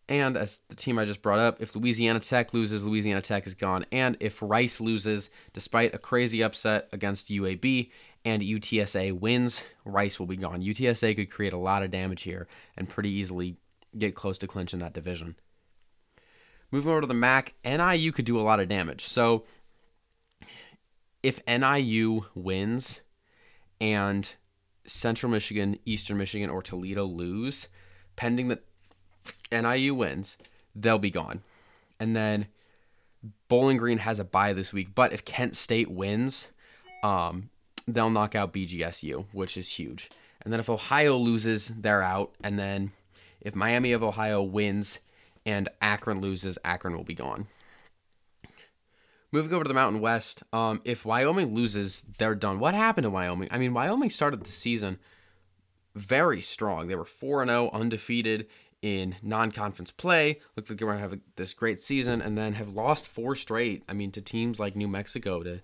And 0.10 0.36
as 0.36 0.60
the 0.68 0.76
team 0.76 1.00
I 1.00 1.06
just 1.06 1.22
brought 1.22 1.40
up, 1.40 1.62
if 1.62 1.76
Louisiana 1.76 2.20
Tech 2.20 2.54
loses, 2.54 2.86
Louisiana 2.86 3.22
Tech 3.22 3.48
is 3.48 3.56
gone. 3.56 3.86
And 3.92 4.18
if 4.20 4.42
Rice 4.42 4.82
loses, 4.82 5.30
despite 5.54 5.94
a 5.94 5.98
crazy 5.98 6.44
upset 6.44 6.90
against 6.92 7.30
UAB, 7.30 7.90
and 8.26 8.42
UTSA 8.42 9.20
wins, 9.20 9.64
Rice 9.86 10.20
will 10.20 10.28
be 10.28 10.38
gone. 10.38 10.62
UTSA 10.62 11.16
could 11.16 11.30
create 11.30 11.54
a 11.54 11.58
lot 11.58 11.84
of 11.84 11.92
damage 11.92 12.24
here 12.24 12.48
and 12.78 12.88
pretty 12.88 13.10
easily 13.10 13.58
get 13.98 14.16
close 14.16 14.38
to 14.40 14.48
clinching 14.48 14.80
that 14.80 14.94
division. 14.94 15.36
Moving 16.72 16.92
over 16.92 17.02
to 17.02 17.08
the 17.08 17.14
MAC, 17.14 17.54
NIU 17.64 18.12
could 18.12 18.26
do 18.26 18.40
a 18.40 18.42
lot 18.42 18.60
of 18.60 18.68
damage. 18.68 19.06
So 19.06 19.44
if 21.22 21.40
NIU 21.48 22.26
wins 22.34 23.02
and 23.80 24.34
Central 24.86 25.32
Michigan, 25.32 25.78
Eastern 25.86 26.18
Michigan, 26.18 26.50
or 26.50 26.62
Toledo 26.62 27.06
lose, 27.06 27.68
pending 28.16 28.48
that 28.48 28.64
NIU 29.52 29.94
wins, 29.96 30.38
they'll 30.76 31.00
be 31.00 31.12
gone. 31.12 31.44
And 32.00 32.16
then 32.16 32.48
Bowling 33.48 33.78
Green 33.78 34.00
has 34.00 34.20
a 34.20 34.24
bye 34.24 34.54
this 34.54 34.74
week, 34.74 34.96
but 34.96 35.14
if 35.14 35.24
Kent 35.24 35.56
State 35.56 35.90
wins, 35.90 36.48
um, 37.04 37.50
they'll 37.88 38.10
knock 38.10 38.36
out 38.36 38.54
BGSU, 38.54 39.26
which 39.32 39.58
is 39.58 39.70
huge. 39.70 40.10
And 40.42 40.52
then 40.52 40.60
if 40.60 40.70
Ohio 40.70 41.18
loses, 41.18 41.72
they're 41.76 42.02
out. 42.02 42.34
And 42.44 42.60
then 42.60 42.92
if 43.42 43.56
Miami 43.56 43.92
of 43.92 44.04
Ohio 44.04 44.42
wins 44.42 45.00
and 45.46 45.70
Akron 45.82 46.22
loses, 46.22 46.58
Akron 46.64 46.96
will 46.96 47.04
be 47.04 47.16
gone. 47.16 47.48
Moving 49.32 49.54
over 49.54 49.64
to 49.64 49.68
the 49.68 49.74
Mountain 49.74 50.02
West, 50.02 50.44
um, 50.54 50.80
if 50.86 51.06
Wyoming 51.06 51.56
loses, 51.56 52.04
they're 52.20 52.36
done. 52.36 52.60
What 52.60 52.76
happened 52.76 53.06
to 53.06 53.10
Wyoming? 53.10 53.48
I 53.52 53.58
mean, 53.58 53.74
Wyoming 53.74 54.12
started 54.12 54.44
the 54.44 54.52
season 54.52 55.00
very 55.96 56.42
strong. 56.42 56.88
They 56.88 56.96
were 56.96 57.06
4 57.06 57.46
0, 57.46 57.70
undefeated 57.74 58.48
in 58.84 59.16
non-conference 59.24 59.92
play. 59.92 60.40
Looked 60.56 60.70
like 60.70 60.78
they 60.78 60.86
were 60.86 60.92
going 60.92 61.04
to 61.04 61.10
have 61.10 61.18
a, 61.18 61.22
this 61.36 61.54
great 61.54 61.82
season, 61.82 62.22
and 62.22 62.38
then 62.38 62.54
have 62.54 62.76
lost 62.76 63.08
four 63.08 63.36
straight. 63.36 63.84
I 63.88 63.94
mean, 63.94 64.12
to 64.12 64.22
teams 64.22 64.60
like 64.60 64.76
New 64.76 64.88
Mexico, 64.88 65.42
to 65.42 65.62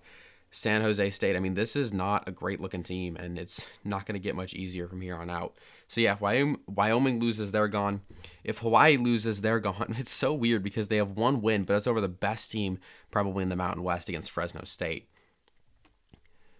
San 0.50 0.82
Jose 0.82 1.10
State. 1.10 1.36
I 1.36 1.40
mean, 1.40 1.54
this 1.54 1.76
is 1.76 1.92
not 1.92 2.28
a 2.28 2.32
great 2.32 2.60
looking 2.60 2.82
team, 2.82 3.16
and 3.16 3.38
it's 3.38 3.64
not 3.84 4.04
going 4.04 4.14
to 4.14 4.24
get 4.24 4.34
much 4.34 4.52
easier 4.54 4.88
from 4.88 5.00
here 5.00 5.16
on 5.16 5.30
out. 5.30 5.54
So 5.86 6.00
yeah, 6.00 6.14
if 6.14 6.20
Wyoming, 6.20 6.58
Wyoming 6.66 7.20
loses, 7.20 7.52
they're 7.52 7.68
gone. 7.68 8.00
If 8.42 8.58
Hawaii 8.58 8.96
loses, 8.96 9.40
they're 9.40 9.60
gone. 9.60 9.94
It's 9.98 10.12
so 10.12 10.34
weird 10.34 10.62
because 10.62 10.88
they 10.88 10.96
have 10.96 11.12
one 11.12 11.40
win, 11.40 11.64
but 11.64 11.76
it's 11.76 11.86
over 11.86 12.00
the 12.00 12.08
best 12.08 12.50
team 12.50 12.78
probably 13.10 13.42
in 13.42 13.48
the 13.48 13.56
Mountain 13.56 13.84
West 13.84 14.08
against 14.08 14.30
Fresno 14.30 14.62
State. 14.64 15.08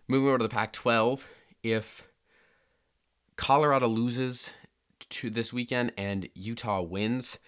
Moving 0.07 0.29
over 0.29 0.39
to 0.39 0.45
the 0.45 0.49
Pac-12, 0.49 1.21
if 1.63 2.09
Colorado 3.37 3.89
loses 3.89 4.53
to 5.09 5.31
this 5.31 5.53
weekend 5.53 5.93
and 5.97 6.29
Utah 6.35 6.83
wins, 6.83 7.39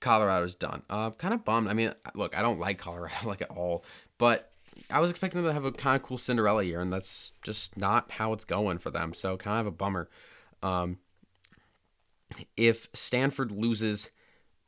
Colorado's 0.00 0.54
done. 0.54 0.82
Uh, 0.90 1.10
kind 1.10 1.32
of 1.32 1.44
bummed. 1.44 1.68
I 1.68 1.74
mean, 1.74 1.94
look, 2.14 2.36
I 2.36 2.42
don't 2.42 2.58
like 2.58 2.78
Colorado 2.78 3.14
like 3.24 3.42
at 3.42 3.50
all, 3.50 3.84
but 4.18 4.51
I 4.90 5.00
was 5.00 5.10
expecting 5.10 5.42
them 5.42 5.50
to 5.50 5.54
have 5.54 5.64
a 5.64 5.72
kind 5.72 5.96
of 5.96 6.02
cool 6.02 6.18
Cinderella 6.18 6.62
year, 6.62 6.80
and 6.80 6.92
that's 6.92 7.32
just 7.42 7.76
not 7.76 8.10
how 8.12 8.32
it's 8.32 8.44
going 8.44 8.78
for 8.78 8.90
them. 8.90 9.14
So 9.14 9.36
kind 9.36 9.60
of 9.60 9.66
a 9.66 9.70
bummer. 9.70 10.08
Um, 10.62 10.98
if 12.56 12.88
Stanford 12.92 13.52
loses 13.52 14.10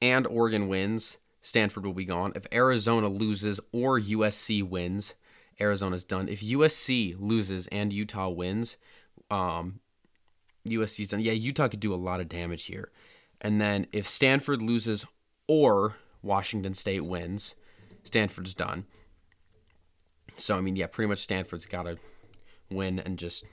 and 0.02 0.26
Oregon 0.26 0.68
wins, 0.68 1.18
Stanford 1.42 1.86
will 1.86 1.94
be 1.94 2.04
gone. 2.04 2.32
If 2.34 2.46
Arizona 2.52 3.08
loses 3.08 3.60
or 3.72 4.00
USC 4.00 4.62
wins, 4.62 5.14
Arizona's 5.60 6.04
done. 6.04 6.28
If 6.28 6.40
USC 6.40 7.16
loses 7.18 7.66
and 7.68 7.92
Utah 7.92 8.28
wins, 8.28 8.76
um, 9.30 9.80
USC's 10.66 11.08
done. 11.08 11.20
Yeah, 11.20 11.32
Utah 11.32 11.68
could 11.68 11.80
do 11.80 11.94
a 11.94 11.96
lot 11.96 12.20
of 12.20 12.28
damage 12.28 12.64
here. 12.64 12.90
And 13.40 13.60
then 13.60 13.86
if 13.92 14.08
Stanford 14.08 14.62
loses 14.62 15.04
or 15.46 15.96
Washington 16.22 16.74
State 16.74 17.04
wins, 17.04 17.54
Stanford's 18.04 18.54
done. 18.54 18.86
So 20.36 20.56
I 20.56 20.60
mean, 20.60 20.76
yeah, 20.76 20.86
pretty 20.86 21.08
much 21.08 21.20
Stanford's 21.20 21.66
got 21.66 21.84
to 21.84 21.98
win 22.70 22.98
and 22.98 23.18
just 23.18 23.44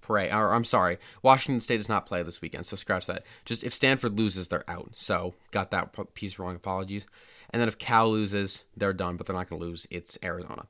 pray. 0.00 0.30
Or 0.30 0.52
I'm 0.52 0.64
sorry, 0.64 0.98
Washington 1.22 1.60
State 1.60 1.78
does 1.78 1.88
not 1.88 2.06
play 2.06 2.22
this 2.22 2.40
weekend, 2.40 2.66
so 2.66 2.76
scratch 2.76 3.06
that. 3.06 3.24
Just 3.44 3.64
if 3.64 3.74
Stanford 3.74 4.18
loses, 4.18 4.48
they're 4.48 4.68
out. 4.68 4.92
So 4.94 5.34
got 5.50 5.70
that 5.70 6.14
piece 6.14 6.38
wrong. 6.38 6.56
Apologies. 6.56 7.06
And 7.50 7.60
then 7.60 7.68
if 7.68 7.78
Cal 7.78 8.10
loses, 8.10 8.64
they're 8.76 8.92
done, 8.92 9.16
but 9.16 9.26
they're 9.26 9.36
not 9.36 9.48
going 9.48 9.60
to 9.60 9.66
lose. 9.66 9.86
It's 9.90 10.18
Arizona. 10.22 10.66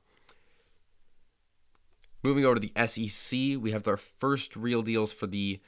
Moving 2.23 2.45
over 2.45 2.55
to 2.55 2.61
the 2.61 2.87
SEC, 2.87 3.61
we 3.61 3.71
have 3.71 3.87
our 3.87 3.97
first 3.97 4.55
real 4.55 4.81
deals 4.81 5.11
for 5.11 5.27
the 5.27 5.59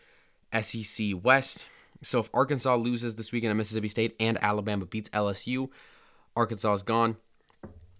SEC 0.61 1.09
West. 1.21 1.67
So 2.01 2.19
if 2.19 2.29
Arkansas 2.33 2.75
loses 2.75 3.15
this 3.15 3.31
weekend 3.31 3.51
at 3.51 3.57
Mississippi 3.57 3.87
State 3.87 4.15
and 4.19 4.37
Alabama 4.43 4.85
beats 4.85 5.09
LSU, 5.09 5.69
Arkansas 6.35 6.73
is 6.73 6.83
gone. 6.83 7.17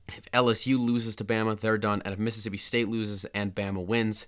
If 0.10 0.32
LSU 0.32 0.80
loses 0.80 1.16
to 1.18 1.26
Bama, 1.26 1.60
they're 1.60 1.78
done. 1.78 2.01
And 2.05 2.14
if 2.14 2.20
Mississippi 2.20 2.58
State 2.58 2.88
loses 2.88 3.26
and 3.34 3.53
Bama 3.53 3.86
wins, 3.86 4.28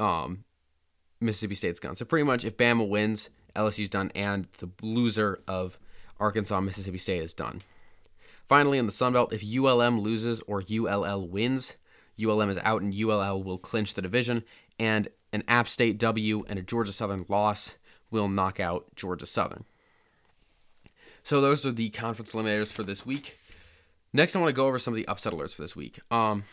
um, 0.00 0.44
Mississippi 1.20 1.54
State's 1.54 1.80
gone. 1.80 1.96
So 1.96 2.04
pretty 2.04 2.24
much, 2.24 2.44
if 2.44 2.56
Bama 2.56 2.88
wins, 2.88 3.30
LSU's 3.54 3.88
done, 3.88 4.10
and 4.14 4.48
the 4.58 4.70
loser 4.82 5.40
of 5.46 5.78
Arkansas 6.18 6.60
Mississippi 6.60 6.98
State 6.98 7.22
is 7.22 7.34
done. 7.34 7.62
Finally, 8.48 8.78
in 8.78 8.86
the 8.86 8.92
Sun 8.92 9.12
Belt, 9.12 9.32
if 9.32 9.42
ULM 9.42 10.00
loses 10.00 10.40
or 10.46 10.62
ULL 10.70 11.26
wins, 11.26 11.74
ULM 12.22 12.50
is 12.50 12.58
out, 12.58 12.82
and 12.82 12.94
ULL 12.94 13.42
will 13.42 13.58
clinch 13.58 13.94
the 13.94 14.02
division. 14.02 14.42
And 14.78 15.08
an 15.32 15.44
App 15.46 15.68
State 15.68 15.98
W 15.98 16.44
and 16.48 16.58
a 16.58 16.62
Georgia 16.62 16.92
Southern 16.92 17.24
loss 17.28 17.74
will 18.10 18.28
knock 18.28 18.58
out 18.58 18.86
Georgia 18.96 19.26
Southern. 19.26 19.64
So 21.22 21.40
those 21.40 21.66
are 21.66 21.72
the 21.72 21.90
conference 21.90 22.32
eliminators 22.32 22.72
for 22.72 22.82
this 22.82 23.04
week. 23.04 23.38
Next, 24.12 24.34
I 24.34 24.38
want 24.38 24.48
to 24.48 24.54
go 24.54 24.66
over 24.66 24.78
some 24.78 24.94
of 24.94 24.96
the 24.96 25.06
upset 25.06 25.32
alerts 25.32 25.54
for 25.54 25.62
this 25.62 25.76
week. 25.76 26.00
Um, 26.10 26.44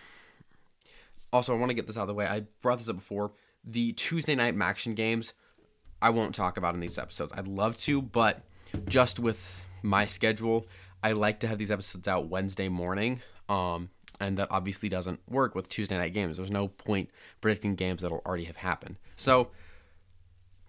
also, 1.32 1.56
I 1.56 1.60
want 1.60 1.70
to 1.70 1.74
get 1.74 1.88
this 1.88 1.98
out 1.98 2.02
of 2.02 2.08
the 2.08 2.14
way. 2.14 2.26
I 2.26 2.42
brought 2.62 2.80
this 2.80 2.90
up 2.90 2.98
before. 2.98 3.32
The 3.64 3.94
Tuesday 3.94 4.36
night 4.36 4.56
MACtion 4.56 4.96
games, 4.96 5.34
I 6.02 6.10
won't 6.10 6.36
talk 6.36 6.58
about 6.58 6.76
in 6.76 6.80
these 6.80 6.98
episodes. 6.98 7.32
I'd 7.36 7.48
love 7.48 7.78
to, 7.78 8.02
but 8.02 8.44
just 8.88 9.20
with 9.20 9.66
my 9.82 10.06
schedule, 10.06 10.68
I 11.02 11.14
like 11.14 11.40
to 11.42 11.48
have 11.48 11.58
these 11.58 11.72
episodes 11.72 12.08
out 12.08 12.28
Wednesday 12.28 12.68
morning. 12.68 13.22
Um, 13.48 13.90
and 14.20 14.38
that 14.38 14.48
obviously 14.52 14.90
doesn't 14.90 15.20
work 15.30 15.56
with 15.56 15.68
Tuesday 15.68 15.98
night 15.98 16.14
games. 16.14 16.38
There's 16.38 16.52
no 16.52 16.68
point 16.68 17.10
predicting 17.42 17.76
games 17.76 18.02
that'll 18.02 18.22
already 18.26 18.46
have 18.46 18.58
happened. 18.58 18.96
So 19.16 19.50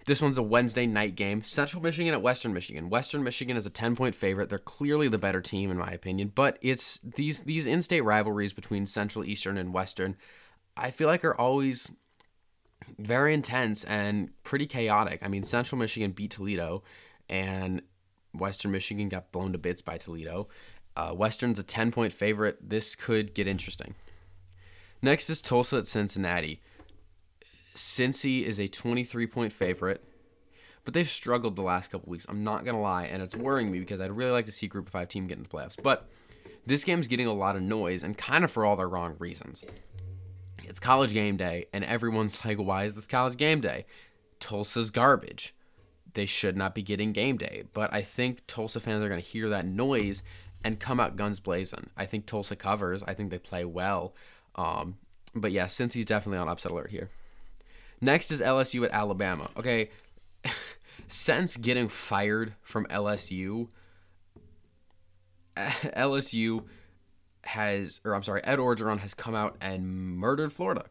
this 0.06 0.22
one's 0.22 0.38
a 0.38 0.42
Wednesday 0.42 0.86
night 0.86 1.14
game. 1.14 1.42
Central 1.44 1.82
Michigan 1.82 2.14
at 2.14 2.22
Western 2.22 2.52
Michigan. 2.52 2.88
Western 2.88 3.22
Michigan 3.22 3.56
is 3.56 3.66
a 3.66 3.70
10-point 3.70 4.14
favorite. 4.14 4.48
They're 4.48 4.58
clearly 4.58 5.08
the 5.08 5.18
better 5.18 5.40
team 5.40 5.70
in 5.70 5.78
my 5.78 5.90
opinion, 5.90 6.32
but 6.34 6.58
it's 6.62 6.98
these 7.02 7.40
these 7.40 7.66
in-state 7.66 8.02
rivalries 8.02 8.52
between 8.52 8.86
Central, 8.86 9.24
Eastern 9.24 9.58
and 9.58 9.74
Western 9.74 10.16
I 10.76 10.90
feel 10.90 11.08
like 11.08 11.24
are 11.24 11.38
always 11.38 11.90
very 12.98 13.32
intense 13.32 13.82
and 13.84 14.30
pretty 14.42 14.66
chaotic. 14.66 15.20
I 15.22 15.28
mean, 15.28 15.42
Central 15.42 15.78
Michigan 15.78 16.10
beat 16.10 16.32
Toledo 16.32 16.82
and 17.28 17.82
Western 18.34 18.70
Michigan 18.70 19.08
got 19.08 19.32
blown 19.32 19.52
to 19.52 19.58
bits 19.58 19.80
by 19.80 19.96
Toledo. 19.96 20.48
Uh, 20.94 21.12
Western's 21.14 21.58
a 21.58 21.62
10 21.62 21.90
point 21.90 22.12
favorite. 22.12 22.58
This 22.60 22.94
could 22.94 23.34
get 23.34 23.46
interesting. 23.46 23.94
Next 25.00 25.30
is 25.30 25.40
Tulsa 25.40 25.78
at 25.78 25.86
Cincinnati. 25.86 26.60
Cincy 27.76 28.42
is 28.42 28.58
a 28.58 28.68
23 28.68 29.26
point 29.26 29.52
favorite, 29.52 30.02
but 30.84 30.94
they've 30.94 31.08
struggled 31.08 31.56
the 31.56 31.62
last 31.62 31.90
couple 31.90 32.10
weeks. 32.10 32.26
I'm 32.28 32.42
not 32.42 32.64
going 32.64 32.74
to 32.74 32.80
lie, 32.80 33.04
and 33.04 33.22
it's 33.22 33.36
worrying 33.36 33.70
me 33.70 33.78
because 33.78 34.00
I'd 34.00 34.10
really 34.10 34.32
like 34.32 34.46
to 34.46 34.52
see 34.52 34.66
Group 34.66 34.86
of 34.86 34.92
5 34.92 35.08
team 35.08 35.26
get 35.26 35.36
in 35.36 35.42
the 35.42 35.48
playoffs. 35.48 35.76
But 35.80 36.08
this 36.64 36.84
game's 36.84 37.06
getting 37.06 37.26
a 37.26 37.32
lot 37.32 37.56
of 37.56 37.62
noise 37.62 38.02
and 38.02 38.16
kind 38.16 38.44
of 38.44 38.50
for 38.50 38.64
all 38.64 38.76
the 38.76 38.86
wrong 38.86 39.14
reasons. 39.18 39.64
It's 40.64 40.80
college 40.80 41.12
game 41.12 41.36
day, 41.36 41.66
and 41.72 41.84
everyone's 41.84 42.44
like, 42.44 42.58
why 42.58 42.84
is 42.84 42.94
this 42.94 43.06
college 43.06 43.36
game 43.36 43.60
day? 43.60 43.86
Tulsa's 44.40 44.90
garbage. 44.90 45.54
They 46.14 46.26
should 46.26 46.56
not 46.56 46.74
be 46.74 46.82
getting 46.82 47.12
game 47.12 47.36
day. 47.36 47.64
But 47.72 47.92
I 47.92 48.02
think 48.02 48.46
Tulsa 48.46 48.80
fans 48.80 49.04
are 49.04 49.08
going 49.08 49.20
to 49.20 49.26
hear 49.26 49.48
that 49.50 49.66
noise 49.66 50.22
and 50.64 50.80
come 50.80 50.98
out 50.98 51.16
guns 51.16 51.40
blazing. 51.40 51.90
I 51.96 52.06
think 52.06 52.26
Tulsa 52.26 52.56
covers. 52.56 53.02
I 53.02 53.14
think 53.14 53.30
they 53.30 53.38
play 53.38 53.64
well. 53.64 54.14
Um, 54.54 54.96
but 55.34 55.52
yeah, 55.52 55.66
Cincy's 55.66 56.06
definitely 56.06 56.38
on 56.38 56.48
upset 56.48 56.72
alert 56.72 56.90
here. 56.90 57.10
Next 58.00 58.30
is 58.30 58.40
LSU 58.40 58.84
at 58.84 58.90
Alabama. 58.92 59.50
Okay, 59.56 59.90
since 61.08 61.56
getting 61.56 61.88
fired 61.88 62.54
from 62.62 62.86
LSU, 62.86 63.68
LSU 65.56 66.64
has, 67.44 68.00
or 68.04 68.14
I'm 68.14 68.22
sorry, 68.22 68.42
Ed 68.44 68.58
Orgeron 68.58 68.98
has 68.98 69.14
come 69.14 69.34
out 69.34 69.56
and 69.60 70.16
murdered 70.16 70.52
Florida. 70.52 70.86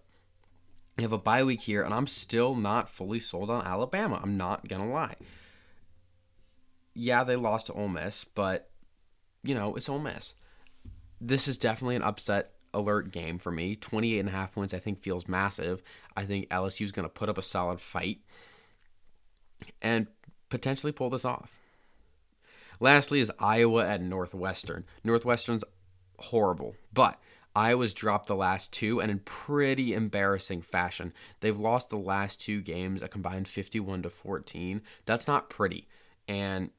You 0.98 1.04
have 1.04 1.12
a 1.12 1.18
bye 1.18 1.44
week 1.44 1.62
here, 1.62 1.84
and 1.84 1.94
I'm 1.94 2.08
still 2.08 2.56
not 2.56 2.90
fully 2.90 3.20
sold 3.20 3.50
on 3.50 3.66
Alabama. 3.66 4.20
I'm 4.22 4.38
not 4.38 4.68
gonna 4.68 4.90
lie. 4.90 5.16
Yeah, 6.94 7.24
they 7.24 7.36
lost 7.36 7.68
to 7.68 7.74
Ole 7.74 7.90
Miss, 7.90 8.24
but 8.24 8.70
you 9.44 9.54
know, 9.54 9.76
it's 9.76 9.90
Ole 9.90 10.00
Miss. 10.00 10.34
This 11.20 11.48
is 11.48 11.58
definitely 11.58 11.98
an 11.98 12.02
upset 12.02 12.55
alert 12.76 13.12
game 13.12 13.40
for 13.40 13.52
me. 13.52 13.76
28 13.76 14.20
and 14.20 14.30
a 14.30 14.32
half 14.32 14.54
points 14.54 14.74
I 14.74 14.80
think 14.80 15.02
feels 15.02 15.28
massive. 15.28 15.82
I 16.16 16.26
think 16.26 16.50
LSU 16.50 16.84
is 16.84 16.92
going 16.92 17.06
to 17.06 17.10
put 17.10 17.30
up 17.30 17.38
a 17.38 17.42
solid 17.42 17.80
fight 17.80 18.20
and 19.82 20.08
potentially 20.50 20.92
pull 20.92 21.10
this 21.10 21.26
off. 21.26 21.52
Lastly 22.80 23.20
is 23.20 23.32
Iowa 23.40 23.88
at 23.88 24.02
Northwestern. 24.02 24.86
Northwestern's 25.04 25.64
horrible, 26.20 26.76
but 26.94 27.20
Iowa's 27.56 27.94
dropped 27.94 28.28
the 28.28 28.36
last 28.36 28.74
two 28.74 29.02
and 29.02 29.10
in 29.10 29.20
pretty 29.20 29.94
embarrassing 29.94 30.62
fashion. 30.62 31.14
They've 31.40 31.58
lost 31.58 31.90
the 31.90 31.98
last 31.98 32.42
two 32.42 32.62
games 32.62 33.02
a 33.02 33.08
combined 33.08 33.48
51 33.48 34.04
to 34.04 34.10
14. 34.10 34.82
That's 35.06 35.28
not 35.28 35.50
pretty. 35.50 35.88
And 36.28 36.72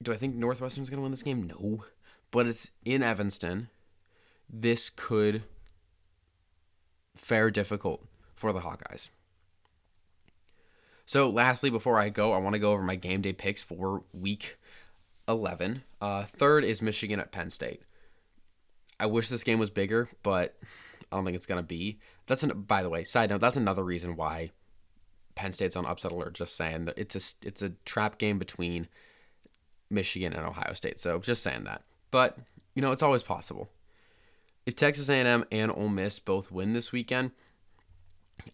do 0.00 0.12
I 0.12 0.16
think 0.16 0.36
Northwestern's 0.36 0.88
going 0.88 0.98
to 0.98 1.02
win 1.02 1.10
this 1.10 1.22
game? 1.22 1.42
No. 1.42 1.84
But 2.30 2.46
it's 2.46 2.70
in 2.84 3.02
Evanston. 3.02 3.68
This 4.52 4.90
could 4.90 5.42
fare 7.16 7.50
difficult 7.50 8.04
for 8.34 8.52
the 8.52 8.60
Hawkeyes. 8.60 9.08
So, 11.06 11.28
lastly, 11.28 11.70
before 11.70 11.98
I 11.98 12.08
go, 12.08 12.32
I 12.32 12.38
want 12.38 12.54
to 12.54 12.58
go 12.58 12.72
over 12.72 12.82
my 12.82 12.96
game 12.96 13.22
day 13.22 13.32
picks 13.32 13.62
for 13.62 14.04
week 14.12 14.58
11. 15.28 15.82
Uh, 16.00 16.24
third 16.24 16.64
is 16.64 16.82
Michigan 16.82 17.20
at 17.20 17.32
Penn 17.32 17.50
State. 17.50 17.82
I 19.00 19.06
wish 19.06 19.28
this 19.28 19.44
game 19.44 19.58
was 19.58 19.70
bigger, 19.70 20.08
but 20.22 20.56
I 21.10 21.16
don't 21.16 21.24
think 21.24 21.36
it's 21.36 21.46
going 21.46 21.62
to 21.62 21.66
be. 21.66 21.98
That's 22.26 22.42
an, 22.42 22.62
by 22.62 22.82
the 22.82 22.90
way, 22.90 23.04
side 23.04 23.30
note, 23.30 23.40
that's 23.40 23.56
another 23.56 23.84
reason 23.84 24.16
why 24.16 24.52
Penn 25.34 25.52
State's 25.52 25.76
on 25.76 25.86
upset 25.86 26.12
alert. 26.12 26.34
Just 26.34 26.56
saying 26.56 26.84
that 26.84 26.98
it's 26.98 27.16
a 27.16 27.46
it's 27.46 27.62
a 27.62 27.70
trap 27.84 28.18
game 28.18 28.38
between 28.38 28.88
Michigan 29.90 30.32
and 30.32 30.46
Ohio 30.46 30.72
State. 30.72 31.00
So 31.00 31.18
just 31.18 31.42
saying 31.42 31.64
that. 31.64 31.82
But 32.10 32.38
you 32.74 32.82
know, 32.82 32.92
it's 32.92 33.02
always 33.02 33.22
possible. 33.22 33.70
If 34.64 34.76
Texas 34.76 35.08
A&M 35.08 35.44
and 35.50 35.72
Ole 35.72 35.88
Miss 35.88 36.18
both 36.18 36.52
win 36.52 36.72
this 36.72 36.92
weekend, 36.92 37.32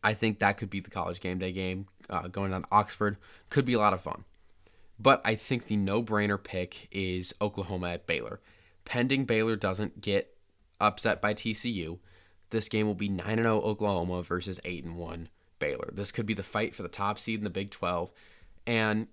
I 0.03 0.15
think 0.15 0.39
that 0.39 0.57
could 0.57 0.71
be 0.71 0.81
the 0.81 0.91
college 0.91 1.21
game 1.21 1.39
day 1.39 1.53
game 1.53 1.87
uh, 2.09 2.29
going 2.29 2.53
on 2.53 2.65
Oxford. 2.71 3.17
Could 3.51 3.65
be 3.65 3.75
a 3.75 3.79
lot 3.79 3.93
of 3.93 4.01
fun. 4.01 4.25
But 4.99 5.21
I 5.25 5.35
think 5.35 5.67
the 5.67 5.77
no-brainer 5.77 6.43
pick 6.43 6.89
is 6.91 7.33
Oklahoma 7.41 7.91
at 7.91 8.07
Baylor. 8.07 8.41
Pending 8.85 9.27
Baylor 9.27 9.55
doesn't 9.55 10.01
get 10.01 10.37
upset 10.81 11.21
by 11.21 11.35
TCU, 11.35 11.99
this 12.51 12.69
game 12.69 12.87
will 12.87 12.95
be 12.95 13.09
9 13.09 13.37
0 13.37 13.61
Oklahoma 13.61 14.23
versus 14.23 14.61
8 14.65 14.91
1 14.93 15.29
Baylor. 15.59 15.91
This 15.93 16.13
could 16.13 16.27
be 16.27 16.35
the 16.35 16.43
fight 16.43 16.75
for 16.75 16.83
the 16.83 16.89
top 16.89 17.19
seed 17.19 17.39
in 17.39 17.45
the 17.45 17.51
Big 17.51 17.71
12 17.71 18.11
and 18.67 19.09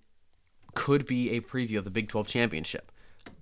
could 0.74 1.06
be 1.06 1.32
a 1.32 1.42
preview 1.42 1.78
of 1.78 1.84
the 1.84 1.90
Big 1.90 2.10
12 2.10 2.28
championship. 2.28 2.92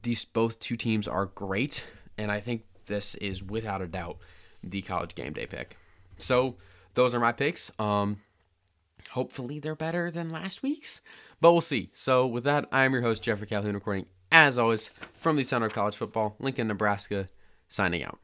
These 0.02 0.26
both 0.26 0.60
two 0.60 0.76
teams 0.76 1.08
are 1.08 1.26
great, 1.26 1.84
and 2.18 2.32
I 2.32 2.40
think 2.40 2.64
this 2.86 3.16
is 3.16 3.44
without 3.44 3.82
a 3.82 3.88
doubt 3.88 4.18
the 4.64 4.82
college 4.82 5.16
game 5.16 5.34
day 5.34 5.46
pick. 5.46 5.78
So 6.18 6.56
those 6.94 7.14
are 7.14 7.20
my 7.20 7.32
picks. 7.32 7.72
Um, 7.80 8.22
hopefully 9.12 9.60
they're 9.60 9.76
better 9.76 10.10
than 10.12 10.30
last 10.30 10.64
week's, 10.64 11.02
but 11.42 11.52
we'll 11.52 11.62
see. 11.62 11.90
So 11.94 12.26
with 12.26 12.44
that, 12.46 12.66
I 12.72 12.84
am 12.86 12.94
your 12.94 13.02
host 13.02 13.24
Jeffrey 13.24 13.48
Calhoun, 13.48 13.74
recording 13.74 14.06
as 14.32 14.58
always 14.58 14.90
from 15.20 15.36
the 15.36 15.44
Center 15.44 15.68
of 15.68 15.74
College 15.74 15.96
Football, 15.96 16.36
Lincoln, 16.40 16.68
Nebraska, 16.68 17.30
signing 17.70 18.04
out. 18.04 18.20